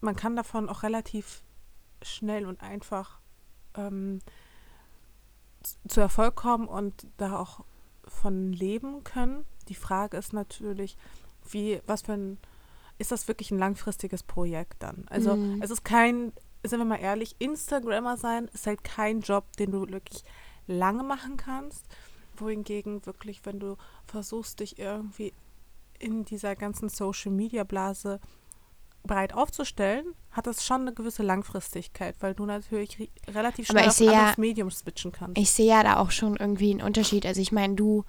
man 0.00 0.16
kann 0.16 0.36
davon 0.36 0.68
auch 0.68 0.82
relativ 0.82 1.42
schnell 2.02 2.46
und 2.46 2.60
einfach 2.60 3.20
ähm, 3.76 4.20
zu 5.88 6.00
Erfolg 6.00 6.34
kommen 6.34 6.68
und 6.68 7.06
da 7.16 7.38
auch 7.38 7.64
von 8.06 8.52
leben 8.52 9.02
können. 9.04 9.46
Die 9.68 9.74
Frage 9.74 10.16
ist 10.16 10.32
natürlich, 10.32 10.96
wie, 11.48 11.80
was 11.86 12.02
für 12.02 12.12
ein, 12.12 12.38
ist 12.98 13.12
das 13.12 13.28
wirklich 13.28 13.50
ein 13.50 13.58
langfristiges 13.58 14.22
Projekt 14.22 14.82
dann? 14.82 15.06
Also 15.08 15.36
Mhm. 15.36 15.62
es 15.62 15.70
ist 15.70 15.84
kein, 15.84 16.32
sind 16.64 16.80
wir 16.80 16.84
mal 16.84 17.00
ehrlich, 17.00 17.36
Instagrammer 17.38 18.16
sein 18.16 18.48
ist 18.48 18.66
halt 18.66 18.84
kein 18.84 19.20
Job, 19.20 19.56
den 19.56 19.70
du 19.70 19.88
wirklich 19.88 20.22
lange 20.66 21.02
machen 21.02 21.36
kannst 21.36 21.86
wohingegen 22.40 23.04
wirklich, 23.06 23.44
wenn 23.44 23.60
du 23.60 23.76
versuchst, 24.06 24.60
dich 24.60 24.78
irgendwie 24.78 25.32
in 25.98 26.24
dieser 26.24 26.56
ganzen 26.56 26.88
Social-Media-Blase 26.88 28.20
breit 29.04 29.34
aufzustellen, 29.34 30.06
hat 30.30 30.46
das 30.46 30.64
schon 30.64 30.82
eine 30.82 30.94
gewisse 30.94 31.22
Langfristigkeit, 31.22 32.16
weil 32.20 32.34
du 32.34 32.46
natürlich 32.46 33.10
relativ 33.28 33.66
schnell 33.66 33.88
auf 33.88 34.00
ja- 34.00 34.12
anderes 34.12 34.38
Medium 34.38 34.70
switchen 34.70 35.12
kannst. 35.12 35.38
Ich 35.38 35.50
sehe 35.50 35.68
ja 35.68 35.82
da 35.82 35.98
auch 35.98 36.10
schon 36.10 36.36
irgendwie 36.36 36.70
einen 36.70 36.82
Unterschied. 36.82 37.26
Also 37.26 37.40
ich 37.40 37.52
meine, 37.52 37.74
du, 37.74 38.04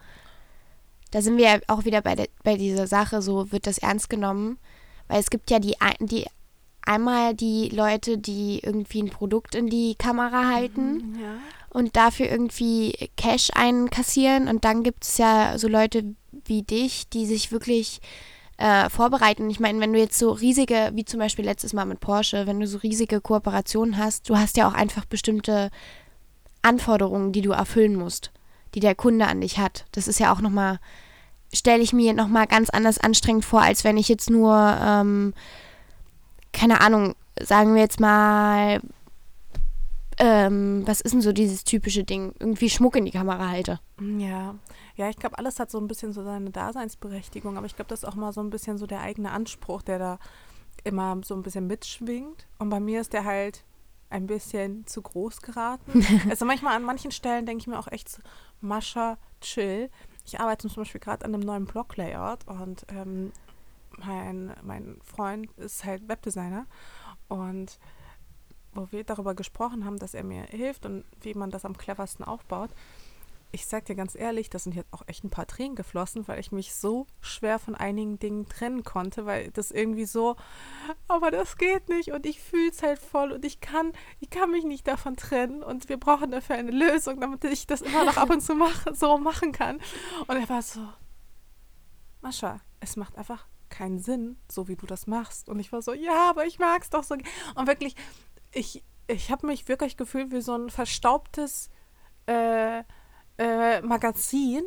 da 1.12 1.22
sind 1.22 1.38
wir 1.38 1.46
ja 1.46 1.60
auch 1.68 1.86
wieder 1.86 2.02
bei, 2.02 2.16
der, 2.16 2.28
bei 2.44 2.56
dieser 2.56 2.88
Sache, 2.88 3.22
so 3.22 3.52
wird 3.52 3.68
das 3.68 3.78
ernst 3.78 4.10
genommen. 4.10 4.58
Weil 5.08 5.20
es 5.20 5.30
gibt 5.30 5.52
ja 5.52 5.60
die, 5.60 5.76
die 6.00 6.26
einmal 6.86 7.34
die 7.34 7.70
Leute, 7.70 8.18
die 8.18 8.60
irgendwie 8.64 9.02
ein 9.02 9.10
Produkt 9.10 9.56
in 9.56 9.68
die 9.68 9.96
Kamera 9.96 10.48
halten 10.54 11.18
ja. 11.22 11.38
und 11.70 11.96
dafür 11.96 12.30
irgendwie 12.30 13.10
Cash 13.18 13.50
einkassieren. 13.54 14.48
Und 14.48 14.64
dann 14.64 14.84
gibt 14.84 15.04
es 15.04 15.18
ja 15.18 15.58
so 15.58 15.68
Leute 15.68 16.16
wie 16.46 16.62
dich, 16.62 17.10
die 17.10 17.26
sich 17.26 17.52
wirklich 17.52 18.00
äh, 18.58 18.90
vorbereiten. 18.90 19.50
Ich 19.50 19.60
meine, 19.60 19.80
wenn 19.80 19.94
du 19.94 20.00
jetzt 20.00 20.18
so 20.18 20.32
riesige, 20.32 20.92
wie 20.94 21.06
zum 21.06 21.20
Beispiel 21.20 21.46
letztes 21.46 21.74
Mal 21.74 21.86
mit 21.86 22.00
Porsche, 22.00 22.48
wenn 22.48 22.60
du 22.60 22.68
so 22.68 22.78
riesige 22.78 23.20
Kooperationen 23.20 23.98
hast, 23.98 24.30
du 24.30 24.38
hast 24.38 24.56
ja 24.58 24.68
auch 24.68 24.74
einfach 24.74 25.06
bestimmte 25.06 25.72
Anforderungen, 26.62 27.32
die 27.32 27.42
du 27.42 27.52
erfüllen 27.52 27.96
musst, 27.96 28.32
die 28.74 28.80
der 28.80 28.96
Kunde 28.96 29.28
an 29.28 29.42
dich 29.42 29.58
hat. 29.58 29.86
Das 29.92 30.08
ist 30.08 30.20
ja 30.20 30.34
auch 30.34 30.42
nochmal, 30.42 30.80
stelle 31.54 31.84
ich 31.84 31.94
mir 31.94 32.14
nochmal 32.14 32.48
ganz 32.48 32.70
anders 32.70 32.98
anstrengend 32.98 33.46
vor, 33.46 33.62
als 33.62 33.84
wenn 33.84 33.98
ich 33.98 34.08
jetzt 34.08 34.30
nur, 34.30 34.78
ähm, 34.82 35.34
keine 36.56 36.82
Ahnung, 36.82 37.16
sagen 37.41 37.76
wir 37.76 37.82
jetzt 37.82 37.99
mal, 37.99 38.80
ähm, 40.18 40.84
was 40.88 41.01
ist 41.01 41.12
denn 41.12 41.22
so 41.22 41.34
dieses 41.34 41.66
typische 41.66 42.03
Ding? 42.03 42.34
Irgendwie 42.39 42.70
Schmuck 42.70 42.95
in 42.95 43.06
die 43.06 43.12
Kamera 43.12 43.49
halte. 43.49 43.80
Ja, 44.18 44.56
ja, 44.95 45.10
ich 45.10 45.18
glaube, 45.18 45.38
alles 45.38 45.60
hat 45.60 45.70
so 45.70 45.78
ein 45.78 45.88
bisschen 45.88 46.14
so 46.14 46.24
seine 46.24 46.49
Daseinsberechtigung, 46.51 47.58
aber 47.58 47.66
ich 47.66 47.76
glaube, 47.76 47.89
das 47.89 47.99
ist 47.99 48.06
auch 48.06 48.16
mal 48.16 48.32
so 48.32 48.41
ein 48.41 48.49
bisschen 48.49 48.78
so 48.78 48.88
der 48.88 49.01
eigene 49.01 49.32
Anspruch, 49.32 49.82
der 49.82 49.99
da 49.99 50.20
immer 50.86 51.20
so 51.26 51.36
ein 51.36 51.43
bisschen 51.43 51.68
mitschwingt. 51.68 52.47
Und 52.58 52.70
bei 52.70 52.80
mir 52.80 53.01
ist 53.01 53.12
der 53.12 53.26
halt 53.26 53.66
ein 54.10 54.28
bisschen 54.28 54.88
zu 54.88 55.01
groß 55.01 55.41
geraten. 55.41 56.06
also 56.30 56.45
manchmal 56.45 56.76
an 56.76 56.84
manchen 56.84 57.12
Stellen 57.12 57.45
denke 57.45 57.62
ich 57.62 57.68
mir 57.68 57.78
auch 57.78 57.91
echt 57.91 58.08
so, 58.08 58.22
Mascha, 58.62 59.18
chill. 59.41 59.89
Ich 60.26 60.39
arbeite 60.39 60.70
zum 60.70 60.84
Beispiel 60.84 61.01
gerade 61.01 61.26
an 61.26 61.34
einem 61.34 61.43
neuen 61.43 61.66
Blog-Layout 61.66 62.47
und 62.47 62.86
ähm, 62.89 63.34
mein, 63.98 64.56
mein 64.64 65.00
Freund 65.04 65.52
ist 65.58 65.86
halt 65.86 66.08
Webdesigner 66.08 66.66
und 67.28 67.80
wo 68.76 68.91
wir 68.91 69.04
darüber 69.04 69.36
gesprochen 69.36 69.86
haben, 69.86 70.00
dass 70.00 70.14
er 70.14 70.24
mir 70.24 70.43
hilft 70.43 70.86
und 70.86 71.06
wie 71.22 71.34
man 71.34 71.50
das 71.50 71.66
am 71.66 71.78
cleversten 71.78 72.26
aufbaut. 72.26 72.72
Ich 73.52 73.68
sag 73.68 73.86
dir 73.86 73.96
ganz 73.96 74.16
ehrlich, 74.16 74.50
da 74.50 74.60
sind 74.60 74.76
jetzt 74.76 74.91
auch 74.91 75.04
echt 75.08 75.24
ein 75.24 75.30
paar 75.30 75.48
Tränen 75.48 75.76
geflossen, 75.76 76.28
weil 76.28 76.41
ich 76.41 76.52
mich 76.52 76.76
so 76.76 77.08
schwer 77.22 77.58
von 77.58 77.74
einigen 77.74 78.20
Dingen 78.20 78.50
trennen 78.50 78.84
konnte, 78.84 79.26
weil 79.26 79.50
das 79.52 79.72
irgendwie 79.72 80.04
so, 80.04 80.36
aber 81.08 81.32
das 81.32 81.56
geht 81.56 81.88
nicht 81.88 82.12
und 82.12 82.26
ich 82.26 82.41
fühle 82.41 82.70
es 82.70 82.84
halt 82.84 83.00
voll 83.00 83.32
und 83.32 83.46
ich 83.46 83.62
kann, 83.62 83.93
ich 84.20 84.30
kann 84.30 84.52
mich 84.52 84.66
nicht 84.66 84.86
davon 84.86 85.16
trennen 85.16 85.64
und 85.64 85.88
wir 85.88 85.98
brauchen 85.98 86.32
dafür 86.32 86.58
eine 86.58 86.72
Lösung, 86.72 87.22
damit 87.22 87.46
ich 87.46 87.66
das 87.66 87.82
immer 87.82 88.04
noch 88.04 88.18
ab 88.18 88.30
und 88.30 88.41
zu 88.41 88.56
mach, 88.56 88.88
so 88.93 89.18
machen 89.18 89.54
kann. 89.54 89.80
Und 90.28 90.36
er 90.36 90.50
war 90.50 90.62
so, 90.62 90.82
Mascha, 92.22 92.60
es 92.82 92.98
macht 92.98 93.18
einfach 93.18 93.48
keinen 93.76 94.00
Sinn, 94.00 94.38
so 94.50 94.68
wie 94.68 94.76
du 94.76 94.86
das 94.86 95.08
machst. 95.08 95.50
Und 95.50 95.60
ich 95.60 95.72
war 95.72 95.82
so, 95.82 95.94
ja, 95.94 96.30
aber 96.30 96.46
ich 96.46 96.60
mag 96.60 96.82
es 96.82 96.90
doch 96.90 97.04
so. 97.04 97.16
Und 97.56 97.68
wirklich, 97.68 97.96
ich, 98.52 98.84
ich 99.08 99.32
habe 99.32 99.48
mich 99.48 99.68
wirklich 99.68 99.98
gefühlt 99.98 100.32
wie 100.32 100.42
so 100.42 100.56
ein 100.56 100.70
verstaubtes 100.70 101.70
äh, 102.28 102.84
äh, 103.38 103.82
Magazin, 103.82 104.64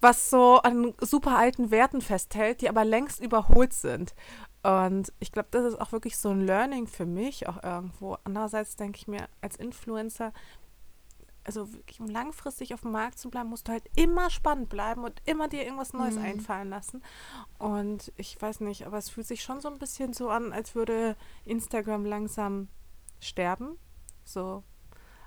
was 0.00 0.30
so 0.30 0.58
an 0.58 0.94
super 1.00 1.36
alten 1.36 1.70
Werten 1.70 2.00
festhält, 2.00 2.60
die 2.60 2.68
aber 2.68 2.84
längst 2.84 3.20
überholt 3.20 3.72
sind. 3.72 4.14
Und 4.62 5.12
ich 5.18 5.32
glaube, 5.32 5.48
das 5.50 5.64
ist 5.64 5.80
auch 5.80 5.92
wirklich 5.92 6.16
so 6.16 6.30
ein 6.30 6.40
Learning 6.40 6.86
für 6.86 7.06
mich 7.06 7.48
auch 7.48 7.62
irgendwo. 7.62 8.16
Andererseits 8.24 8.76
denke 8.76 8.98
ich 8.98 9.08
mir, 9.08 9.28
als 9.42 9.56
Influencer, 9.56 10.32
also 11.44 11.72
wirklich, 11.72 12.00
um 12.00 12.08
langfristig 12.08 12.72
auf 12.74 12.80
dem 12.82 12.92
Markt 12.92 13.18
zu 13.18 13.30
bleiben, 13.30 13.50
musst 13.50 13.68
du 13.68 13.72
halt 13.72 13.84
immer 13.96 14.30
spannend 14.30 14.68
bleiben 14.68 15.04
und 15.04 15.20
immer 15.26 15.48
dir 15.48 15.62
irgendwas 15.64 15.92
Neues 15.92 16.16
Mhm. 16.16 16.22
einfallen 16.24 16.70
lassen. 16.70 17.02
Und 17.58 18.12
ich 18.16 18.40
weiß 18.40 18.60
nicht, 18.60 18.86
aber 18.86 18.98
es 18.98 19.10
fühlt 19.10 19.26
sich 19.26 19.42
schon 19.42 19.60
so 19.60 19.68
ein 19.68 19.78
bisschen 19.78 20.12
so 20.14 20.30
an, 20.30 20.52
als 20.52 20.74
würde 20.74 21.16
Instagram 21.44 22.04
langsam 22.04 22.68
sterben. 23.20 23.76
So, 24.24 24.62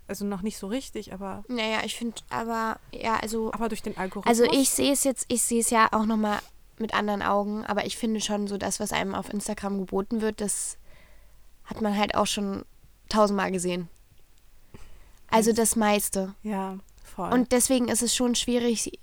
also 0.08 0.26
noch 0.26 0.42
nicht 0.42 0.58
so 0.58 0.68
richtig, 0.68 1.14
aber, 1.14 1.44
Naja, 1.48 1.80
ich 1.84 1.96
finde, 1.96 2.16
aber 2.30 2.80
ja, 2.92 3.18
also, 3.18 3.52
aber 3.54 3.70
durch 3.70 3.82
den 3.82 3.98
Algorithmus. 3.98 4.40
also 4.40 4.52
ich 4.58 4.70
sehe 4.70 4.92
es 4.94 5.04
jetzt, 5.04 5.26
ich 5.28 5.42
sehe 5.44 5.60
es 5.60 5.70
ja 5.70 5.88
auch 5.92 6.06
nochmal 6.06 6.40
mit 6.80 6.94
anderen 6.94 7.22
Augen, 7.22 7.66
aber 7.66 7.86
ich 7.86 7.98
finde 7.98 8.22
schon 8.22 8.48
so, 8.48 8.58
das, 8.58 8.80
was 8.80 8.92
einem 8.94 9.14
auf 9.16 9.30
Instagram 9.34 9.80
geboten 9.80 10.22
wird, 10.22 10.42
das 10.42 10.78
hat 11.66 11.82
man 11.82 11.98
halt 11.98 12.16
auch 12.16 12.28
schon 12.28 12.64
tausendmal 13.10 13.52
gesehen. 13.52 13.90
Also 15.30 15.54
das 15.54 15.76
meiste. 15.76 16.34
Ja, 16.44 16.78
voll. 17.04 17.32
Und 17.32 17.52
deswegen 17.52 17.88
ist 17.88 18.02
es 18.02 18.16
schon 18.16 18.36
schwierig, 18.36 19.00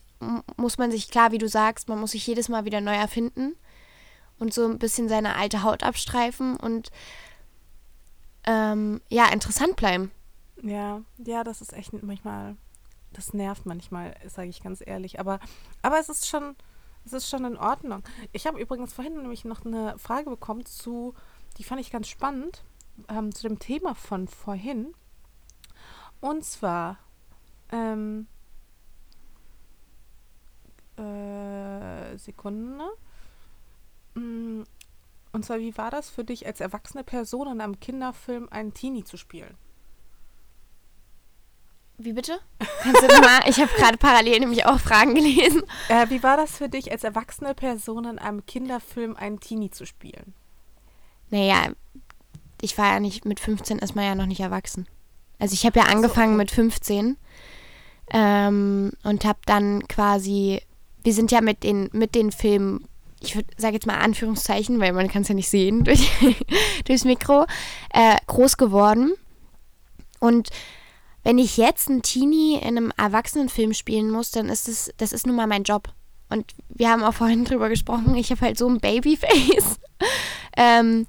muss 0.57 0.79
man 0.79 0.91
sich, 0.91 1.11
klar, 1.11 1.33
wie 1.33 1.39
du 1.39 1.49
sagst, 1.49 1.89
man 1.89 2.01
muss 2.01 2.13
sich 2.13 2.27
jedes 2.27 2.49
Mal 2.49 2.65
wieder 2.65 2.81
neu 2.81 2.95
erfinden 2.95 3.55
und 4.39 4.55
so 4.55 4.67
ein 4.67 4.79
bisschen 4.79 5.09
seine 5.09 5.37
alte 5.37 5.63
Haut 5.63 5.83
abstreifen 5.83 6.57
und 6.57 6.91
ähm, 8.47 9.01
ja, 9.09 9.29
interessant 9.29 9.77
bleiben. 9.77 10.11
Ja, 10.63 11.03
ja, 11.19 11.45
das 11.45 11.61
ist 11.61 11.73
echt 11.73 11.93
manchmal, 12.03 12.57
das 13.13 13.35
nervt 13.35 13.67
manchmal, 13.67 14.15
sage 14.29 14.49
ich 14.49 14.63
ganz 14.63 14.83
ehrlich. 14.85 15.21
Aber, 15.21 15.41
aber 15.83 15.99
es 15.99 16.09
ist 16.09 16.29
schon, 16.29 16.57
es 17.05 17.13
ist 17.13 17.29
schon 17.29 17.45
in 17.45 17.57
Ordnung. 17.57 18.03
Ich 18.33 18.47
habe 18.47 18.61
übrigens 18.61 18.93
vorhin 18.93 19.17
nämlich 19.17 19.45
noch 19.45 19.65
eine 19.65 19.99
Frage 19.99 20.31
bekommen 20.31 20.65
zu, 20.65 21.15
die 21.59 21.65
fand 21.65 21.81
ich 21.81 21.91
ganz 21.91 22.09
spannend, 22.09 22.65
ähm, 23.09 23.35
zu 23.35 23.49
dem 23.49 23.59
Thema 23.59 23.95
von 23.95 24.29
vorhin. 24.29 24.95
Und 26.21 26.45
zwar, 26.45 26.99
ähm, 27.71 28.27
äh, 30.97 32.17
Sekunde. 32.19 32.85
Mm, 34.15 34.63
Und 35.33 35.45
zwar, 35.45 35.59
wie 35.59 35.77
war 35.77 35.91
das 35.91 36.11
für 36.11 36.25
dich 36.25 36.47
als 36.47 36.61
erwachsene 36.61 37.05
Person 37.05 37.49
in 37.49 37.61
einem 37.61 37.81
Kinderfilm 37.81 38.49
einen 38.51 38.73
Teenie 38.75 39.05
zu 39.05 39.17
spielen? 39.17 39.57
Wie 41.97 42.13
bitte? 42.13 42.41
Kannst 42.83 43.03
du 43.03 43.07
nochmal? 43.07 43.41
Ich 43.49 43.59
habe 43.61 43.71
gerade 43.77 43.97
parallel 43.99 44.41
nämlich 44.41 44.67
auch 44.67 44.81
Fragen 44.81 45.15
gelesen. 45.15 45.63
Äh, 45.89 46.09
wie 46.11 46.23
war 46.23 46.37
das 46.37 46.57
für 46.57 46.69
dich, 46.69 46.91
als 46.91 47.05
erwachsene 47.05 47.55
Person 47.55 48.05
in 48.05 48.19
einem 48.19 48.45
Kinderfilm 48.47 49.17
einen 49.17 49.41
Teenie 49.41 49.71
zu 49.71 49.87
spielen? 49.87 50.35
Naja, 51.31 51.73
ich 52.61 52.79
war 52.79 52.87
ja 52.95 53.01
nicht 53.01 53.25
mit 53.25 53.41
15 53.41 53.79
ist 53.79 53.95
man 53.95 54.05
ja 54.05 54.15
noch 54.15 54.27
nicht 54.27 54.41
erwachsen. 54.41 54.87
Also 55.39 55.55
ich 55.55 55.67
habe 55.67 55.79
ja 55.79 55.87
angefangen 55.87 56.35
okay. 56.35 56.43
mit 56.43 56.51
15 56.51 57.17
ähm, 58.13 58.93
und 59.03 59.25
habe 59.25 59.39
dann 59.47 59.87
quasi, 59.89 60.61
wir 61.03 61.13
sind 61.13 61.33
ja 61.33 61.41
mit 61.41 61.63
den, 61.63 61.91
mit 61.93 62.15
den 62.15 62.33
Filmen, 62.33 62.87
ich 63.21 63.39
sage 63.57 63.75
jetzt 63.75 63.87
mal 63.87 63.99
Anführungszeichen, 63.99 64.81
weil 64.81 64.93
man 64.93 65.09
kann 65.09 65.23
es 65.23 65.29
ja 65.29 65.35
nicht 65.35 65.49
sehen 65.49 65.85
durch, 65.85 66.11
durchs 66.85 67.05
Mikro, 67.05 67.47
äh, 67.93 68.17
groß 68.27 68.57
geworden. 68.57 69.13
Und 70.21 70.51
wenn 71.25 71.39
ich 71.39 71.57
jetzt 71.57 71.89
einen 71.89 72.03
Teenie 72.03 72.57
in 72.57 72.77
einem 72.77 72.93
Erwachsenenfilm 72.97 73.73
spielen 73.73 74.11
muss, 74.11 74.31
dann 74.31 74.49
ist 74.49 74.69
es, 74.69 74.93
das 74.99 75.13
ist 75.13 75.27
nun 75.27 75.37
mal 75.37 75.47
mein 75.47 75.65
Job. 75.65 75.89
Und 76.29 76.53
wir 76.69 76.91
haben 76.91 77.03
auch 77.03 77.15
vorhin 77.15 77.45
drüber 77.47 77.69
gesprochen, 77.69 78.15
ich 78.15 78.31
habe 78.31 78.43
halt 78.43 78.59
so 78.59 78.69
ein 78.69 78.79
Babyface. 78.79 79.79
ähm, 80.57 81.07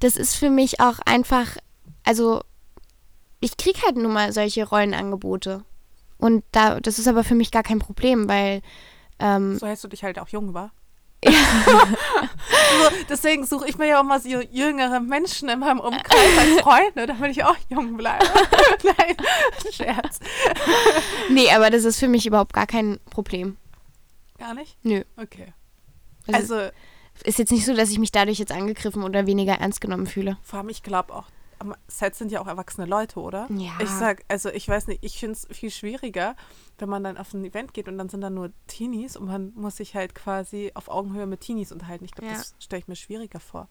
das 0.00 0.16
ist 0.16 0.36
für 0.36 0.50
mich 0.50 0.80
auch 0.80 0.98
einfach, 1.00 1.56
also 2.04 2.42
ich 3.40 3.56
kriege 3.56 3.80
halt 3.84 3.96
nun 3.96 4.12
mal 4.12 4.32
solche 4.32 4.66
Rollenangebote. 4.68 5.64
Und 6.18 6.44
da, 6.52 6.80
das 6.80 6.98
ist 6.98 7.08
aber 7.08 7.24
für 7.24 7.34
mich 7.34 7.50
gar 7.50 7.62
kein 7.62 7.78
Problem, 7.78 8.28
weil 8.28 8.62
ähm, 9.18 9.58
So 9.58 9.66
hältst 9.66 9.84
du 9.84 9.88
dich 9.88 10.02
halt 10.04 10.18
auch 10.18 10.28
jung, 10.28 10.54
war? 10.54 10.72
also, 11.24 12.96
deswegen 13.08 13.44
suche 13.46 13.68
ich 13.68 13.78
mir 13.78 13.86
ja 13.86 14.00
auch 14.00 14.04
mal 14.04 14.20
so 14.20 14.28
jüngere 14.28 15.00
Menschen 15.00 15.48
in 15.48 15.58
meinem 15.58 15.80
Umkreis 15.80 16.38
als 16.38 16.60
Freunde, 16.60 17.06
damit 17.06 17.30
ich 17.32 17.42
auch 17.44 17.56
jung 17.68 17.96
bleibe. 17.96 18.24
Nein, 18.84 19.16
Scherz. 19.72 20.20
nee, 21.30 21.50
aber 21.50 21.70
das 21.70 21.84
ist 21.84 21.98
für 21.98 22.08
mich 22.08 22.26
überhaupt 22.26 22.52
gar 22.52 22.66
kein 22.66 23.00
Problem. 23.10 23.56
Gar 24.38 24.54
nicht? 24.54 24.76
Nö. 24.82 25.02
Okay. 25.16 25.52
Also, 26.30 26.54
Also, 26.56 26.70
ist 27.24 27.38
jetzt 27.38 27.50
nicht 27.52 27.64
so, 27.64 27.74
dass 27.74 27.90
ich 27.90 27.98
mich 27.98 28.12
dadurch 28.12 28.38
jetzt 28.38 28.52
angegriffen 28.52 29.02
oder 29.02 29.26
weniger 29.26 29.54
ernst 29.54 29.80
genommen 29.80 30.06
fühle. 30.06 30.36
vor 30.42 30.58
allem, 30.60 30.68
ich 30.68 30.82
glaube 30.82 31.14
auch, 31.14 31.24
am 31.58 31.74
Set 31.88 32.14
sind 32.14 32.30
ja 32.32 32.40
auch 32.40 32.46
erwachsene 32.46 32.86
Leute, 32.86 33.20
oder? 33.20 33.46
Ja. 33.50 33.72
Ich 33.80 33.88
sag, 33.90 34.24
also 34.28 34.48
ich 34.50 34.68
weiß 34.68 34.86
nicht, 34.88 35.02
ich 35.04 35.18
finde 35.18 35.32
es 35.32 35.46
viel 35.56 35.70
schwieriger, 35.70 36.36
wenn 36.78 36.88
man 36.88 37.02
dann 37.04 37.16
auf 37.16 37.32
ein 37.34 37.44
Event 37.44 37.72
geht 37.74 37.88
und 37.88 37.96
dann 37.98 38.08
sind 38.08 38.20
da 38.20 38.30
nur 38.30 38.52
Teenies 38.66 39.16
und 39.16 39.26
man 39.26 39.52
muss 39.54 39.76
sich 39.76 39.94
halt 39.94 40.14
quasi 40.14 40.70
auf 40.74 40.88
Augenhöhe 40.88 41.26
mit 41.26 41.40
Teenies 41.40 41.72
unterhalten. 41.72 42.04
Ich 42.04 42.12
glaube, 42.12 42.30
Ja. 42.30 42.36
das 42.38 42.54
stelle 42.58 42.80
ich 42.80 42.88
mir 42.88 42.96
schwieriger 42.96 43.40
vor. 43.40 43.68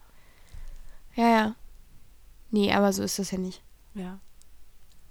Ja, 1.15 1.27
ja. 1.29 1.55
Nee, 2.51 2.73
aber 2.73 2.91
so 2.93 3.03
ist 3.03 3.19
das 3.19 3.31
ja 3.31 3.38
nicht. 3.38 3.63
Ja. 3.93 4.19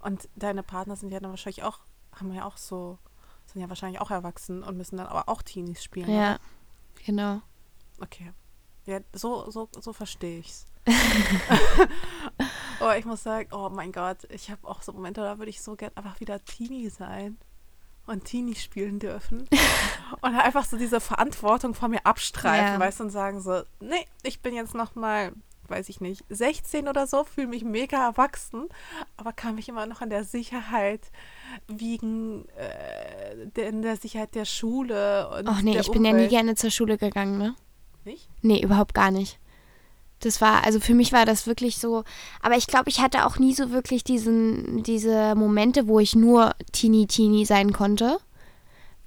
Und 0.00 0.28
deine 0.36 0.62
Partner 0.62 0.96
sind 0.96 1.10
ja 1.10 1.20
dann 1.20 1.30
wahrscheinlich 1.30 1.62
auch, 1.62 1.78
haben 2.12 2.32
ja 2.32 2.44
auch 2.44 2.56
so, 2.56 2.98
sind 3.46 3.62
ja 3.62 3.68
wahrscheinlich 3.68 4.00
auch 4.00 4.10
erwachsen 4.10 4.62
und 4.62 4.76
müssen 4.76 4.96
dann 4.96 5.06
aber 5.06 5.28
auch 5.28 5.42
Teenies 5.42 5.82
spielen. 5.82 6.10
Ja, 6.10 6.32
Oder? 6.34 6.40
genau. 7.06 7.40
Okay. 8.00 8.32
Ja, 8.86 9.00
so, 9.14 9.50
so, 9.50 9.68
so 9.80 9.92
verstehe 9.92 10.40
ich's. 10.40 10.66
oh, 12.80 12.90
ich 12.98 13.04
muss 13.04 13.22
sagen, 13.22 13.48
oh 13.52 13.70
mein 13.72 13.92
Gott, 13.92 14.18
ich 14.30 14.50
habe 14.50 14.66
auch 14.66 14.82
so 14.82 14.92
Momente, 14.92 15.20
da 15.20 15.38
würde 15.38 15.50
ich 15.50 15.62
so 15.62 15.76
gern 15.76 15.92
einfach 15.94 16.20
wieder 16.20 16.44
Teenie 16.44 16.88
sein 16.88 17.36
und 18.06 18.24
Teenie 18.24 18.54
spielen 18.54 18.98
dürfen. 18.98 19.48
und 20.20 20.34
einfach 20.34 20.64
so 20.64 20.76
diese 20.76 21.00
Verantwortung 21.00 21.74
von 21.74 21.90
mir 21.90 22.04
abstreifen, 22.04 22.74
Ja. 22.74 22.80
weißt 22.80 23.00
du, 23.00 23.04
und 23.04 23.10
sagen 23.10 23.40
so, 23.40 23.62
nee, 23.80 24.06
ich 24.22 24.40
bin 24.42 24.54
jetzt 24.54 24.74
noch 24.74 24.94
mal, 24.94 25.32
weiß 25.68 25.88
ich 25.88 26.02
nicht, 26.02 26.22
16 26.28 26.86
oder 26.88 27.06
so, 27.06 27.24
fühle 27.24 27.46
mich 27.46 27.64
mega 27.64 28.04
erwachsen, 28.04 28.68
aber 29.16 29.32
kann 29.32 29.54
mich 29.54 29.68
immer 29.70 29.86
noch 29.86 30.02
an 30.02 30.10
der 30.10 30.24
Sicherheit 30.24 31.10
wiegen, 31.66 32.46
äh, 32.50 33.46
der, 33.56 33.68
in 33.68 33.80
der 33.80 33.96
Sicherheit 33.96 34.34
der 34.34 34.44
Schule 34.44 35.28
und 35.30 35.48
Ach 35.48 35.62
nee, 35.62 35.78
ich 35.78 35.90
bin 35.90 36.04
ja 36.04 36.10
nie 36.12 36.16
Umwelt. 36.16 36.30
gerne 36.30 36.54
zur 36.56 36.70
Schule 36.70 36.98
gegangen, 36.98 37.38
ne? 37.38 37.54
Nicht? 38.04 38.28
Nee, 38.42 38.60
überhaupt 38.60 38.92
gar 38.92 39.10
nicht. 39.10 39.38
Das 40.24 40.40
war, 40.40 40.64
also 40.64 40.80
für 40.80 40.94
mich 40.94 41.12
war 41.12 41.26
das 41.26 41.46
wirklich 41.46 41.76
so, 41.78 42.04
aber 42.40 42.56
ich 42.56 42.66
glaube, 42.66 42.88
ich 42.88 43.00
hatte 43.00 43.26
auch 43.26 43.38
nie 43.38 43.54
so 43.54 43.70
wirklich 43.70 44.04
diesen, 44.04 44.82
diese 44.82 45.34
Momente, 45.34 45.86
wo 45.86 46.00
ich 46.00 46.14
nur 46.14 46.54
Teenie 46.72 47.06
Teenie 47.06 47.44
sein 47.44 47.72
konnte, 47.72 48.18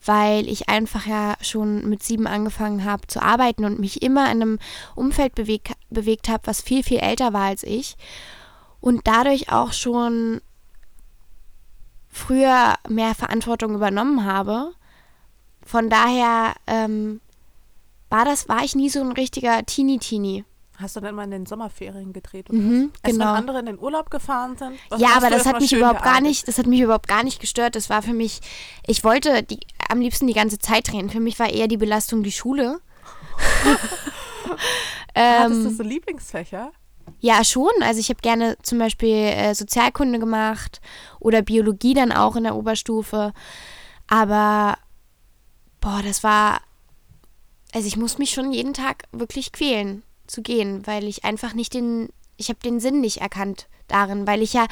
weil 0.06 0.48
ich 0.48 0.70
einfach 0.70 1.06
ja 1.06 1.36
schon 1.42 1.90
mit 1.90 2.04
sieben 2.04 2.28
angefangen 2.28 2.86
habe 2.86 3.08
zu 3.08 3.22
arbeiten 3.22 3.66
und 3.66 3.80
mich 3.80 4.02
immer 4.02 4.26
in 4.26 4.42
einem 4.42 4.60
Umfeld 4.96 5.36
beweg, 5.36 5.72
bewegt 5.90 6.30
habe, 6.30 6.46
was 6.46 6.62
viel, 6.62 6.84
viel 6.84 7.00
älter 7.00 7.34
war 7.34 7.46
als 7.46 7.64
ich 7.64 7.98
und 8.80 9.08
dadurch 9.08 9.52
auch 9.52 9.74
schon 9.74 10.42
früher 12.10 12.76
mehr 12.88 13.16
Verantwortung 13.16 13.76
übernommen 13.76 14.26
habe. 14.26 14.72
Von 15.66 15.90
daher 15.90 16.54
ähm, 16.68 17.22
war 18.10 18.26
das, 18.26 18.48
war 18.48 18.64
ich 18.64 18.76
nie 18.76 18.90
so 18.90 19.02
ein 19.02 19.12
richtiger 19.12 19.66
Teenie-Teenie. 19.66 20.46
Hast 20.80 20.96
du 20.96 21.00
denn 21.00 21.16
mal 21.16 21.24
in 21.24 21.32
den 21.32 21.46
Sommerferien 21.48 22.14
gedreht? 22.14 22.50
Oder 22.52 22.60
Mhm, 22.60 22.92
was? 22.94 23.00
Als 23.04 23.14
genau. 23.14 23.26
wenn 23.32 23.36
andere 23.36 23.60
in 23.60 23.66
den 23.66 23.80
Urlaub 23.80 24.12
gefahren 24.12 24.56
sind? 24.58 24.78
ja, 24.98 25.10
aber 25.16 25.32
das 25.32 25.48
hat 25.48 25.60
mich 25.60 25.74
überhaupt 25.74 26.04
gar 26.04 26.14
gearbeitet? 26.14 26.28
nicht, 26.28 26.48
das 26.48 26.58
hat 26.60 26.68
mich 26.68 26.82
überhaupt 26.82 27.08
gar 27.08 27.24
nicht 27.24 27.40
gestört. 27.40 27.76
Das 27.76 27.90
war 27.90 28.04
für 28.04 28.14
mich, 28.14 28.42
ich 28.86 29.04
wollte 29.04 29.42
die, 29.42 29.60
am 29.90 30.00
liebsten 30.02 30.28
die 30.28 30.34
ganze 30.34 30.60
Zeit 30.60 30.92
drehen. 30.92 31.10
Für 31.10 31.20
mich 31.20 31.40
war 31.40 31.50
eher 31.50 31.68
die 31.68 31.78
Belastung 31.78 32.22
die 32.22 32.32
Schule. 32.32 32.80
Hattest 35.16 35.64
du 35.64 35.68
ähm, 35.70 35.76
so 35.78 35.84
Lieblingsfächer? 35.84 36.72
ja, 37.20 37.44
schon. 37.44 37.72
Also 37.82 38.00
ich 38.00 38.10
habe 38.10 38.20
gerne 38.22 38.58
zum 38.62 38.78
Beispiel 38.78 39.16
äh, 39.16 39.56
Sozialkunde 39.56 40.20
gemacht 40.20 40.80
oder 41.20 41.42
Biologie 41.42 41.96
dann 41.96 42.12
auch 42.12 42.36
in 42.36 42.44
der 42.44 42.56
Oberstufe. 42.56 43.34
Aber 44.08 44.78
boah, 45.82 46.02
das 46.04 46.24
war, 46.24 46.62
also 47.74 47.88
ich 47.88 47.98
muss 47.98 48.20
mich 48.20 48.30
schon 48.32 48.52
jeden 48.52 48.74
Tag 48.74 49.06
wirklich 49.12 49.52
quälen 49.52 50.04
zu 50.28 50.42
gehen, 50.42 50.86
weil 50.86 51.06
ich 51.06 51.24
einfach 51.26 51.54
nicht 51.54 51.74
den, 51.74 52.10
ich 52.38 52.50
habe 52.50 52.60
den 52.64 52.80
Sinn 52.80 53.02
nicht 53.02 53.22
erkannt 53.22 53.68
darin, 53.88 54.28
weil 54.28 54.42
ich 54.42 54.54
ja 54.54 54.68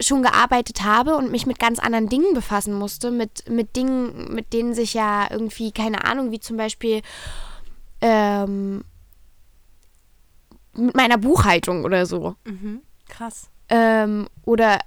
schon 0.00 0.22
gearbeitet 0.22 0.84
habe 0.84 1.16
und 1.16 1.30
mich 1.30 1.46
mit 1.46 1.58
ganz 1.58 1.78
anderen 1.78 2.08
Dingen 2.08 2.34
befassen 2.34 2.72
musste, 2.72 3.10
mit, 3.10 3.48
mit 3.48 3.76
Dingen, 3.76 4.32
mit 4.32 4.52
denen 4.52 4.74
sich 4.74 4.94
ja 4.94 5.26
irgendwie, 5.30 5.72
keine 5.72 6.04
Ahnung, 6.04 6.30
wie 6.30 6.40
zum 6.40 6.56
Beispiel 6.56 7.02
ähm, 8.00 8.84
mit 10.74 10.94
meiner 10.94 11.18
Buchhaltung 11.18 11.84
oder 11.84 12.06
so. 12.06 12.36
Mhm. 12.44 12.82
Krass. 13.08 13.48
Ähm, 13.68 14.28
oder 14.44 14.78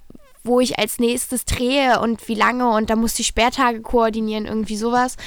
wo 0.43 0.59
ich 0.59 0.80
als 0.80 0.97
nächstes 0.97 1.45
drehe 1.45 1.99
und 1.99 2.28
wie 2.28 2.36
lange 2.36 2.70
und 2.70 2.89
da 2.89 2.95
muss 2.95 3.20
ich 3.20 3.28
Sperrtage 3.28 3.82
koordinieren, 3.82 4.45
irgendwie 4.45 4.78
sowas. 4.78 5.18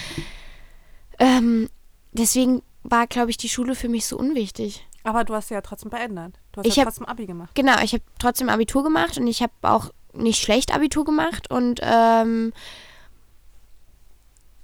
Ähm, 1.18 1.68
deswegen 2.12 2.62
war, 2.84 3.06
glaube 3.06 3.30
ich, 3.30 3.36
die 3.36 3.48
Schule 3.48 3.74
für 3.74 3.88
mich 3.88 4.06
so 4.06 4.16
unwichtig. 4.16 4.86
Aber 5.02 5.24
du 5.24 5.34
hast 5.34 5.50
ja 5.50 5.60
trotzdem 5.60 5.90
beendet. 5.90 6.38
Du 6.52 6.60
hast 6.60 6.66
Ich 6.66 6.76
ja 6.76 6.82
hab- 6.82 6.88
trotzdem 6.88 7.06
Abi 7.06 7.26
gemacht. 7.26 7.50
Genau, 7.54 7.78
ich 7.82 7.92
habe 7.92 8.04
trotzdem 8.18 8.48
Abitur 8.48 8.82
gemacht 8.84 9.18
und 9.18 9.26
ich 9.26 9.42
habe 9.42 9.52
auch 9.62 9.90
nicht 10.14 10.40
schlecht 10.40 10.72
Abitur 10.72 11.04
gemacht 11.04 11.50
und 11.50 11.80
ähm, 11.82 12.52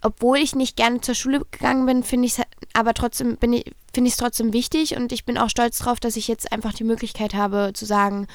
obwohl 0.02 0.38
ich 0.38 0.54
nicht 0.54 0.76
gerne 0.76 1.00
zur 1.00 1.14
Schule 1.14 1.40
gegangen 1.50 1.84
bin, 1.86 2.02
finde 2.02 2.26
ich 2.26 2.38
es 2.38 2.44
aber 2.72 2.94
trotzdem 2.94 3.36
bin 3.36 3.52
ich 3.52 3.64
finde 3.92 4.06
ich 4.08 4.14
es 4.14 4.18
trotzdem 4.18 4.52
wichtig 4.52 4.96
und 4.96 5.10
ich 5.12 5.24
bin 5.24 5.36
auch 5.36 5.50
stolz 5.50 5.78
drauf, 5.78 5.98
dass 5.98 6.16
ich 6.16 6.28
jetzt 6.28 6.52
einfach 6.52 6.72
die 6.72 6.84
Möglichkeit 6.84 7.34
habe 7.34 7.72
zu 7.74 7.84
sagen, 7.84 8.28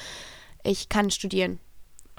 ich 0.62 0.88
kann 0.90 1.10
studieren. 1.10 1.58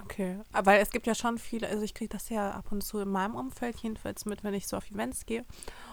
Okay. 0.09 0.39
Aber 0.53 0.79
es 0.79 0.89
gibt 0.89 1.05
ja 1.07 1.15
schon 1.15 1.37
viele, 1.37 1.67
also 1.67 1.83
ich 1.83 1.93
kriege 1.93 2.09
das 2.09 2.29
ja 2.29 2.51
ab 2.51 2.71
und 2.71 2.81
zu 2.83 2.99
in 2.99 3.09
meinem 3.09 3.35
Umfeld 3.35 3.77
jedenfalls 3.77 4.25
mit, 4.25 4.43
wenn 4.43 4.53
ich 4.53 4.67
so 4.67 4.77
auf 4.77 4.89
Events 4.89 5.25
gehe 5.25 5.45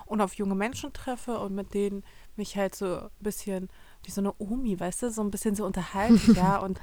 und 0.06 0.20
auf 0.20 0.34
junge 0.34 0.54
Menschen 0.54 0.92
treffe 0.92 1.38
und 1.38 1.54
mit 1.54 1.74
denen 1.74 2.04
mich 2.36 2.56
halt 2.56 2.74
so 2.74 3.00
ein 3.00 3.10
bisschen 3.20 3.68
wie 4.04 4.10
so 4.10 4.20
eine 4.20 4.32
Omi, 4.38 4.78
weißt 4.78 5.02
du, 5.02 5.10
so 5.10 5.22
ein 5.22 5.30
bisschen 5.30 5.54
so 5.54 5.64
unterhalten, 5.66 6.34
ja, 6.36 6.58
und 6.58 6.80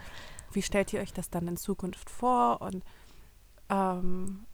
wie 0.52 0.62
stellt 0.62 0.92
ihr 0.94 1.00
euch 1.02 1.14
das 1.14 1.30
dann 1.30 1.48
in 1.48 1.58
Zukunft 1.58 2.10
vor? 2.10 2.62
Und 2.62 2.84
ähm, 3.70 4.46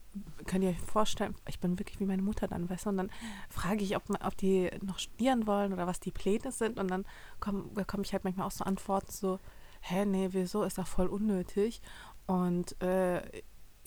könnt 0.45 0.63
ihr 0.63 0.71
euch 0.71 0.79
vorstellen, 0.81 1.35
ich 1.47 1.59
bin 1.59 1.79
wirklich 1.79 1.99
wie 1.99 2.05
meine 2.05 2.21
Mutter 2.21 2.47
dann, 2.47 2.69
weißt 2.69 2.85
du, 2.85 2.89
und 2.89 2.97
dann 2.97 3.11
frage 3.49 3.83
ich, 3.83 3.95
ob, 3.95 4.09
man- 4.09 4.21
ob 4.21 4.35
die 4.37 4.69
noch 4.83 4.99
studieren 4.99 5.47
wollen 5.47 5.73
oder 5.73 5.87
was 5.87 5.99
die 5.99 6.11
Pläne 6.11 6.51
sind. 6.51 6.79
Und 6.79 6.89
dann 6.89 7.05
komm- 7.39 7.73
bekomme 7.73 8.03
ich 8.03 8.13
halt 8.13 8.23
manchmal 8.23 8.47
auch 8.47 8.51
so 8.51 8.63
Antworten 8.63 9.11
so, 9.11 9.39
hä, 9.81 10.05
nee, 10.05 10.29
wieso, 10.31 10.63
ist 10.63 10.77
doch 10.77 10.87
voll 10.87 11.07
unnötig 11.07 11.81
und 12.27 12.79
äh, 12.81 13.21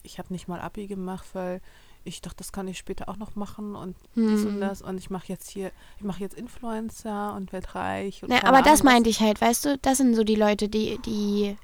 ich 0.03 0.19
habe 0.19 0.33
nicht 0.33 0.49
mal 0.49 0.61
Abi 0.61 0.87
gemacht, 0.87 1.27
weil 1.35 1.61
ich 2.05 2.23
dachte, 2.23 2.39
das 2.39 2.53
kann 2.53 2.67
ich 2.67 2.79
später 2.79 3.09
auch 3.09 3.17
noch 3.19 3.37
machen 3.37 3.75
und 3.77 3.95
dies 4.17 4.45
und 4.45 4.55
Hm. 4.55 4.61
das 4.61 4.81
und 4.81 4.97
ich 4.97 5.11
mache 5.11 5.27
jetzt 5.29 5.51
hier, 5.51 5.71
ich 5.99 6.03
mache 6.03 6.21
jetzt 6.21 6.35
Influencer 6.35 7.35
und 7.35 7.53
werde 7.53 7.75
reich. 7.75 8.23
Und 8.23 8.31
keine 8.31 8.45
aber 8.47 8.63
das 8.63 8.83
meinte 8.83 9.11
ich 9.11 9.21
halt, 9.21 9.41
weißt 9.41 9.67
du, 9.67 9.79
das 9.79 9.99
sind 9.99 10.15
so 10.15 10.25
die 10.25 10.35
Leute, 10.35 10.69
die, 10.71 10.99
die, 11.05 11.59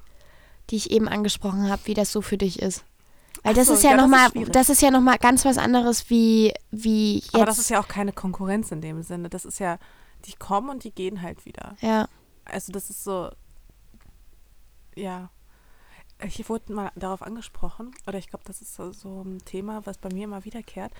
die 0.69 0.75
ich 0.75 0.91
eben 0.91 1.07
angesprochen 1.07 1.69
habe, 1.69 1.81
wie 1.85 1.95
das 1.95 2.11
so 2.11 2.21
für 2.21 2.37
dich 2.37 2.61
ist. 2.61 2.85
Weil 3.43 3.55
das 3.55 3.67
so, 3.67 3.73
ist 3.73 3.83
ja, 3.83 3.91
ja, 3.91 3.95
das 3.97 4.05
ist 4.05 4.11
nochmal, 4.11 4.29
schwierig. 4.31 4.53
das 4.53 4.69
ist 4.69 4.81
ja 4.81 4.91
nochmal 4.91 5.17
ganz 5.17 5.43
was 5.45 5.57
anderes 5.57 6.09
wie, 6.09 6.53
wie 6.69 7.15
jetzt. 7.15 7.35
Aber 7.35 7.45
das 7.45 7.57
ist 7.59 7.69
ja 7.69 7.79
auch 7.79 7.87
keine 7.87 8.11
Konkurrenz 8.13 8.71
in 8.71 8.81
dem 8.81 9.01
Sinne. 9.03 9.29
Das 9.29 9.45
ist 9.45 9.59
ja, 9.59 9.79
die 10.25 10.33
kommen 10.33 10.69
und 10.69 10.83
die 10.83 10.91
gehen 10.91 11.21
halt 11.21 11.45
wieder. 11.45 11.75
ja. 11.81 12.07
Also 12.49 12.71
das 12.71 12.89
ist 12.89 13.03
so, 13.03 13.29
ja. 14.95 15.29
Ich 16.23 16.49
wurde 16.49 16.73
mal 16.73 16.91
darauf 16.95 17.21
angesprochen, 17.21 17.91
oder 18.07 18.17
ich 18.17 18.27
glaube, 18.27 18.43
das 18.47 18.59
ist 18.61 18.73
so, 18.73 18.91
so 18.91 19.21
ein 19.21 19.37
Thema, 19.45 19.85
was 19.85 19.99
bei 19.99 20.09
mir 20.11 20.23
immer 20.23 20.45
wiederkehrt, 20.45 20.91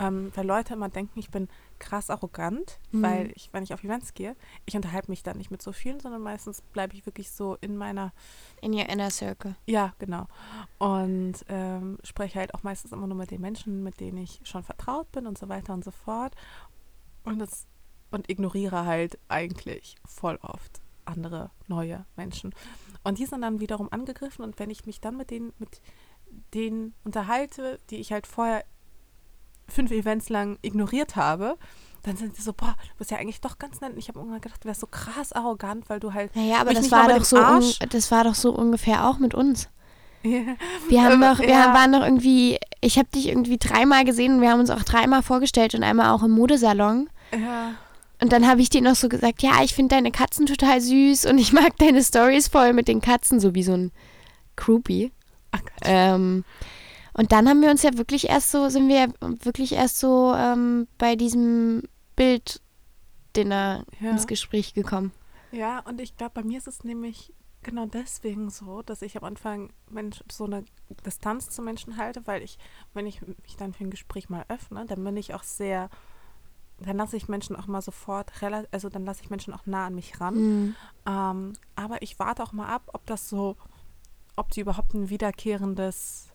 ähm, 0.00 0.32
weil 0.34 0.44
Leute 0.44 0.74
immer 0.74 0.88
denken, 0.88 1.16
ich 1.16 1.30
bin 1.30 1.48
krass 1.78 2.10
arrogant, 2.10 2.80
Mhm. 2.90 3.02
weil 3.02 3.32
ich, 3.36 3.50
wenn 3.52 3.62
ich 3.62 3.72
auf 3.72 3.84
Events 3.84 4.14
gehe, 4.14 4.34
ich 4.66 4.74
unterhalte 4.74 5.12
mich 5.12 5.22
dann 5.22 5.36
nicht 5.38 5.52
mit 5.52 5.62
so 5.62 5.70
vielen, 5.70 6.00
sondern 6.00 6.22
meistens 6.22 6.60
bleibe 6.60 6.94
ich 6.96 7.06
wirklich 7.06 7.30
so 7.30 7.56
in 7.60 7.76
meiner, 7.76 8.12
in 8.62 8.72
your 8.74 8.88
inner 8.88 9.10
circle. 9.10 9.54
ja, 9.66 9.92
genau. 10.00 10.26
Und 10.78 11.34
ähm, 11.48 11.98
spreche 12.02 12.40
halt 12.40 12.52
auch 12.54 12.64
meistens 12.64 12.90
immer 12.90 13.06
nur 13.06 13.16
mit 13.16 13.30
den 13.30 13.40
Menschen, 13.40 13.84
mit 13.84 14.00
denen 14.00 14.18
ich 14.18 14.40
schon 14.42 14.64
vertraut 14.64 15.10
bin 15.12 15.28
und 15.28 15.38
so 15.38 15.48
weiter 15.48 15.72
und 15.72 15.84
so 15.84 15.92
fort. 15.92 16.34
Und, 17.22 17.38
das, 17.38 17.66
und 18.10 18.28
ignoriere 18.28 18.86
halt 18.86 19.18
eigentlich 19.28 19.94
voll 20.04 20.38
oft 20.42 20.80
andere 21.04 21.50
neue 21.68 22.06
Menschen. 22.16 22.54
Und 23.04 23.18
die 23.18 23.26
sind 23.26 23.42
dann 23.42 23.60
wiederum 23.60 23.92
angegriffen 23.92 24.44
und 24.44 24.58
wenn 24.58 24.70
ich 24.70 24.86
mich 24.86 25.00
dann 25.00 25.16
mit 25.16 25.30
denen, 25.30 25.52
mit 25.58 25.80
denen 26.54 26.94
unterhalte, 27.04 27.78
die 27.90 27.96
ich 27.96 28.12
halt 28.12 28.26
vorher 28.26 28.64
fünf 29.68 29.90
Events 29.90 30.28
lang 30.28 30.58
ignoriert 30.62 31.16
habe, 31.16 31.56
dann 32.02 32.16
sind 32.16 32.36
sie 32.36 32.42
so, 32.42 32.52
boah, 32.52 32.74
du 32.92 32.98
bist 32.98 33.10
ja 33.10 33.18
eigentlich 33.18 33.40
doch 33.40 33.58
ganz 33.58 33.80
nett. 33.80 33.92
Und 33.92 33.98
ich 33.98 34.08
habe 34.08 34.18
irgendwann 34.18 34.40
gedacht, 34.40 34.62
du 34.62 34.68
wärst 34.68 34.80
so 34.80 34.86
krass 34.86 35.32
arrogant, 35.32 35.88
weil 35.88 36.00
du 36.00 36.12
halt 36.12 36.34
Naja, 36.36 36.60
aber 36.60 36.74
das 36.74 36.90
war 36.90 37.08
doch 37.08 37.24
so, 37.24 37.36
un, 37.36 37.62
das 37.90 38.10
war 38.10 38.24
doch 38.24 38.34
so 38.34 38.52
ungefähr 38.54 39.08
auch 39.08 39.18
mit 39.18 39.34
uns. 39.34 39.68
Ja. 40.22 40.56
Wir 40.88 41.04
haben 41.04 41.20
doch, 41.20 41.38
wir 41.38 41.48
ja. 41.48 41.74
waren 41.74 41.92
doch 41.92 42.02
irgendwie, 42.02 42.58
ich 42.80 42.98
habe 42.98 43.08
dich 43.14 43.28
irgendwie 43.28 43.58
dreimal 43.58 44.04
gesehen 44.04 44.36
und 44.36 44.40
wir 44.42 44.50
haben 44.50 44.60
uns 44.60 44.70
auch 44.70 44.82
dreimal 44.82 45.22
vorgestellt 45.22 45.74
und 45.74 45.82
einmal 45.82 46.10
auch 46.10 46.22
im 46.22 46.32
Modesalon. 46.32 47.08
ja. 47.32 47.74
Und 48.20 48.32
dann 48.32 48.46
habe 48.46 48.60
ich 48.62 48.70
dir 48.70 48.80
noch 48.80 48.94
so 48.94 49.08
gesagt, 49.08 49.42
ja, 49.42 49.62
ich 49.62 49.74
finde 49.74 49.96
deine 49.96 50.10
Katzen 50.12 50.46
total 50.46 50.80
süß 50.80 51.26
und 51.26 51.38
ich 51.38 51.52
mag 51.52 51.76
deine 51.78 52.02
Stories 52.02 52.48
voll 52.48 52.72
mit 52.72 52.88
den 52.88 53.00
Katzen, 53.00 53.40
so 53.40 53.54
wie 53.54 53.62
so 53.62 53.72
ein 53.72 53.92
Groupie. 54.56 55.12
Ach 55.50 55.60
Gott. 55.60 55.72
Ähm, 55.82 56.44
und 57.12 57.32
dann 57.32 57.48
haben 57.48 57.60
wir 57.62 57.70
uns 57.70 57.82
ja 57.82 57.96
wirklich 57.96 58.28
erst 58.28 58.50
so, 58.50 58.68
sind 58.68 58.88
wir 58.88 58.96
ja 58.96 59.06
wirklich 59.20 59.72
erst 59.72 59.98
so 59.98 60.32
ähm, 60.36 60.88
bei 60.98 61.16
diesem 61.16 61.82
Bilddinner 62.16 63.84
Ja. 64.00 64.10
ins 64.10 64.26
Gespräch 64.26 64.74
gekommen. 64.74 65.12
Ja, 65.52 65.80
und 65.80 66.00
ich 66.00 66.16
glaube, 66.16 66.32
bei 66.34 66.42
mir 66.42 66.58
ist 66.58 66.66
es 66.66 66.82
nämlich 66.84 67.32
genau 67.62 67.86
deswegen 67.86 68.50
so, 68.50 68.82
dass 68.82 69.02
ich 69.02 69.16
am 69.16 69.24
Anfang 69.24 69.72
Mensch, 69.88 70.22
so 70.30 70.44
eine 70.44 70.64
Distanz 71.06 71.48
zu 71.50 71.62
Menschen 71.62 71.96
halte, 71.96 72.26
weil 72.26 72.42
ich, 72.42 72.58
wenn 72.92 73.06
ich 73.06 73.20
mich 73.42 73.56
dann 73.56 73.72
für 73.72 73.84
ein 73.84 73.90
Gespräch 73.90 74.28
mal 74.28 74.44
öffne, 74.48 74.84
dann 74.86 75.02
bin 75.02 75.16
ich 75.16 75.34
auch 75.34 75.42
sehr, 75.44 75.88
dann 76.78 76.96
lasse 76.96 77.16
ich 77.16 77.28
Menschen 77.28 77.56
auch 77.56 77.66
mal 77.66 77.80
sofort, 77.82 78.32
also 78.72 78.88
dann 78.88 79.04
lasse 79.04 79.22
ich 79.22 79.30
Menschen 79.30 79.54
auch 79.54 79.64
nah 79.66 79.86
an 79.86 79.94
mich 79.94 80.20
ran. 80.20 80.34
Mhm. 80.34 80.76
Ähm, 81.06 81.52
aber 81.76 82.02
ich 82.02 82.18
warte 82.18 82.42
auch 82.42 82.52
mal 82.52 82.66
ab, 82.68 82.82
ob 82.92 83.06
das 83.06 83.28
so, 83.28 83.56
ob 84.36 84.50
die 84.50 84.60
überhaupt 84.60 84.92
ein 84.94 85.08
wiederkehrendes, 85.10 86.28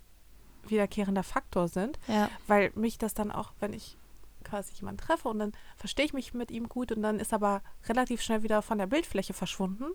wiederkehrender 0.67 1.23
Faktor 1.23 1.67
sind, 1.67 1.99
Ja. 2.07 2.29
weil 2.47 2.71
mich 2.75 2.97
das 2.97 3.13
dann 3.13 3.31
auch, 3.31 3.51
wenn 3.59 3.73
ich 3.73 3.97
quasi 4.43 4.73
jemanden 4.75 5.01
treffe 5.01 5.27
und 5.27 5.39
dann 5.39 5.51
verstehe 5.77 6.05
ich 6.05 6.13
mich 6.13 6.33
mit 6.33 6.49
ihm 6.51 6.69
gut 6.69 6.91
und 6.91 7.01
dann 7.01 7.19
ist 7.19 7.33
aber 7.33 7.61
relativ 7.87 8.21
schnell 8.21 8.41
wieder 8.41 8.61
von 8.61 8.77
der 8.77 8.87
Bildfläche 8.87 9.33
verschwunden, 9.33 9.85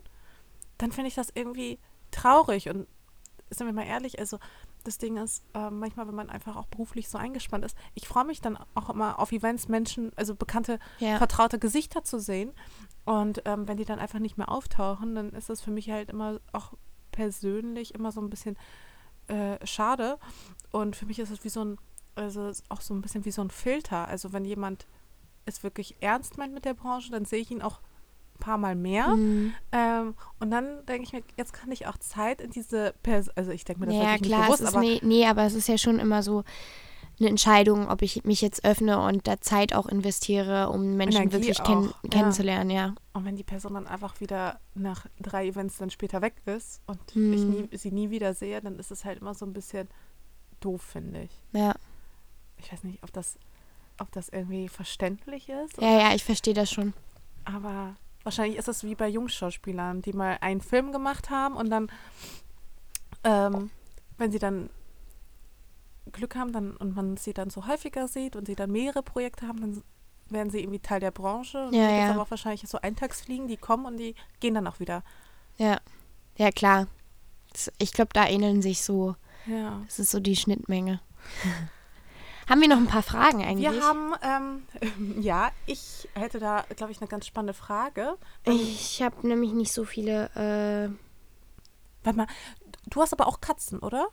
dann 0.77 0.91
finde 0.91 1.07
ich 1.07 1.15
das 1.15 1.29
irgendwie 1.33 1.79
traurig 2.11 2.69
und 2.69 2.87
sind 3.49 3.65
wir 3.67 3.73
mal 3.73 3.85
ehrlich, 3.85 4.19
also 4.19 4.39
das 4.85 4.97
Ding 4.97 5.17
ist, 5.17 5.43
äh, 5.53 5.69
manchmal, 5.69 6.07
wenn 6.07 6.15
man 6.15 6.29
einfach 6.29 6.55
auch 6.55 6.67
beruflich 6.67 7.09
so 7.09 7.17
eingespannt 7.17 7.65
ist, 7.65 7.75
ich 7.93 8.07
freue 8.07 8.23
mich 8.25 8.39
dann 8.41 8.57
auch 8.73 8.89
immer 8.89 9.19
auf 9.19 9.31
Events, 9.33 9.67
Menschen, 9.67 10.11
also 10.15 10.33
bekannte, 10.35 10.79
Ja. 10.99 11.17
vertraute 11.17 11.59
Gesichter 11.59 12.03
zu 12.03 12.19
sehen. 12.19 12.51
Und 13.03 13.41
ähm, 13.45 13.67
wenn 13.67 13.77
die 13.77 13.85
dann 13.85 13.99
einfach 13.99 14.19
nicht 14.19 14.37
mehr 14.37 14.49
auftauchen, 14.49 15.13
dann 15.15 15.29
ist 15.31 15.49
das 15.49 15.61
für 15.61 15.71
mich 15.71 15.89
halt 15.91 16.09
immer 16.09 16.39
auch 16.53 16.73
persönlich 17.11 17.93
immer 17.93 18.11
so 18.11 18.21
ein 18.21 18.29
bisschen 18.29 18.57
äh, 19.27 19.63
schade. 19.65 20.17
Und 20.71 20.95
für 20.95 21.05
mich 21.05 21.19
ist 21.19 21.29
es 21.31 21.43
wie 21.43 21.49
so 21.49 21.63
ein, 21.63 21.77
also 22.15 22.51
auch 22.69 22.81
so 22.81 22.93
ein 22.93 23.01
bisschen 23.01 23.25
wie 23.25 23.31
so 23.31 23.41
ein 23.41 23.49
Filter. 23.51 24.07
Also 24.07 24.33
wenn 24.33 24.45
jemand 24.45 24.87
es 25.45 25.61
wirklich 25.63 25.95
ernst 26.01 26.37
meint 26.37 26.53
mit 26.53 26.65
der 26.65 26.73
Branche, 26.73 27.11
dann 27.11 27.25
sehe 27.25 27.39
ich 27.41 27.51
ihn 27.51 27.61
auch 27.61 27.79
paar 28.39 28.57
Mal 28.57 28.75
mehr. 28.75 29.07
Mhm. 29.09 29.53
Ähm, 29.71 30.13
und 30.39 30.51
dann 30.51 30.85
denke 30.85 31.03
ich 31.03 31.13
mir, 31.13 31.23
jetzt 31.37 31.53
kann 31.53 31.71
ich 31.71 31.87
auch 31.87 31.97
Zeit 31.97 32.41
in 32.41 32.51
diese 32.51 32.93
Person, 33.03 33.33
also 33.35 33.51
ich 33.51 33.63
denke 33.65 33.81
mir 33.81 33.87
das 33.87 33.95
Ja, 33.95 34.03
natürlich 34.03 34.27
klar, 34.27 34.39
nicht 34.49 34.57
bewusst, 34.59 34.75
aber 34.75 34.79
nee, 34.81 34.99
nee, 35.03 35.25
aber 35.25 35.43
es 35.43 35.53
ist 35.55 35.67
ja 35.67 35.77
schon 35.77 35.99
immer 35.99 36.21
so 36.23 36.43
eine 37.17 37.29
Entscheidung, 37.29 37.87
ob 37.89 38.01
ich 38.01 38.25
mich 38.25 38.41
jetzt 38.41 38.65
öffne 38.65 38.99
und 39.01 39.25
da 39.25 39.39
Zeit 39.39 39.73
auch 39.73 39.85
investiere, 39.87 40.69
um 40.69 40.95
Menschen 40.97 41.21
Energie 41.21 41.33
wirklich 41.47 41.63
kenn 41.63 41.87
auch, 41.89 42.03
ja. 42.03 42.09
kennenzulernen, 42.09 42.69
ja. 42.69 42.93
und 43.13 43.23
wenn 43.23 43.37
die 43.37 43.43
Person 43.43 43.75
dann 43.75 43.87
einfach 43.87 44.19
wieder 44.19 44.59
nach 44.73 45.05
drei 45.21 45.47
Events 45.47 45.77
dann 45.77 45.89
später 45.89 46.21
weg 46.21 46.35
ist 46.45 46.81
und 46.87 46.99
Hm. 47.13 47.33
ich 47.33 47.41
nie, 47.43 47.77
sie 47.77 47.91
nie 47.91 48.09
wieder 48.09 48.33
sehe, 48.33 48.59
dann 48.61 48.77
ist 48.79 48.91
es 48.91 49.05
halt 49.05 49.19
immer 49.21 49.33
so 49.33 49.45
ein 49.45 49.53
bisschen 49.53 49.87
doof, 50.59 50.81
finde 50.81 51.21
ich. 51.21 51.31
Ja, 51.53 51.73
Ich 52.57 52.69
weiß 52.71 52.83
nicht, 52.83 53.01
ob 53.01 53.13
das, 53.13 53.37
ob 53.97 54.11
das 54.11 54.27
irgendwie 54.27 54.67
verständlich 54.67 55.47
ist, 55.47 55.79
ja, 55.81 55.99
ja, 56.09 56.15
ich 56.15 56.23
verstehe 56.25 56.53
das 56.53 56.69
schon. 56.69 56.91
aber 57.45 57.95
wahrscheinlich 58.25 58.57
ist 58.59 58.67
es 58.67 58.83
wie 58.83 58.95
bei 58.95 59.07
Jungschauspielern, 59.07 60.01
die 60.01 60.11
mal 60.11 60.37
einen 60.41 60.59
Film 60.59 60.91
gemacht 60.91 61.29
haben 61.29 61.55
und 61.55 61.69
dann, 61.69 61.89
ähm, 63.23 63.69
wenn 64.17 64.31
sie 64.31 64.39
dann 64.39 64.69
Glück 66.11 66.35
haben 66.35 66.51
dann, 66.51 66.75
und 66.75 66.95
man 66.95 67.15
sie 67.17 67.33
dann 67.33 67.49
so 67.49 67.65
häufiger 67.67 68.07
sieht 68.09 68.35
und 68.35 68.45
sie 68.47 68.55
dann 68.55 68.71
mehrere 68.71 69.01
Projekte 69.03 69.47
haben, 69.47 69.61
dann 69.61 69.83
werden 70.29 70.49
sie 70.49 70.59
irgendwie 70.59 70.79
Teil 70.79 70.99
der 70.99 71.11
Branche. 71.11 71.67
Und 71.67 71.73
Ja, 71.73 71.89
ja. 71.89 72.11
aber 72.11 72.23
auch 72.23 72.31
wahrscheinlich 72.31 72.67
so 72.67 72.79
Eintagsfliegen, 72.81 73.47
die 73.47 73.57
kommen 73.57 73.85
und 73.85 73.97
die 73.97 74.15
gehen 74.39 74.53
dann 74.55 74.67
auch 74.67 74.79
wieder. 74.79 75.03
Ja, 75.57 75.79
ja, 76.37 76.51
klar. 76.51 76.87
Ich 77.79 77.93
glaube, 77.93 78.09
da 78.13 78.27
ähneln 78.27 78.61
sich 78.61 78.83
so, 78.83 79.15
Ja. 79.45 79.81
das 79.85 79.99
ist 79.99 80.11
so 80.11 80.19
die 80.19 80.35
Schnittmenge. 80.35 80.99
haben 82.49 82.61
wir 82.61 82.67
noch 82.67 82.77
ein 82.77 82.87
paar 82.87 83.03
Fragen 83.03 83.43
eigentlich? 83.43 83.71
Wir 83.71 83.83
haben, 83.83 84.13
ähm, 84.21 85.21
ja, 85.21 85.51
ich 85.65 86.07
hätte 86.13 86.39
da, 86.39 86.63
glaube 86.75 86.91
ich, 86.91 86.99
eine 87.01 87.07
ganz 87.07 87.25
spannende 87.27 87.53
Frage. 87.53 88.17
Ähm, 88.45 88.53
ich 88.53 89.01
habe 89.01 89.27
nämlich 89.27 89.51
nicht 89.53 89.71
so 89.71 89.83
viele, 89.85 90.25
äh, 90.35 90.89
Warte 92.03 92.17
mal, 92.17 92.27
du 92.87 93.01
hast 93.01 93.13
aber 93.13 93.27
auch 93.27 93.41
Katzen, 93.41 93.79
oder? 93.79 94.07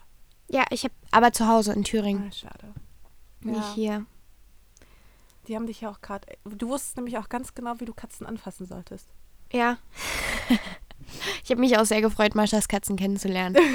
ja, 0.48 0.64
ich 0.70 0.84
habe, 0.84 0.94
aber 1.10 1.32
zu 1.32 1.46
Hause 1.48 1.72
in 1.72 1.84
Thüringen, 1.84 2.28
Ah, 2.28 2.32
schade. 2.32 2.74
nicht 3.40 3.56
Ja, 3.58 3.74
hier. 3.74 4.06
die 5.48 5.56
haben 5.56 5.66
dich 5.66 5.80
ja 5.80 5.90
auch 5.90 6.00
gerade. 6.02 6.26
Du 6.44 6.68
wusstest 6.68 6.96
nämlich 6.96 7.16
auch 7.18 7.28
ganz 7.30 7.54
genau, 7.54 7.74
wie 7.78 7.84
du 7.86 7.94
Katzen 7.94 8.26
anfassen 8.26 8.66
solltest. 8.66 9.08
Ja. 9.50 9.78
ich 11.44 11.50
habe 11.50 11.60
mich 11.60 11.76
auch 11.78 11.84
sehr 11.86 12.00
gefreut, 12.02 12.34
Maschas 12.34 12.68
Katzen 12.68 12.96
kennenzulernen. 12.96 13.56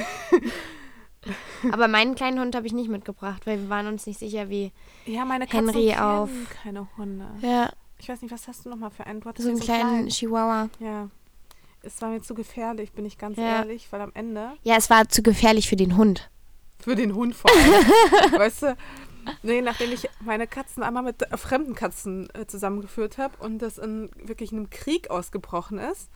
Aber 1.71 1.87
meinen 1.87 2.15
kleinen 2.15 2.39
Hund 2.39 2.55
habe 2.55 2.67
ich 2.67 2.73
nicht 2.73 2.89
mitgebracht, 2.89 3.45
weil 3.45 3.59
wir 3.61 3.69
waren 3.69 3.87
uns 3.87 4.05
nicht 4.05 4.19
sicher, 4.19 4.49
wie. 4.49 4.71
Ja, 5.05 5.25
meine 5.25 5.45
Katzen 5.47 5.69
Henry 5.69 5.95
auf. 5.95 6.29
keine 6.63 6.87
Hunde. 6.97 7.27
Ja, 7.41 7.71
Ich 7.99 8.09
weiß 8.09 8.21
nicht, 8.21 8.31
was 8.31 8.47
hast 8.47 8.65
du 8.65 8.69
nochmal 8.69 8.91
für 8.91 9.05
einen? 9.05 9.21
Du 9.21 9.31
so 9.41 9.49
einen 9.49 9.57
hier 9.57 9.65
kleinen 9.65 9.89
kleinen. 9.89 10.07
Chihuahua. 10.09 10.69
Ja. 10.79 11.09
Es 11.81 12.01
war 12.01 12.09
mir 12.09 12.21
zu 12.21 12.33
gefährlich, 12.33 12.91
bin 12.91 13.05
ich 13.05 13.17
ganz 13.17 13.37
Ja. 13.37 13.57
ehrlich, 13.59 13.87
weil 13.91 14.01
am 14.01 14.11
Ende. 14.13 14.51
Ja, 14.63 14.75
es 14.75 14.89
war 14.89 15.07
zu 15.09 15.23
gefährlich 15.23 15.67
für 15.69 15.75
den 15.77 15.95
Hund. 15.97 16.29
Für 16.79 16.95
den 16.95 17.15
Hund 17.15 17.35
vor 17.35 17.49
allem. 17.51 18.31
weißt 18.39 18.61
du? 18.63 18.77
Nee, 19.43 19.61
nachdem 19.61 19.91
ich 19.91 20.07
meine 20.21 20.47
Katzen 20.47 20.83
einmal 20.83 21.03
mit 21.03 21.21
äh, 21.21 21.35
fremden 21.37 21.75
Katzen 21.75 22.29
äh, 22.33 22.45
zusammengeführt 22.45 23.17
habe 23.17 23.35
und 23.43 23.59
das 23.59 23.77
in 23.77 24.09
wirklich 24.23 24.51
einem 24.53 24.69
Krieg 24.69 25.09
ausgebrochen 25.09 25.79
ist 25.79 26.09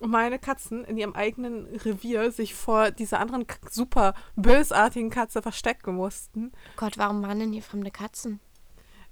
meine 0.00 0.38
Katzen 0.38 0.84
in 0.84 0.96
ihrem 0.96 1.14
eigenen 1.14 1.66
Revier 1.66 2.30
sich 2.30 2.54
vor 2.54 2.90
dieser 2.90 3.20
anderen 3.20 3.46
super 3.70 4.14
bösartigen 4.36 5.10
Katze 5.10 5.42
verstecken 5.42 5.94
mussten. 5.94 6.52
Gott, 6.76 6.98
warum 6.98 7.22
waren 7.22 7.38
denn 7.38 7.52
hier 7.52 7.62
fremde 7.62 7.90
Katzen? 7.90 8.40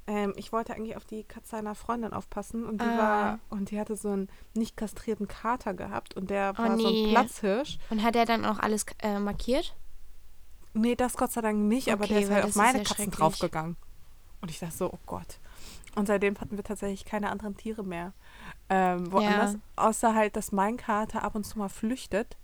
Ähm, 0.07 0.35
ich 0.37 0.53
wollte 0.53 0.75
eigentlich 0.75 0.97
auf 0.97 1.05
die 1.07 1.25
Katze 1.25 1.57
einer 1.57 1.75
Freundin 1.75 2.13
aufpassen 2.13 2.67
und 2.67 2.81
die 2.81 2.87
Ah. 2.87 2.99
war 2.99 3.39
und 3.49 3.71
die 3.71 3.81
hatte 3.81 3.97
so 3.97 4.11
einen 4.11 4.29
nicht 4.55 4.77
kastrierten 4.77 5.29
Kater 5.29 5.73
gehabt 5.73 6.15
und 6.15 6.29
der 6.29 6.57
war 6.59 6.79
so 6.79 6.91
nee. 6.91 7.07
ein 7.07 7.11
Platzhirsch. 7.11 7.79
Und 7.89 8.03
hat 8.03 8.15
er 8.15 8.27
dann 8.27 8.45
auch 8.45 8.59
alles 8.59 8.85
äh, 9.03 9.19
markiert? 9.19 9.75
Nee, 10.75 10.97
das 10.97 11.17
Gott 11.17 11.33
sei 11.33 11.41
Dank 11.41 11.59
nicht, 11.59 11.91
aber 11.91 12.05
Okay, 12.05 12.15
der 12.15 12.23
ist 12.23 12.31
halt 12.31 12.45
auf 12.45 12.57
meine 12.57 12.83
Katzen 12.83 13.11
draufgegangen. 13.11 13.77
Und 14.43 14.51
ich 14.51 14.59
dachte 14.59 14.77
so, 14.77 14.93
oh 14.93 14.99
Gott. 15.07 15.39
Und 15.95 16.07
seitdem 16.07 16.39
hatten 16.39 16.57
wir 16.57 16.65
tatsächlich 16.65 17.05
keine 17.05 17.31
anderen 17.31 17.57
Tiere 17.57 17.85
mehr. 17.85 18.13
Ähm, 18.71 19.13
woanders, 19.13 19.57
außer 19.77 20.15
halt, 20.15 20.37
dass 20.37 20.51
mein 20.53 20.77
Kater 20.77 21.23
ab 21.23 21.35
und 21.35 21.45
zu 21.45 21.59
mal 21.59 21.69
flüchtet. 21.69 22.37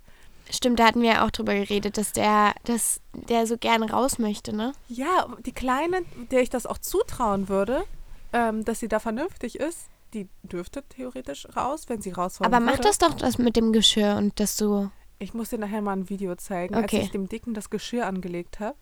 Stimmt, 0.51 0.79
da 0.81 0.87
hatten 0.87 1.01
wir 1.03 1.11
ja 1.13 1.25
auch 1.27 1.31
drüber 1.31 1.55
geredet, 1.55 1.97
dass 1.97 2.13
der, 2.13 2.55
dass 2.65 3.01
der 3.13 3.47
so 3.47 3.57
gerne 3.57 3.91
raus 3.91 4.19
möchte, 4.19 4.55
ne? 4.55 4.73
Ja, 4.89 5.29
die 5.47 5.53
Kleine, 5.53 6.03
der 6.31 6.43
ich 6.43 6.51
das 6.51 6.67
auch 6.67 6.79
zutrauen 6.79 7.49
würde, 7.49 7.85
ähm, 8.33 8.65
dass 8.65 8.81
sie 8.81 8.89
da 8.89 8.99
vernünftig 8.99 9.59
ist, 9.59 9.89
die 10.13 10.29
dürfte 10.43 10.83
theoretisch 10.89 11.47
raus, 11.57 11.85
wenn 11.89 12.03
sie 12.03 12.11
raus 12.11 12.41
wollen 12.41 12.53
Aber 12.53 12.63
mach 12.63 12.73
würde. 12.73 12.83
das 12.83 12.99
doch 12.99 13.15
das 13.15 13.39
mit 13.39 13.55
dem 13.57 13.73
Geschirr 13.73 14.17
und 14.17 14.39
dass 14.41 14.57
du. 14.57 14.91
Ich 15.21 15.35
muss 15.35 15.51
dir 15.51 15.59
nachher 15.59 15.83
mal 15.83 15.93
ein 15.93 16.09
Video 16.09 16.35
zeigen, 16.35 16.75
Okay. 16.75 16.97
als 16.97 17.05
ich 17.07 17.11
dem 17.13 17.29
Dicken 17.29 17.55
das 17.55 17.71
Geschirr 17.71 18.07
angelegt 18.07 18.59
habe. 18.59 18.77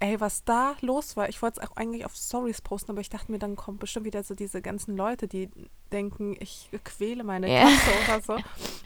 Ey, 0.00 0.20
was 0.20 0.44
da 0.44 0.76
los 0.80 1.16
war. 1.16 1.28
Ich 1.28 1.42
wollte 1.42 1.60
es 1.60 1.66
auch 1.68 1.76
eigentlich 1.76 2.04
auf 2.04 2.14
Stories 2.14 2.60
posten, 2.60 2.92
aber 2.92 3.00
ich 3.00 3.10
dachte 3.10 3.32
mir, 3.32 3.38
dann 3.40 3.56
kommt 3.56 3.80
bestimmt 3.80 4.06
wieder 4.06 4.22
so 4.22 4.34
diese 4.34 4.62
ganzen 4.62 4.96
Leute, 4.96 5.26
die 5.26 5.50
denken, 5.90 6.36
ich 6.38 6.70
quäle 6.84 7.24
meine 7.24 7.52
Ja. 7.52 7.64
Katze 7.64 7.90
oder 8.04 8.20
so. 8.22 8.44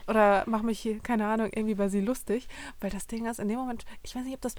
Oder 0.08 0.44
mache 0.46 0.64
mich 0.64 0.80
hier, 0.80 1.00
keine 1.00 1.26
Ahnung, 1.26 1.50
irgendwie 1.54 1.74
bei 1.74 1.88
sie 1.90 2.00
lustig. 2.00 2.48
Weil 2.80 2.90
das 2.90 3.06
Ding 3.06 3.26
ist, 3.26 3.40
in 3.40 3.48
dem 3.48 3.58
Moment, 3.58 3.84
ich 4.02 4.14
weiß 4.16 4.24
nicht, 4.24 4.34
ob 4.34 4.40
das, 4.40 4.54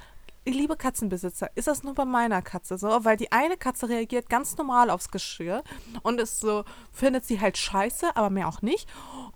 liebe 0.52 0.76
Katzenbesitzer, 0.76 1.50
ist 1.56 1.68
das 1.68 1.84
nur 1.84 1.94
bei 1.94 2.06
meiner 2.06 2.42
Katze 2.42 2.78
so? 2.78 2.88
Weil 3.06 3.18
die 3.18 3.32
eine 3.32 3.58
Katze 3.58 3.88
reagiert 3.90 4.30
ganz 4.30 4.58
normal 4.58 4.90
aufs 4.90 5.10
Geschirr 5.10 5.64
und 6.02 6.20
ist 6.20 6.40
so, 6.40 6.66
findet 6.92 7.26
sie 7.26 7.40
halt 7.40 7.58
scheiße, 7.58 8.16
aber 8.16 8.30
mehr 8.30 8.48
auch 8.48 8.62
nicht. 8.62 8.90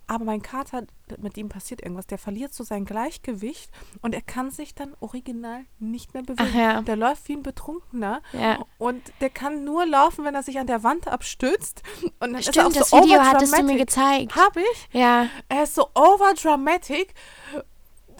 Aber 0.06 0.24
mein 0.24 0.42
Kater, 0.42 0.84
mit 1.18 1.36
ihm 1.36 1.48
passiert 1.48 1.82
irgendwas, 1.82 2.06
der 2.06 2.18
verliert 2.18 2.52
so 2.52 2.64
sein 2.64 2.84
Gleichgewicht 2.84 3.70
und 4.02 4.14
er 4.14 4.22
kann 4.22 4.50
sich 4.50 4.74
dann 4.74 4.94
original 5.00 5.64
nicht 5.78 6.12
mehr 6.14 6.22
bewegen. 6.22 6.56
Ja. 6.58 6.82
Der 6.82 6.96
läuft 6.96 7.28
wie 7.28 7.34
ein 7.34 7.42
Betrunkener 7.42 8.20
Ja. 8.32 8.58
und 8.78 9.02
der 9.20 9.30
kann 9.30 9.64
nur 9.64 9.86
laufen, 9.86 10.24
wenn 10.24 10.34
er 10.34 10.42
sich 10.42 10.58
an 10.58 10.66
der 10.66 10.82
Wand 10.82 11.08
abstützt. 11.08 11.82
Und 12.02 12.12
dann 12.20 12.34
ist 12.36 12.48
er 12.48 12.52
Stimmt, 12.52 12.66
auch 12.66 12.72
das 12.72 12.90
so 12.90 13.02
Video 13.02 13.20
hattest 13.20 13.56
du 13.56 13.62
mir 13.62 13.76
gezeigt. 13.78 14.36
Hab 14.36 14.56
ich? 14.56 14.88
Ja. 14.92 15.26
Er 15.48 15.62
ist 15.62 15.74
so 15.74 15.88
overdramatic, 15.94 17.14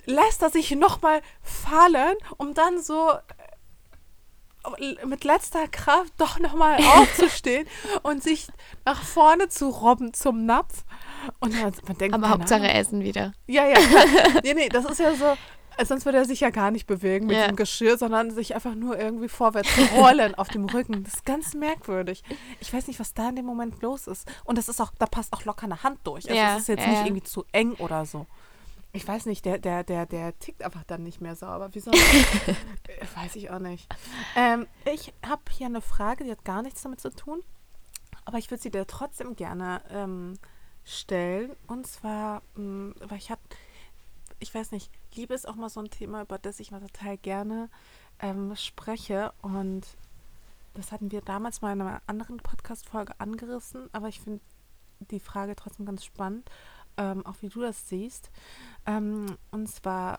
lässt 0.09 0.43
er 0.43 0.51
sich 0.51 0.71
nochmal 0.73 1.21
fallen, 1.43 2.17
um 2.39 2.55
dann 2.55 2.83
so 2.83 3.11
äh, 4.79 5.07
mit 5.07 5.25
letzter 5.25 5.69
Kraft 5.69 6.13
doch 6.19 6.39
nochmal 6.39 6.79
aufzustehen 6.97 7.67
und 8.03 8.23
sich 8.23 8.49
nach 8.85 9.03
vorne 9.03 9.49
zu 9.49 9.69
robben 9.69 10.15
zum 10.15 10.47
Napf. 10.47 10.85
Und 11.41 11.53
man, 11.61 11.73
man 11.87 11.99
denkt, 11.99 12.15
Aber 12.15 12.31
Hauptsache 12.31 12.63
Ahnung. 12.63 12.77
Essen 12.77 13.01
wieder. 13.03 13.33
Ja, 13.47 13.67
ja. 13.67 13.75
klar. 13.77 14.05
nee, 14.45 14.55
nee, 14.55 14.69
das 14.69 14.85
ist 14.87 14.99
ja 15.01 15.15
so. 15.15 15.37
Sonst 15.85 16.05
würde 16.07 16.19
er 16.19 16.25
sich 16.25 16.41
ja 16.41 16.51
gar 16.51 16.73
nicht 16.73 16.89
bewegen 16.89 17.27
mit 17.27 17.37
Ja. 17.37 17.47
dem 17.47 17.55
Geschirr, 17.55 17.97
sondern 17.99 18.33
sich 18.33 18.57
einfach 18.57 18.75
nur 18.75 18.99
irgendwie 18.99 19.29
vorwärts 19.29 19.69
rollen 19.97 20.35
auf 20.35 20.49
dem 20.49 20.65
Rücken. 20.65 21.05
Das 21.05 21.15
ist 21.15 21.25
ganz 21.25 21.55
merkwürdig. 21.55 22.25
Ich 22.59 22.73
weiß 22.73 22.89
nicht, 22.89 22.99
was 22.99 23.15
da 23.15 23.29
in 23.29 23.37
dem 23.37 23.45
Moment 23.45 23.81
los 23.81 24.09
ist. 24.09 24.27
Und 24.45 24.59
das 24.59 24.69
ist 24.69 24.81
auch, 24.81 24.91
da 24.99 25.07
passt 25.07 25.33
auch 25.33 25.45
locker 25.45 25.65
eine 25.67 25.85
Hand 25.85 26.01
durch. 26.03 26.29
Also 26.29 26.37
Ja, 26.37 26.55
es 26.57 26.63
ist 26.63 26.69
jetzt 26.69 26.81
ja, 26.83 26.89
nicht 26.89 26.99
ja. 26.99 27.07
irgendwie 27.07 27.23
zu 27.23 27.45
eng 27.53 27.75
oder 27.75 28.07
so. 28.07 28.27
Ich 28.93 29.07
weiß 29.07 29.27
nicht, 29.27 29.45
der, 29.45 29.59
der, 29.59 29.85
der, 29.85 30.07
der 30.07 30.39
tickt 30.39 30.63
einfach 30.63 30.85
dann 30.85 31.03
nicht 31.03 31.21
mehr 31.21 31.37
sauber. 31.37 31.69
Wieso? 31.73 31.91
weiß 33.15 33.37
ich 33.37 33.51
auch 33.51 33.59
nicht. 33.59 33.87
Ähm, 34.35 34.67
ich 34.93 35.13
habe 35.27 35.43
hier 35.51 35.67
eine 35.67 35.83
Frage, 35.83 36.25
die 36.25 36.31
hat 36.31 36.45
gar 36.45 36.63
nichts 36.63 36.83
damit 36.83 37.01
zu 37.01 37.11
tun. 37.11 37.43
Aber 38.25 38.39
ich 38.39 38.51
würde 38.51 38.63
sie 38.63 38.71
dir 38.71 38.87
trotzdem 38.87 39.37
gerne 39.37 39.83
ähm, 39.91 40.39
stellen. 40.85 41.55
Und 41.67 41.87
zwar, 41.87 42.43
mh, 42.57 42.95
weil 43.01 43.19
ich 43.19 43.31
habe, 43.31 43.41
ich 44.39 44.55
weiß 44.55 44.73
nicht, 44.73 44.91
Liebe 45.15 45.35
ist 45.35 45.47
auch 45.47 45.55
mal 45.55 45.69
so 45.69 45.81
ein 45.81 45.91
Thema, 45.91 46.23
über 46.23 46.39
das 46.39 46.61
ich 46.61 46.71
mal 46.71 46.81
total 46.81 47.19
gerne 47.19 47.69
ähm, 48.21 48.57
spreche. 48.57 49.33
Und 49.43 49.87
das 50.75 50.93
hatten 50.93 51.11
wir 51.11 51.21
damals 51.21 51.61
mal 51.61 51.73
in 51.73 51.83
einer 51.83 52.03
anderen 52.07 52.39
Podcast-Folge 52.39 53.19
angerissen. 53.19 53.89
Aber 53.93 54.09
ich 54.09 54.21
finde 54.21 54.41
die 55.11 55.21
Frage 55.21 55.55
trotzdem 55.57 55.87
ganz 55.87 56.05
spannend, 56.05 56.51
ähm, 56.99 57.25
auch 57.25 57.37
wie 57.41 57.49
du 57.49 57.63
das 57.63 57.89
siehst. 57.89 58.31
Ähm, 58.87 59.39
und 59.51 59.69
zwar 59.69 60.19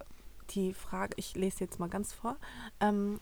die 0.52 0.74
Frage, 0.74 1.14
ich 1.18 1.36
lese 1.36 1.60
jetzt 1.62 1.80
mal 1.80 1.90
ganz 1.90 2.14
vor. 2.14 2.38
Ähm, 2.80 3.20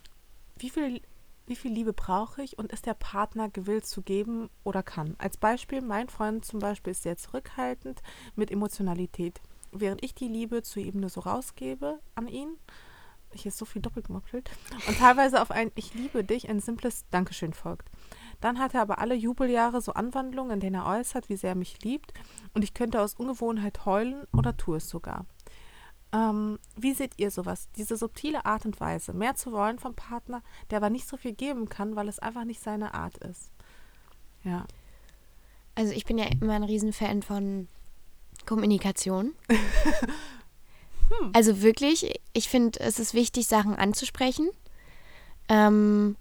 wie 0.57 0.69
viel 0.69 1.01
wie 1.47 1.55
viel 1.55 1.71
Liebe 1.71 1.93
brauche 1.93 2.43
ich 2.43 2.59
und 2.59 2.73
ist 2.73 2.85
der 2.85 2.93
Partner 2.93 3.49
gewillt 3.49 3.85
zu 3.85 4.01
geben 4.01 4.49
oder 4.65 4.83
kann. 4.83 5.15
Als 5.17 5.37
Beispiel, 5.37 5.81
mein 5.81 6.09
Freund 6.09 6.43
zum 6.43 6.59
Beispiel 6.59 6.91
ist 6.91 7.03
sehr 7.03 7.15
zurückhaltend 7.15 8.01
mit 8.35 8.51
Emotionalität. 8.51 9.39
Während 9.71 10.03
ich 10.03 10.13
die 10.13 10.27
Liebe 10.27 10.61
zu 10.61 10.81
ihm 10.81 10.99
nur 10.99 11.09
so 11.09 11.21
rausgebe 11.21 11.99
an 12.15 12.27
ihn, 12.27 12.57
ich 13.31 13.45
ist 13.45 13.57
so 13.57 13.65
viel 13.65 13.81
doppelt 13.81 14.07
gemoppelt, 14.07 14.49
und 14.87 14.97
teilweise 14.97 15.41
auf 15.41 15.51
ein 15.51 15.71
Ich 15.75 15.93
liebe 15.93 16.23
dich 16.23 16.49
ein 16.49 16.59
simples 16.59 17.05
Dankeschön 17.11 17.53
folgt. 17.53 17.89
Dann 18.39 18.59
hat 18.59 18.73
er 18.73 18.81
aber 18.81 18.99
alle 18.99 19.15
Jubeljahre 19.15 19.81
so 19.81 19.93
Anwandlungen, 19.93 20.53
in 20.53 20.59
denen 20.59 20.75
er 20.75 20.85
äußert, 20.85 21.29
wie 21.29 21.37
sehr 21.37 21.51
er 21.51 21.55
mich 21.55 21.81
liebt, 21.83 22.13
und 22.57 22.63
ich 22.63 22.73
könnte 22.73 23.03
aus 23.03 23.13
Ungewohnheit 23.13 23.85
heulen 23.85 24.25
oder 24.33 24.57
tue 24.57 24.77
es 24.77 24.89
sogar. 24.89 25.27
Ähm, 26.11 26.57
wie 26.75 26.95
seht 26.95 27.13
ihr 27.17 27.29
sowas? 27.29 27.69
Diese 27.77 27.95
subtile 27.97 28.47
Art 28.47 28.65
und 28.65 28.79
Weise, 28.79 29.13
mehr 29.13 29.35
zu 29.35 29.51
wollen 29.51 29.77
vom 29.77 29.93
Partner, 29.93 30.41
der 30.71 30.77
aber 30.77 30.89
nicht 30.89 31.07
so 31.07 31.17
viel 31.17 31.33
geben 31.33 31.69
kann, 31.69 31.95
weil 31.95 32.07
es 32.07 32.17
einfach 32.17 32.45
nicht 32.45 32.59
seine 32.59 32.95
Art 32.95 33.15
ist. 33.17 33.51
Ja. 34.43 34.65
Also 35.75 35.93
ich 35.93 36.05
bin 36.05 36.17
ja 36.17 36.25
immer 36.41 36.53
ein 36.53 36.63
Riesenfan 36.63 37.21
von 37.21 37.67
Kommunikation. 38.47 39.35
hm. 39.49 41.29
Also 41.33 41.61
wirklich, 41.61 42.19
ich 42.33 42.49
finde, 42.49 42.79
es 42.79 42.97
ist 42.97 43.13
wichtig, 43.13 43.45
Sachen 43.45 43.75
anzusprechen. 43.75 44.49
Ähm, 45.47 46.15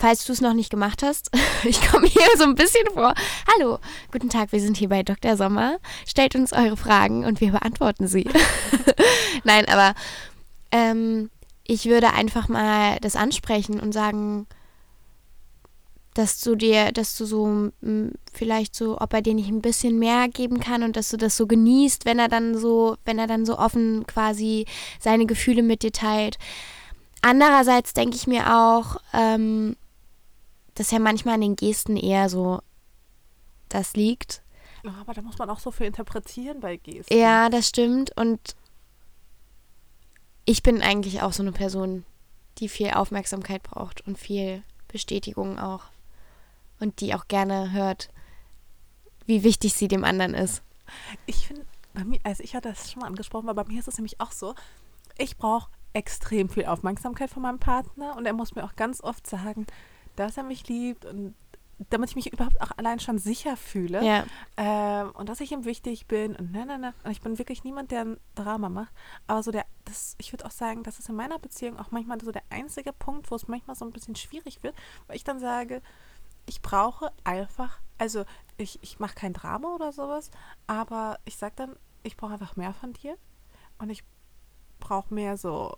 falls 0.00 0.24
du 0.24 0.32
es 0.32 0.40
noch 0.40 0.54
nicht 0.54 0.70
gemacht 0.70 1.02
hast, 1.02 1.30
ich 1.64 1.86
komme 1.88 2.06
hier 2.06 2.26
so 2.36 2.44
ein 2.44 2.54
bisschen 2.54 2.86
vor. 2.92 3.14
Hallo, 3.54 3.78
guten 4.10 4.30
Tag, 4.30 4.50
wir 4.50 4.60
sind 4.60 4.78
hier 4.78 4.88
bei 4.88 5.02
Dr. 5.02 5.36
Sommer. 5.36 5.78
Stellt 6.08 6.34
uns 6.34 6.52
eure 6.52 6.76
Fragen 6.76 7.24
und 7.24 7.40
wir 7.40 7.52
beantworten 7.52 8.08
sie. 8.08 8.26
Nein, 9.44 9.66
aber 9.68 9.94
ähm, 10.72 11.30
ich 11.64 11.84
würde 11.84 12.14
einfach 12.14 12.48
mal 12.48 12.98
das 13.00 13.14
ansprechen 13.14 13.78
und 13.78 13.92
sagen, 13.92 14.46
dass 16.14 16.40
du 16.40 16.56
dir, 16.56 16.92
dass 16.92 17.16
du 17.16 17.26
so 17.26 17.70
vielleicht 18.32 18.74
so, 18.74 18.98
ob 19.00 19.12
er 19.12 19.22
dir 19.22 19.34
nicht 19.34 19.48
ein 19.48 19.62
bisschen 19.62 19.98
mehr 19.98 20.28
geben 20.28 20.60
kann 20.60 20.82
und 20.82 20.96
dass 20.96 21.10
du 21.10 21.18
das 21.18 21.36
so 21.36 21.46
genießt, 21.46 22.04
wenn 22.06 22.18
er 22.18 22.28
dann 22.28 22.58
so, 22.58 22.96
wenn 23.04 23.18
er 23.18 23.26
dann 23.26 23.44
so 23.44 23.58
offen 23.58 24.06
quasi 24.06 24.64
seine 24.98 25.26
Gefühle 25.26 25.62
mit 25.62 25.82
dir 25.82 25.92
teilt. 25.92 26.38
Andererseits 27.22 27.92
denke 27.92 28.16
ich 28.16 28.26
mir 28.26 28.56
auch, 28.56 28.96
ähm, 29.12 29.76
dass 30.80 30.92
ja 30.92 30.98
manchmal 30.98 31.34
an 31.34 31.42
den 31.42 31.56
Gesten 31.56 31.98
eher 31.98 32.30
so 32.30 32.62
das 33.68 33.92
liegt. 33.96 34.42
Ja, 34.82 34.94
aber 34.98 35.12
da 35.12 35.20
muss 35.20 35.36
man 35.36 35.50
auch 35.50 35.58
so 35.58 35.70
viel 35.70 35.84
interpretieren 35.84 36.60
bei 36.60 36.78
Gesten. 36.78 37.14
Ja, 37.14 37.50
das 37.50 37.68
stimmt. 37.68 38.16
Und 38.16 38.56
ich 40.46 40.62
bin 40.62 40.80
eigentlich 40.80 41.20
auch 41.20 41.34
so 41.34 41.42
eine 41.42 41.52
Person, 41.52 42.06
die 42.56 42.70
viel 42.70 42.92
Aufmerksamkeit 42.92 43.62
braucht 43.62 44.06
und 44.06 44.16
viel 44.16 44.62
Bestätigung 44.88 45.58
auch. 45.58 45.82
Und 46.78 47.02
die 47.02 47.14
auch 47.14 47.28
gerne 47.28 47.72
hört, 47.72 48.08
wie 49.26 49.42
wichtig 49.42 49.74
sie 49.74 49.86
dem 49.86 50.02
anderen 50.02 50.32
ist. 50.32 50.62
Ich 51.26 51.46
finde, 51.46 51.66
bei 51.92 52.04
mir, 52.04 52.20
also 52.24 52.42
ich 52.42 52.54
hatte 52.54 52.70
das 52.70 52.90
schon 52.90 53.00
mal 53.00 53.06
angesprochen, 53.06 53.50
aber 53.50 53.64
bei 53.64 53.70
mir 53.70 53.80
ist 53.80 53.88
es 53.88 53.98
nämlich 53.98 54.18
auch 54.18 54.32
so, 54.32 54.54
ich 55.18 55.36
brauche 55.36 55.68
extrem 55.92 56.48
viel 56.48 56.64
Aufmerksamkeit 56.64 57.28
von 57.28 57.42
meinem 57.42 57.58
Partner 57.58 58.16
und 58.16 58.24
er 58.24 58.32
muss 58.32 58.54
mir 58.54 58.64
auch 58.64 58.76
ganz 58.76 59.02
oft 59.02 59.26
sagen, 59.26 59.66
dass 60.16 60.36
er 60.36 60.42
mich 60.42 60.66
liebt 60.68 61.04
und 61.04 61.34
damit 61.88 62.10
ich 62.10 62.16
mich 62.16 62.32
überhaupt 62.32 62.60
auch 62.60 62.72
allein 62.76 63.00
schon 63.00 63.18
sicher 63.18 63.56
fühle 63.56 64.04
ja. 64.04 64.24
ähm, 64.58 65.12
und 65.12 65.28
dass 65.30 65.40
ich 65.40 65.52
ihm 65.52 65.64
wichtig 65.64 66.06
bin 66.06 66.36
und 66.36 66.52
ne, 66.52 66.66
ne, 66.66 66.78
ne. 66.78 66.94
Und 67.04 67.10
ich 67.10 67.22
bin 67.22 67.38
wirklich 67.38 67.64
niemand, 67.64 67.90
der 67.90 68.02
ein 68.02 68.20
Drama 68.34 68.68
macht. 68.68 68.92
Aber 69.26 69.42
so 69.42 69.50
der, 69.50 69.64
das, 69.86 70.14
ich 70.18 70.32
würde 70.32 70.44
auch 70.44 70.50
sagen, 70.50 70.82
das 70.82 70.98
ist 70.98 71.08
in 71.08 71.14
meiner 71.14 71.38
Beziehung 71.38 71.78
auch 71.78 71.90
manchmal 71.90 72.20
so 72.20 72.32
der 72.32 72.42
einzige 72.50 72.92
Punkt, 72.92 73.30
wo 73.30 73.34
es 73.34 73.48
manchmal 73.48 73.76
so 73.76 73.86
ein 73.86 73.92
bisschen 73.92 74.14
schwierig 74.14 74.62
wird, 74.62 74.74
weil 75.06 75.16
ich 75.16 75.24
dann 75.24 75.40
sage, 75.40 75.80
ich 76.46 76.60
brauche 76.60 77.12
einfach, 77.24 77.78
also 77.96 78.24
ich, 78.58 78.78
ich 78.82 78.98
mache 78.98 79.14
kein 79.14 79.32
Drama 79.32 79.74
oder 79.74 79.92
sowas, 79.92 80.30
aber 80.66 81.18
ich 81.24 81.36
sage 81.36 81.54
dann, 81.56 81.76
ich 82.02 82.16
brauche 82.16 82.32
einfach 82.32 82.56
mehr 82.56 82.74
von 82.74 82.92
dir 82.92 83.16
und 83.78 83.88
ich 83.88 84.04
brauche 84.80 85.14
mehr 85.14 85.36
so 85.36 85.74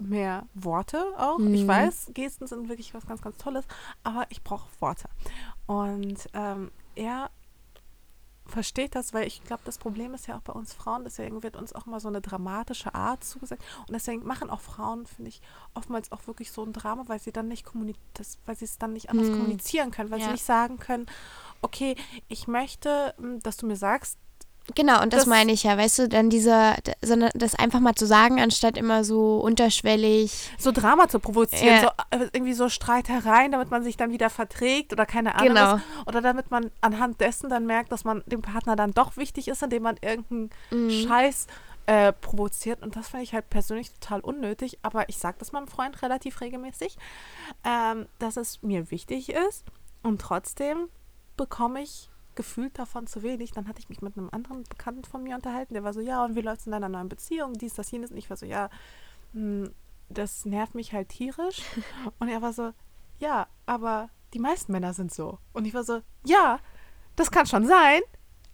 mehr 0.00 0.46
Worte 0.54 1.04
auch. 1.16 1.38
Mhm. 1.38 1.54
Ich 1.54 1.66
weiß, 1.66 2.10
Gesten 2.14 2.46
sind 2.46 2.68
wirklich 2.68 2.94
was 2.94 3.06
ganz, 3.06 3.22
ganz 3.22 3.36
Tolles, 3.36 3.64
aber 4.02 4.26
ich 4.30 4.42
brauche 4.42 4.68
Worte. 4.80 5.08
Und 5.66 6.28
ähm, 6.34 6.70
er 6.94 7.30
versteht 8.50 8.94
das, 8.94 9.14
weil 9.14 9.26
ich 9.26 9.42
glaube, 9.44 9.62
das 9.64 9.78
Problem 9.78 10.12
ist 10.12 10.26
ja 10.26 10.36
auch 10.36 10.42
bei 10.42 10.52
uns 10.52 10.74
Frauen, 10.74 11.04
deswegen 11.04 11.42
wird 11.42 11.56
uns 11.56 11.72
auch 11.72 11.86
mal 11.86 12.00
so 12.00 12.08
eine 12.08 12.20
dramatische 12.20 12.94
Art 12.94 13.24
zugesagt. 13.24 13.62
Und 13.86 13.92
deswegen 13.92 14.26
machen 14.26 14.50
auch 14.50 14.60
Frauen, 14.60 15.06
finde 15.06 15.30
ich, 15.30 15.40
oftmals 15.74 16.12
auch 16.12 16.26
wirklich 16.26 16.52
so 16.52 16.64
ein 16.64 16.72
Drama, 16.72 17.04
weil 17.06 17.20
sie 17.20 17.32
dann 17.32 17.48
nicht 17.48 17.66
das, 18.14 18.38
weil 18.44 18.56
sie 18.56 18.64
es 18.64 18.78
dann 18.78 18.92
nicht 18.92 19.10
anders 19.10 19.28
hm. 19.28 19.36
kommunizieren 19.36 19.90
können, 19.90 20.10
weil 20.10 20.18
ja. 20.18 20.26
sie 20.26 20.32
nicht 20.32 20.44
sagen 20.44 20.78
können, 20.78 21.06
okay, 21.62 21.94
ich 22.28 22.48
möchte, 22.48 23.14
hm, 23.18 23.40
dass 23.40 23.56
du 23.56 23.66
mir 23.66 23.76
sagst, 23.76 24.18
Genau, 24.74 25.02
und 25.02 25.12
das, 25.12 25.20
das, 25.20 25.26
meine 25.28 25.52
ich 25.52 25.62
ja, 25.62 25.76
weißt 25.76 26.00
du, 26.00 26.08
dann 26.08 26.30
dieser, 26.30 26.76
sondern 27.02 27.30
das 27.34 27.54
einfach 27.54 27.80
mal 27.80 27.94
zu 27.94 28.06
sagen, 28.06 28.40
anstatt 28.40 28.76
immer 28.76 29.04
so 29.04 29.38
unterschwellig. 29.38 30.50
So 30.58 30.72
Drama 30.72 31.08
zu 31.08 31.18
provozieren, 31.18 31.76
ja. 31.76 31.80
so, 31.82 31.88
äh, 32.16 32.28
irgendwie 32.32 32.54
so 32.54 32.68
Streitereien, 32.68 33.52
damit 33.52 33.70
man 33.70 33.82
sich 33.82 33.96
dann 33.96 34.12
wieder 34.12 34.30
verträgt 34.30 34.92
oder 34.92 35.06
keine 35.06 35.34
Ahnung. 35.34 35.48
Genau. 35.48 35.72
Was, 35.72 35.80
oder 36.06 36.20
damit 36.20 36.50
man 36.50 36.70
anhand 36.80 37.20
dessen 37.20 37.50
dann 37.50 37.66
merkt, 37.66 37.92
dass 37.92 38.04
man 38.04 38.22
dem 38.26 38.42
Partner 38.42 38.76
dann 38.76 38.92
doch 38.92 39.16
wichtig 39.16 39.48
ist, 39.48 39.62
indem 39.62 39.84
man 39.84 39.96
irgendeinen 40.00 40.50
mhm. 40.70 40.90
Scheiß 40.90 41.46
äh, 41.86 42.12
provoziert. 42.12 42.82
Und 42.82 42.96
das 42.96 43.08
finde 43.08 43.24
ich 43.24 43.34
halt 43.34 43.50
persönlich 43.50 43.90
total 43.92 44.20
unnötig. 44.20 44.78
Aber 44.82 45.08
ich 45.08 45.18
sage 45.18 45.36
das 45.38 45.52
meinem 45.52 45.68
Freund 45.68 46.02
relativ 46.02 46.40
regelmäßig, 46.40 46.96
ähm, 47.64 48.06
dass 48.18 48.36
es 48.36 48.62
mir 48.62 48.90
wichtig 48.90 49.30
ist. 49.30 49.64
Und 50.02 50.20
trotzdem 50.20 50.88
bekomme 51.36 51.82
ich 51.82 52.09
gefühlt 52.34 52.78
davon 52.78 53.06
zu 53.06 53.22
wenig. 53.22 53.52
Dann 53.52 53.68
hatte 53.68 53.80
ich 53.80 53.88
mich 53.88 54.02
mit 54.02 54.16
einem 54.16 54.28
anderen 54.32 54.64
Bekannten 54.64 55.04
von 55.04 55.22
mir 55.22 55.36
unterhalten, 55.36 55.74
der 55.74 55.84
war 55.84 55.92
so, 55.92 56.00
ja, 56.00 56.24
und 56.24 56.36
wie 56.36 56.40
läuft 56.40 56.60
es 56.60 56.66
in 56.66 56.72
deiner 56.72 56.88
neuen 56.88 57.08
Beziehung? 57.08 57.54
Dies, 57.54 57.74
das, 57.74 57.90
jenes. 57.90 58.10
Und 58.10 58.16
ich 58.16 58.30
war 58.30 58.36
so, 58.36 58.46
ja, 58.46 58.70
hm, 59.32 59.72
das 60.08 60.44
nervt 60.44 60.74
mich 60.74 60.92
halt 60.92 61.08
tierisch. 61.08 61.62
Und 62.18 62.28
er 62.28 62.42
war 62.42 62.52
so, 62.52 62.72
ja, 63.18 63.46
aber 63.66 64.10
die 64.34 64.38
meisten 64.38 64.72
Männer 64.72 64.92
sind 64.92 65.12
so. 65.12 65.38
Und 65.52 65.64
ich 65.64 65.74
war 65.74 65.84
so, 65.84 66.00
ja, 66.24 66.58
das 67.16 67.30
kann 67.30 67.46
schon 67.46 67.66
sein, 67.66 68.00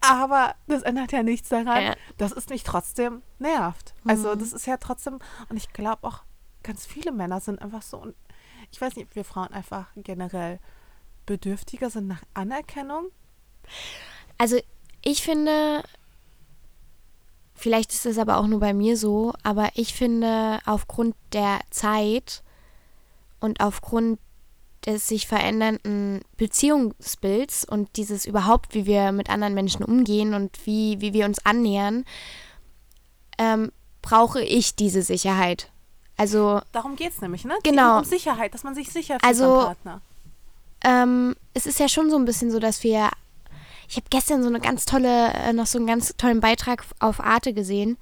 aber 0.01 0.55
das 0.67 0.83
ändert 0.83 1.13
ja 1.13 1.23
nichts 1.23 1.49
daran, 1.49 1.83
ja. 1.83 1.95
dass 2.19 2.33
es 2.33 2.49
mich 2.49 2.63
trotzdem 2.63 3.23
nervt. 3.39 3.95
Also 4.05 4.35
mhm. 4.35 4.39
das 4.39 4.53
ist 4.53 4.67
ja 4.67 4.77
trotzdem, 4.77 5.19
und 5.49 5.57
ich 5.57 5.73
glaube 5.73 6.07
auch, 6.07 6.25
ganz 6.63 6.85
viele 6.85 7.13
Männer 7.13 7.41
sind 7.41 7.63
einfach 7.63 7.83
so, 7.83 7.99
und 7.99 8.15
ich 8.71 8.81
weiß 8.81 8.97
nicht, 8.97 9.09
ob 9.09 9.15
wir 9.15 9.25
Frauen 9.25 9.53
einfach 9.53 9.87
generell 9.97 10.59
bedürftiger 11.27 11.91
sind 11.91 12.07
nach 12.07 12.23
Anerkennung 12.35 13.11
also 14.39 14.59
ich 15.03 15.23
finde, 15.23 15.83
vielleicht 17.55 17.93
ist 17.93 18.07
es 18.07 18.19
aber 18.19 18.39
auch 18.39 18.47
nur 18.47 18.61
bei 18.61 18.75
mir 18.75 18.97
so, 18.97 19.33
aber 19.43 19.71
ich 19.75 19.95
finde 19.95 20.59
aufgrund 20.67 21.15
der 21.33 21.61
Zeit 21.71 22.43
und 23.41 23.61
aufgrund 23.61 24.19
des 24.85 25.09
sich 25.09 25.27
verändernden 25.27 26.21
Beziehungsbilds 26.37 27.65
und 27.65 27.97
dieses 27.97 28.25
überhaupt, 28.25 28.75
wie 28.75 28.87
wir 28.87 29.13
mit 29.13 29.31
anderen 29.31 29.55
Menschen 29.55 29.85
umgehen 29.85 30.33
und 30.33 30.65
wie, 30.65 31.01
wie 31.01 31.13
wir 31.13 31.27
uns 31.27 31.45
annähern, 31.45 32.05
ähm, 33.39 33.73
brauche 34.01 34.41
ich 34.43 34.77
diese 34.77 35.03
Sicherheit. 35.03 35.71
Also 36.17 36.61
darum 36.73 36.97
geht 36.97 37.13
es 37.13 37.21
nämlich, 37.21 37.45
ne? 37.45 37.55
Genau. 37.63 37.99
Um 37.99 38.05
Sicherheit, 38.05 38.55
dass 38.55 38.63
man 38.63 38.75
sich 38.75 38.91
sicher 38.91 39.15
fühlt 39.15 39.25
also, 39.25 39.57
Partner. 39.67 40.01
Ähm, 40.85 41.35
es 41.53 41.67
ist 41.67 41.81
ja 41.81 41.89
schon 41.89 42.11
so 42.11 42.17
ein 42.17 42.25
bisschen 42.25 42.51
so, 42.51 42.59
dass 42.59 42.83
wir 42.83 43.11
ich 43.89 43.97
habe 43.97 44.07
gestern 44.11 44.43
so 44.43 44.49
eine 44.49 44.61
ganz 44.61 44.85
tolle, 44.85 45.33
äh, 45.33 45.53
noch 45.53 45.67
so 45.67 45.79
einen 45.79 45.87
ganz 45.87 46.15
tollen 46.17 46.41
Beitrag 46.41 46.85
auf 46.99 47.21
Arte 47.21 47.53
gesehen. 47.53 47.97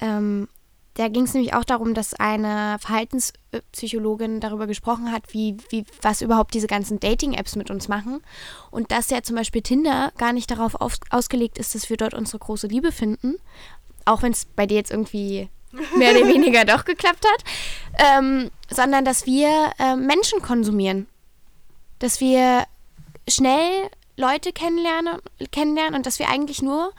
Ähm, 0.00 0.48
da 0.94 1.08
ging 1.08 1.24
es 1.24 1.34
nämlich 1.34 1.54
auch 1.54 1.64
darum, 1.64 1.92
dass 1.92 2.14
eine 2.14 2.76
Verhaltenspsychologin 2.78 4.38
darüber 4.38 4.68
gesprochen 4.68 5.10
hat, 5.10 5.34
wie, 5.34 5.56
wie, 5.68 5.84
was 6.02 6.22
überhaupt 6.22 6.54
diese 6.54 6.68
ganzen 6.68 7.00
Dating-Apps 7.00 7.56
mit 7.56 7.68
uns 7.70 7.88
machen. 7.88 8.22
Und 8.70 8.92
dass 8.92 9.10
ja 9.10 9.22
zum 9.22 9.34
Beispiel 9.34 9.62
Tinder 9.62 10.12
gar 10.18 10.32
nicht 10.32 10.50
darauf 10.52 10.76
auf, 10.76 10.94
ausgelegt 11.10 11.58
ist, 11.58 11.74
dass 11.74 11.90
wir 11.90 11.96
dort 11.96 12.14
unsere 12.14 12.38
große 12.38 12.68
Liebe 12.68 12.92
finden. 12.92 13.36
Auch 14.04 14.22
wenn 14.22 14.30
es 14.30 14.44
bei 14.44 14.66
dir 14.66 14.76
jetzt 14.76 14.92
irgendwie 14.92 15.48
mehr 15.96 16.12
oder 16.16 16.28
weniger 16.32 16.64
doch 16.64 16.84
geklappt 16.84 17.26
hat. 17.26 17.44
Ähm, 17.98 18.52
sondern 18.70 19.04
dass 19.04 19.26
wir 19.26 19.72
äh, 19.80 19.96
Menschen 19.96 20.42
konsumieren. 20.42 21.08
Dass 21.98 22.20
wir 22.20 22.66
schnell 23.28 23.90
Leute 24.16 24.52
kennenlernen, 24.52 25.18
kennenlernen 25.50 25.94
und 25.94 26.06
dass 26.06 26.18
wir 26.18 26.28
eigentlich 26.28 26.62
nur, 26.62 26.92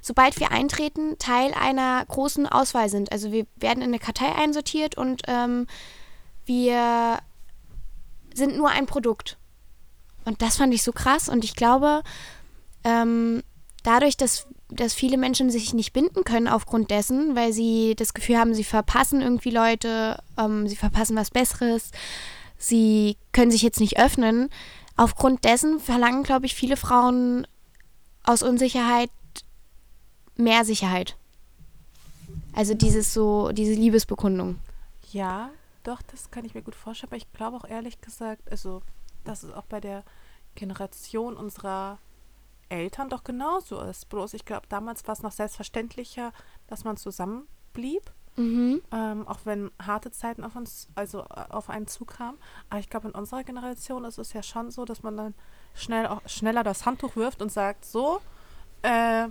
sobald 0.00 0.38
wir 0.38 0.52
eintreten, 0.52 1.18
Teil 1.18 1.54
einer 1.54 2.04
großen 2.06 2.46
Auswahl 2.46 2.88
sind. 2.88 3.12
Also 3.12 3.32
wir 3.32 3.46
werden 3.56 3.82
in 3.82 3.88
eine 3.88 3.98
Kartei 3.98 4.34
einsortiert 4.34 4.96
und 4.96 5.22
ähm, 5.28 5.66
wir 6.44 7.18
sind 8.34 8.56
nur 8.56 8.70
ein 8.70 8.86
Produkt. 8.86 9.38
Und 10.24 10.42
das 10.42 10.56
fand 10.56 10.74
ich 10.74 10.82
so 10.82 10.92
krass 10.92 11.28
und 11.28 11.44
ich 11.44 11.54
glaube, 11.54 12.02
ähm, 12.84 13.42
dadurch, 13.82 14.16
dass, 14.16 14.46
dass 14.68 14.92
viele 14.94 15.16
Menschen 15.16 15.50
sich 15.50 15.72
nicht 15.72 15.92
binden 15.92 16.24
können 16.24 16.48
aufgrund 16.48 16.90
dessen, 16.90 17.34
weil 17.34 17.52
sie 17.52 17.94
das 17.96 18.14
Gefühl 18.14 18.38
haben, 18.38 18.54
sie 18.54 18.64
verpassen 18.64 19.22
irgendwie 19.22 19.50
Leute, 19.50 20.22
ähm, 20.38 20.68
sie 20.68 20.76
verpassen 20.76 21.16
was 21.16 21.30
Besseres, 21.30 21.90
sie 22.58 23.16
können 23.32 23.50
sich 23.50 23.62
jetzt 23.62 23.80
nicht 23.80 23.98
öffnen. 23.98 24.50
Aufgrund 24.98 25.44
dessen 25.44 25.78
verlangen, 25.78 26.24
glaube 26.24 26.46
ich, 26.46 26.56
viele 26.56 26.76
Frauen 26.76 27.46
aus 28.24 28.42
Unsicherheit 28.42 29.10
mehr 30.36 30.64
Sicherheit. 30.64 31.16
Also 32.52 32.74
dieses 32.74 33.14
so, 33.14 33.52
diese 33.52 33.74
Liebesbekundung. 33.74 34.58
Ja, 35.12 35.50
doch, 35.84 36.02
das 36.02 36.32
kann 36.32 36.44
ich 36.44 36.54
mir 36.54 36.62
gut 36.62 36.74
vorstellen. 36.74 37.10
Aber 37.10 37.16
ich 37.16 37.32
glaube 37.32 37.56
auch 37.56 37.64
ehrlich 37.64 38.00
gesagt, 38.00 38.50
also, 38.50 38.82
dass 39.22 39.44
es 39.44 39.52
auch 39.52 39.66
bei 39.66 39.80
der 39.80 40.02
Generation 40.56 41.36
unserer 41.36 41.98
Eltern 42.68 43.08
doch 43.08 43.22
genauso 43.22 43.80
ist. 43.80 44.08
Bloß 44.08 44.34
ich 44.34 44.44
glaube, 44.44 44.66
damals 44.68 45.06
war 45.06 45.12
es 45.12 45.22
noch 45.22 45.30
selbstverständlicher, 45.30 46.32
dass 46.66 46.82
man 46.82 46.96
zusammenblieb. 46.96 48.10
Mhm. 48.38 48.80
Ähm, 48.92 49.26
auch 49.28 49.40
wenn 49.44 49.70
harte 49.82 50.10
Zeiten 50.10 50.44
auf 50.44 50.56
uns, 50.56 50.88
also 50.94 51.22
äh, 51.24 51.44
auf 51.50 51.68
einen 51.68 51.86
zukamen. 51.86 52.38
Aber 52.70 52.80
ich 52.80 52.88
glaube, 52.88 53.08
in 53.08 53.14
unserer 53.14 53.44
Generation 53.44 54.04
ist 54.04 54.18
es 54.18 54.32
ja 54.32 54.42
schon 54.42 54.70
so, 54.70 54.84
dass 54.84 55.02
man 55.02 55.16
dann 55.16 55.34
schnell 55.74 56.06
auch 56.06 56.22
schneller 56.26 56.62
das 56.64 56.86
Handtuch 56.86 57.16
wirft 57.16 57.42
und 57.42 57.50
sagt, 57.52 57.84
so, 57.84 58.20
äh, 58.82 59.28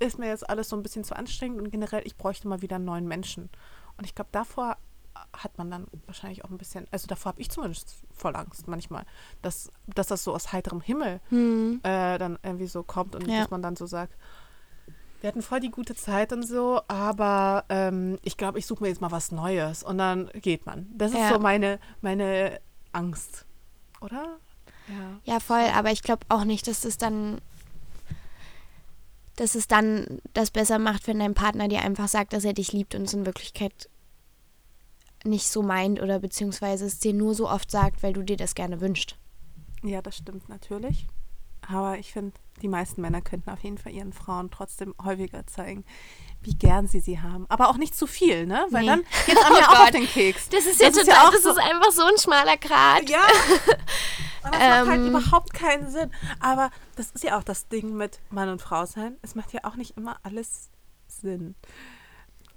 ist 0.00 0.18
mir 0.18 0.26
jetzt 0.28 0.48
alles 0.48 0.68
so 0.68 0.76
ein 0.76 0.82
bisschen 0.82 1.04
zu 1.04 1.14
anstrengend 1.14 1.60
und 1.60 1.70
generell, 1.70 2.02
ich 2.04 2.16
bräuchte 2.16 2.48
mal 2.48 2.62
wieder 2.62 2.76
einen 2.76 2.84
neuen 2.84 3.06
Menschen. 3.06 3.48
Und 3.96 4.04
ich 4.04 4.14
glaube, 4.14 4.30
davor 4.32 4.76
hat 5.32 5.56
man 5.58 5.70
dann 5.70 5.86
wahrscheinlich 6.06 6.44
auch 6.44 6.50
ein 6.50 6.58
bisschen, 6.58 6.86
also 6.90 7.06
davor 7.06 7.30
habe 7.32 7.40
ich 7.40 7.48
zumindest 7.50 8.02
voll 8.12 8.34
Angst 8.34 8.66
manchmal, 8.66 9.04
dass, 9.42 9.70
dass 9.86 10.08
das 10.08 10.24
so 10.24 10.34
aus 10.34 10.52
heiterem 10.52 10.80
Himmel 10.80 11.20
Hm. 11.28 11.80
äh, 11.84 12.18
dann 12.18 12.38
irgendwie 12.42 12.66
so 12.66 12.82
kommt 12.82 13.14
und 13.14 13.28
Ja. 13.28 13.40
dass 13.42 13.50
man 13.50 13.62
dann 13.62 13.76
so 13.76 13.86
sagt, 13.86 14.16
wir 15.24 15.28
hatten 15.28 15.40
voll 15.40 15.60
die 15.60 15.70
gute 15.70 15.94
Zeit 15.94 16.34
und 16.34 16.42
so, 16.46 16.82
aber 16.86 17.64
ähm, 17.70 18.18
ich 18.24 18.36
glaube, 18.36 18.58
ich 18.58 18.66
suche 18.66 18.82
mir 18.82 18.90
jetzt 18.90 19.00
mal 19.00 19.10
was 19.10 19.32
Neues 19.32 19.82
und 19.82 19.96
dann 19.96 20.28
geht 20.34 20.66
man. 20.66 20.86
Das 20.94 21.12
ist 21.12 21.18
Ja. 21.18 21.30
so 21.30 21.38
meine, 21.38 21.80
meine 22.02 22.60
Angst, 22.92 23.46
oder? 24.02 24.36
Ja. 24.86 25.20
Ja, 25.24 25.40
voll, 25.40 25.64
aber 25.74 25.90
ich 25.92 26.02
glaube 26.02 26.26
auch 26.28 26.44
nicht, 26.44 26.66
dass 26.66 26.84
es 26.84 26.98
dann 26.98 27.40
dass 29.36 29.54
es 29.54 29.66
dann 29.66 30.20
das 30.34 30.50
besser 30.50 30.78
macht, 30.78 31.06
wenn 31.06 31.20
dein 31.20 31.32
Partner 31.32 31.68
dir 31.68 31.80
einfach 31.80 32.06
sagt, 32.08 32.34
dass 32.34 32.44
er 32.44 32.52
dich 32.52 32.72
liebt 32.72 32.94
und 32.94 33.04
es 33.04 33.14
in 33.14 33.24
Wirklichkeit 33.24 33.88
nicht 35.24 35.48
so 35.48 35.62
meint 35.62 36.02
oder 36.02 36.18
beziehungsweise 36.18 36.84
es 36.84 36.98
dir 36.98 37.14
nur 37.14 37.34
so 37.34 37.48
oft 37.48 37.70
sagt, 37.70 38.02
weil 38.02 38.12
du 38.12 38.22
dir 38.22 38.36
das 38.36 38.54
gerne 38.54 38.82
wünschst. 38.82 39.16
Ja, 39.82 40.02
das 40.02 40.18
stimmt 40.18 40.50
natürlich. 40.50 41.06
Aber 41.66 41.96
ich 41.98 42.12
finde, 42.12 42.36
die 42.64 42.68
meisten 42.68 43.02
Männer 43.02 43.20
könnten 43.20 43.50
auf 43.50 43.60
jeden 43.60 43.76
Fall 43.76 43.92
ihren 43.92 44.14
Frauen 44.14 44.50
trotzdem 44.50 44.94
häufiger 45.04 45.46
zeigen, 45.46 45.84
wie 46.40 46.54
gern 46.54 46.86
sie 46.88 47.00
sie 47.00 47.20
haben. 47.20 47.44
Aber 47.50 47.68
auch 47.68 47.76
nicht 47.76 47.94
zu 47.94 48.06
viel, 48.06 48.46
ne? 48.46 48.66
Weil 48.70 48.80
Nee. 48.82 48.86
dann 48.88 49.00
geht 49.26 49.36
es 49.36 49.44
Oh 49.48 49.52
mir 49.52 49.68
auch 49.68 49.80
auf 49.84 49.90
den 49.90 50.06
Keks. 50.06 50.48
Das 50.48 50.64
ist 50.64 50.80
ja 50.80 50.90
total- 50.90 51.30
das 51.30 51.44
ist 51.44 51.58
einfach 51.58 51.92
so 51.92 52.02
ein 52.04 52.16
schmaler 52.18 52.56
Grat. 52.56 53.08
Ja. 53.10 53.20
Und 54.44 54.52
das 54.54 54.60
macht 54.60 54.88
halt 54.88 55.00
Ähm. 55.00 55.06
überhaupt 55.08 55.52
keinen 55.54 55.90
Sinn. 55.90 56.10
Aber 56.40 56.70
das 56.96 57.10
ist 57.10 57.22
ja 57.22 57.38
auch 57.38 57.44
das 57.44 57.68
Ding 57.68 57.94
mit 57.96 58.18
Mann 58.30 58.48
und 58.48 58.60
Frau 58.62 58.84
sein. 58.86 59.16
Es 59.22 59.34
macht 59.34 59.52
ja 59.52 59.60
auch 59.64 59.76
nicht 59.76 59.96
immer 59.96 60.16
alles 60.22 60.70
Sinn. 61.06 61.54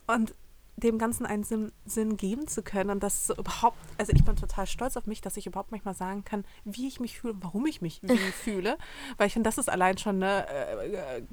Und 0.07 0.33
dem 0.77 0.99
Ganzen 0.99 1.25
einen 1.25 1.43
Sinn, 1.43 1.71
Sinn 1.85 2.17
geben 2.17 2.47
zu 2.47 2.61
können 2.61 2.91
und 2.91 3.01
das 3.01 3.25
so 3.25 3.35
überhaupt, 3.35 3.77
also 3.97 4.13
ich 4.13 4.23
bin 4.23 4.35
total 4.35 4.67
stolz 4.67 4.95
auf 4.95 5.07
mich, 5.07 5.21
dass 5.21 5.35
ich 5.35 5.47
überhaupt 5.47 5.71
manchmal 5.71 5.95
sagen 5.95 6.23
kann, 6.23 6.45
wie 6.65 6.87
ich 6.87 6.99
mich 6.99 7.19
fühle 7.19 7.33
und 7.33 7.43
warum 7.43 7.65
ich 7.65 7.81
mich 7.81 7.99
wie 8.03 8.17
fühle, 8.43 8.77
weil 9.17 9.27
ich 9.27 9.33
finde, 9.33 9.47
das 9.47 9.57
ist 9.57 9.69
allein 9.69 9.97
schon 9.97 10.21
eine 10.21 10.47
äh, 10.47 11.23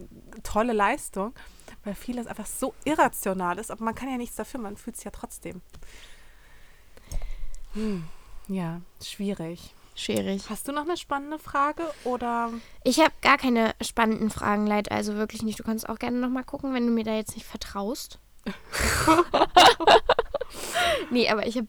tolle 0.43 0.73
Leistung, 0.73 1.35
weil 1.85 1.95
vieles 1.95 2.27
einfach 2.27 2.47
so 2.47 2.75
irrational 2.85 3.59
ist, 3.59 3.71
aber 3.71 3.85
man 3.85 3.95
kann 3.95 4.09
ja 4.09 4.17
nichts 4.17 4.37
dafür, 4.37 4.61
man 4.61 4.79
fühlt 4.79 4.97
es 4.97 5.05
ja 5.05 5.11
trotzdem. 5.11 5.61
Hm. 7.75 8.05
Ja, 8.49 8.81
schwierig. 9.03 9.75
Schwierig. 9.95 10.49
Hast 10.49 10.67
du 10.67 10.73
noch 10.73 10.85
eine 10.85 10.97
spannende 10.97 11.39
Frage 11.39 11.83
oder? 12.05 12.51
Ich 12.83 12.99
habe 12.99 13.13
gar 13.21 13.37
keine 13.37 13.75
spannenden 13.81 14.31
Fragen, 14.31 14.67
Leid, 14.67 14.91
also 14.91 15.15
wirklich 15.15 15.43
nicht. 15.43 15.59
Du 15.59 15.63
kannst 15.63 15.89
auch 15.89 15.99
gerne 15.99 16.19
nochmal 16.19 16.45
gucken, 16.45 16.75
wenn 16.75 16.87
du 16.87 16.93
mir 16.93 17.05
da 17.05 17.15
jetzt 17.15 17.35
nicht 17.35 17.47
vertraust. 17.47 18.19
nee, 21.11 21.29
aber 21.29 21.47
ich 21.47 21.57
habe 21.57 21.69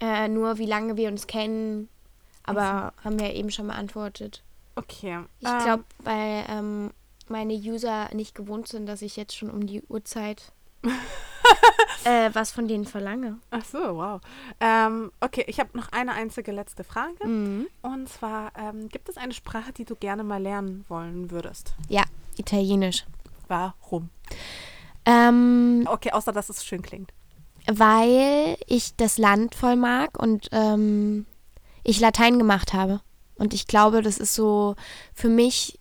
äh, 0.00 0.28
nur, 0.28 0.58
wie 0.58 0.66
lange 0.66 0.96
wir 0.96 1.08
uns 1.08 1.26
kennen, 1.26 1.88
aber 2.44 2.92
haben 3.04 3.18
wir 3.18 3.34
eben 3.34 3.50
schon 3.50 3.66
beantwortet. 3.66 4.42
Okay. 4.76 5.20
Ich 5.40 5.46
glaube, 5.46 5.84
weil 5.98 6.44
ähm, 6.48 6.90
meine 7.28 7.54
User 7.54 8.08
nicht 8.14 8.34
gewohnt 8.34 8.68
sind, 8.68 8.86
dass 8.86 9.02
ich 9.02 9.16
jetzt 9.16 9.36
schon 9.36 9.50
um 9.50 9.66
die 9.66 9.82
Uhrzeit 9.88 10.52
äh, 12.04 12.30
was 12.32 12.50
von 12.50 12.66
denen 12.66 12.86
verlange. 12.86 13.38
Ach 13.50 13.64
so, 13.64 13.78
wow. 13.78 14.20
Ähm, 14.60 15.12
okay, 15.20 15.44
ich 15.46 15.60
habe 15.60 15.76
noch 15.76 15.92
eine 15.92 16.12
einzige 16.12 16.52
letzte 16.52 16.84
Frage. 16.84 17.26
Mhm. 17.26 17.66
Und 17.82 18.08
zwar, 18.08 18.52
ähm, 18.56 18.88
gibt 18.88 19.08
es 19.08 19.16
eine 19.16 19.32
Sprache, 19.32 19.72
die 19.72 19.84
du 19.84 19.96
gerne 19.96 20.24
mal 20.24 20.42
lernen 20.42 20.84
wollen 20.88 21.30
würdest? 21.30 21.74
Ja, 21.88 22.04
Italienisch. 22.36 23.04
Warum? 23.48 24.10
Ähm, 25.10 25.86
Okay, 25.90 26.12
außer 26.12 26.32
dass 26.32 26.48
es 26.48 26.64
schön 26.64 26.82
klingt. 26.82 27.12
weil 27.66 28.56
ich 28.66 28.96
das 28.96 29.18
Land 29.18 29.54
voll 29.54 29.76
mag 29.76 30.18
und 30.18 30.48
ähm, 30.52 31.26
ich 31.84 32.00
Latein 32.00 32.38
gemacht 32.38 32.72
habe. 32.72 33.00
Und 33.36 33.54
ich 33.54 33.66
glaube, 33.66 34.02
das 34.02 34.18
ist 34.18 34.34
so 34.34 34.76
für 35.14 35.28
mich 35.28 35.78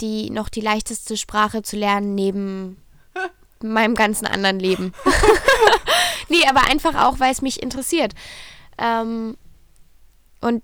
die 0.00 0.30
noch 0.30 0.48
die 0.48 0.60
leichteste 0.62 1.16
Sprache 1.16 1.62
zu 1.62 1.76
lernen 1.76 2.14
neben 2.14 2.76
meinem 3.62 3.94
ganzen 3.94 4.26
anderen 4.26 4.58
Leben. 4.58 4.92
nee, 6.28 6.46
aber 6.48 6.62
einfach 6.70 6.94
auch, 7.06 7.20
weil 7.20 7.32
es 7.32 7.42
mich 7.42 7.62
interessiert. 7.62 8.14
Ähm, 8.78 9.36
und 10.40 10.62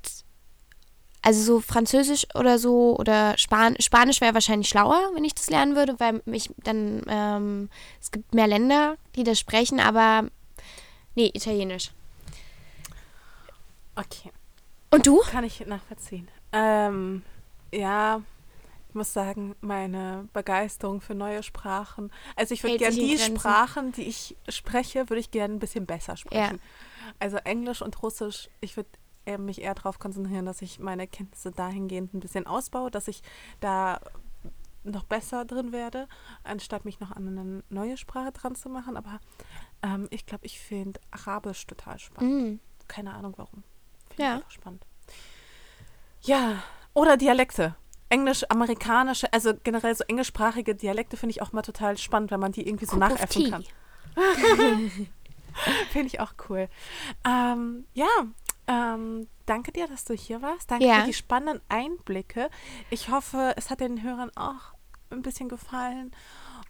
also 1.27 1.43
so 1.43 1.61
Französisch 1.61 2.25
oder 2.37 2.57
so 2.57 2.97
oder 2.97 3.37
Span 3.37 3.75
Spanisch 3.81 4.21
wäre 4.21 4.33
wahrscheinlich 4.35 4.69
schlauer, 4.69 5.11
wenn 5.13 5.25
ich 5.25 5.35
das 5.35 5.51
lernen 5.51 5.75
würde, 5.75 5.99
weil 5.99 6.23
mich 6.25 6.51
dann 6.59 7.03
ähm, 7.09 7.69
es 8.01 8.13
gibt 8.13 8.33
mehr 8.33 8.47
Länder, 8.47 8.97
die 9.17 9.25
das 9.25 9.41
sprechen, 9.41 9.81
aber 9.81 10.29
nee, 11.17 11.33
Italienisch. 11.35 11.91
Okay, 13.97 14.31
Und 14.91 15.09
du? 15.09 15.19
kann 15.29 15.43
ich 15.43 15.67
nachvollziehen. 15.67 16.29
Ähm, 16.53 17.25
ja, 17.73 18.23
ich 18.89 18.95
muss 18.95 19.13
sagen, 19.13 19.57
meine 19.61 20.29
Begeisterung 20.33 21.01
für 21.01 21.17
neue 21.17 21.43
Sprachen. 21.43 22.13
Also 22.37 22.55
ich 22.55 22.63
würde 22.63 22.77
gerne 22.77 22.95
die 22.95 23.17
Grenzen. 23.17 23.41
Sprachen, 23.41 23.91
die 23.91 24.03
ich 24.03 24.37
spreche, 24.49 25.11
würde 25.11 25.19
ich 25.19 25.33
gerne 25.33 25.55
ein 25.55 25.59
bisschen 25.59 25.87
besser 25.87 26.17
sprechen. 26.17 26.61
Also 27.19 27.39
Englisch 27.39 27.83
und 27.83 28.01
Russisch, 28.01 28.49
ich 28.61 28.77
würde 28.77 28.91
mich 29.39 29.61
eher 29.61 29.75
darauf 29.75 29.99
konzentrieren, 29.99 30.47
dass 30.47 30.63
ich 30.63 30.79
meine 30.79 31.07
Kenntnisse 31.07 31.51
dahingehend 31.53 32.15
ein 32.15 32.21
bisschen 32.21 32.47
ausbaue, 32.47 32.91
dass 32.91 33.09
ich 33.09 33.23
da 33.61 34.01
noch 34.85 35.03
besser 35.05 35.45
drin 35.45 35.73
werde, 35.73 36.07
anstatt 36.45 36.85
mich 36.85 37.01
noch 37.01 37.11
an 37.11 37.27
eine 37.27 37.63
neue 37.71 37.97
Sprache 37.97 38.31
dran 38.33 38.55
zu 38.55 38.69
machen. 38.69 38.97
Aber 38.97 39.19
ähm, 39.83 40.07
ich 40.11 40.27
glaube, 40.27 40.47
ich 40.47 40.61
finde 40.61 41.01
Arabisch 41.11 41.67
total 41.67 41.99
spannend. 41.99 42.53
Mm. 42.55 42.61
Keine 42.87 43.13
Ahnung 43.15 43.35
warum. 43.37 43.65
Finde 44.11 44.23
Ja. 44.23 44.29
ich 44.31 44.37
einfach 44.37 44.51
spannend. 44.53 44.87
Ja, 46.23 46.63
oder 46.95 47.17
Dialekte. 47.17 47.75
Englisch, 48.09 48.45
amerikanische, 48.49 49.33
also 49.33 49.53
generell 49.65 49.95
so 49.97 50.05
englischsprachige 50.05 50.77
Dialekte 50.77 51.17
finde 51.17 51.33
ich 51.33 51.43
auch 51.43 51.53
mal 51.53 51.63
total 51.63 51.99
spannend, 51.99 52.31
wenn 52.31 52.39
man 52.39 52.53
die 52.53 52.67
irgendwie 52.69 52.87
so 52.87 52.97
Cup 52.97 53.29
tea. 53.29 53.51
kann. 53.51 53.65
Finde 55.91 56.07
ich 56.07 56.21
auch 56.21 56.35
cool. 56.49 56.69
Ähm, 57.27 57.87
ja, 57.95 58.07
ähm, 58.69 59.29
danke 59.47 59.73
dir, 59.73 59.87
dass 59.87 60.05
du 60.05 60.15
hier 60.15 60.43
warst. 60.43 60.71
Danke 60.71 60.87
Ja. 60.87 61.01
für 61.01 61.07
die 61.07 61.13
spannenden 61.15 61.63
Einblicke. 61.69 62.51
Ich 62.91 63.11
hoffe, 63.11 63.55
es 63.57 63.71
hat 63.71 63.81
den 63.81 64.03
Hörern 64.03 64.31
auch 64.37 64.75
ein 65.11 65.23
bisschen 65.23 65.49
gefallen. 65.49 66.11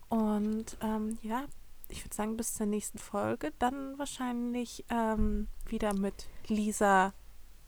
Und 0.09 0.77
ähm, 0.83 1.19
ja, 1.23 1.45
ich 1.89 2.05
würde 2.05 2.15
sagen, 2.15 2.37
bis 2.37 2.55
zur 2.55 2.67
nächsten 2.67 2.99
Folge. 2.99 3.53
Dann 3.59 3.99
wahrscheinlich 3.99 4.85
ähm, 4.91 5.49
wieder 5.67 5.95
mit 5.95 6.27
Lisa 6.49 7.13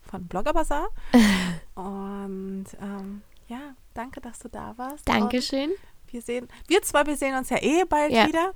von 0.03 0.27
Blogger 0.27 0.53
Bazaar. 0.53 0.89
Und 1.75 2.67
ähm, 2.81 3.23
ja, 3.49 3.75
danke, 3.95 4.21
dass 4.21 4.39
du 4.41 4.49
da 4.49 4.77
warst. 4.77 5.09
Und 5.09 5.15
Dankeschön. 5.21 5.71
wir 6.09 6.23
sehen, 6.23 6.49
wir 6.67 6.83
zwei, 6.83 7.07
wir 7.07 7.17
sehen 7.17 7.37
uns 7.37 7.51
ja 7.51 7.59
eh 7.63 7.85
bald 7.85 8.13
Ja. 8.13 8.27
wieder. 8.27 8.53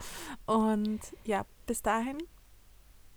Und 0.46 1.00
ja, 1.24 1.44
bis 1.66 1.82
dahin, 1.82 2.18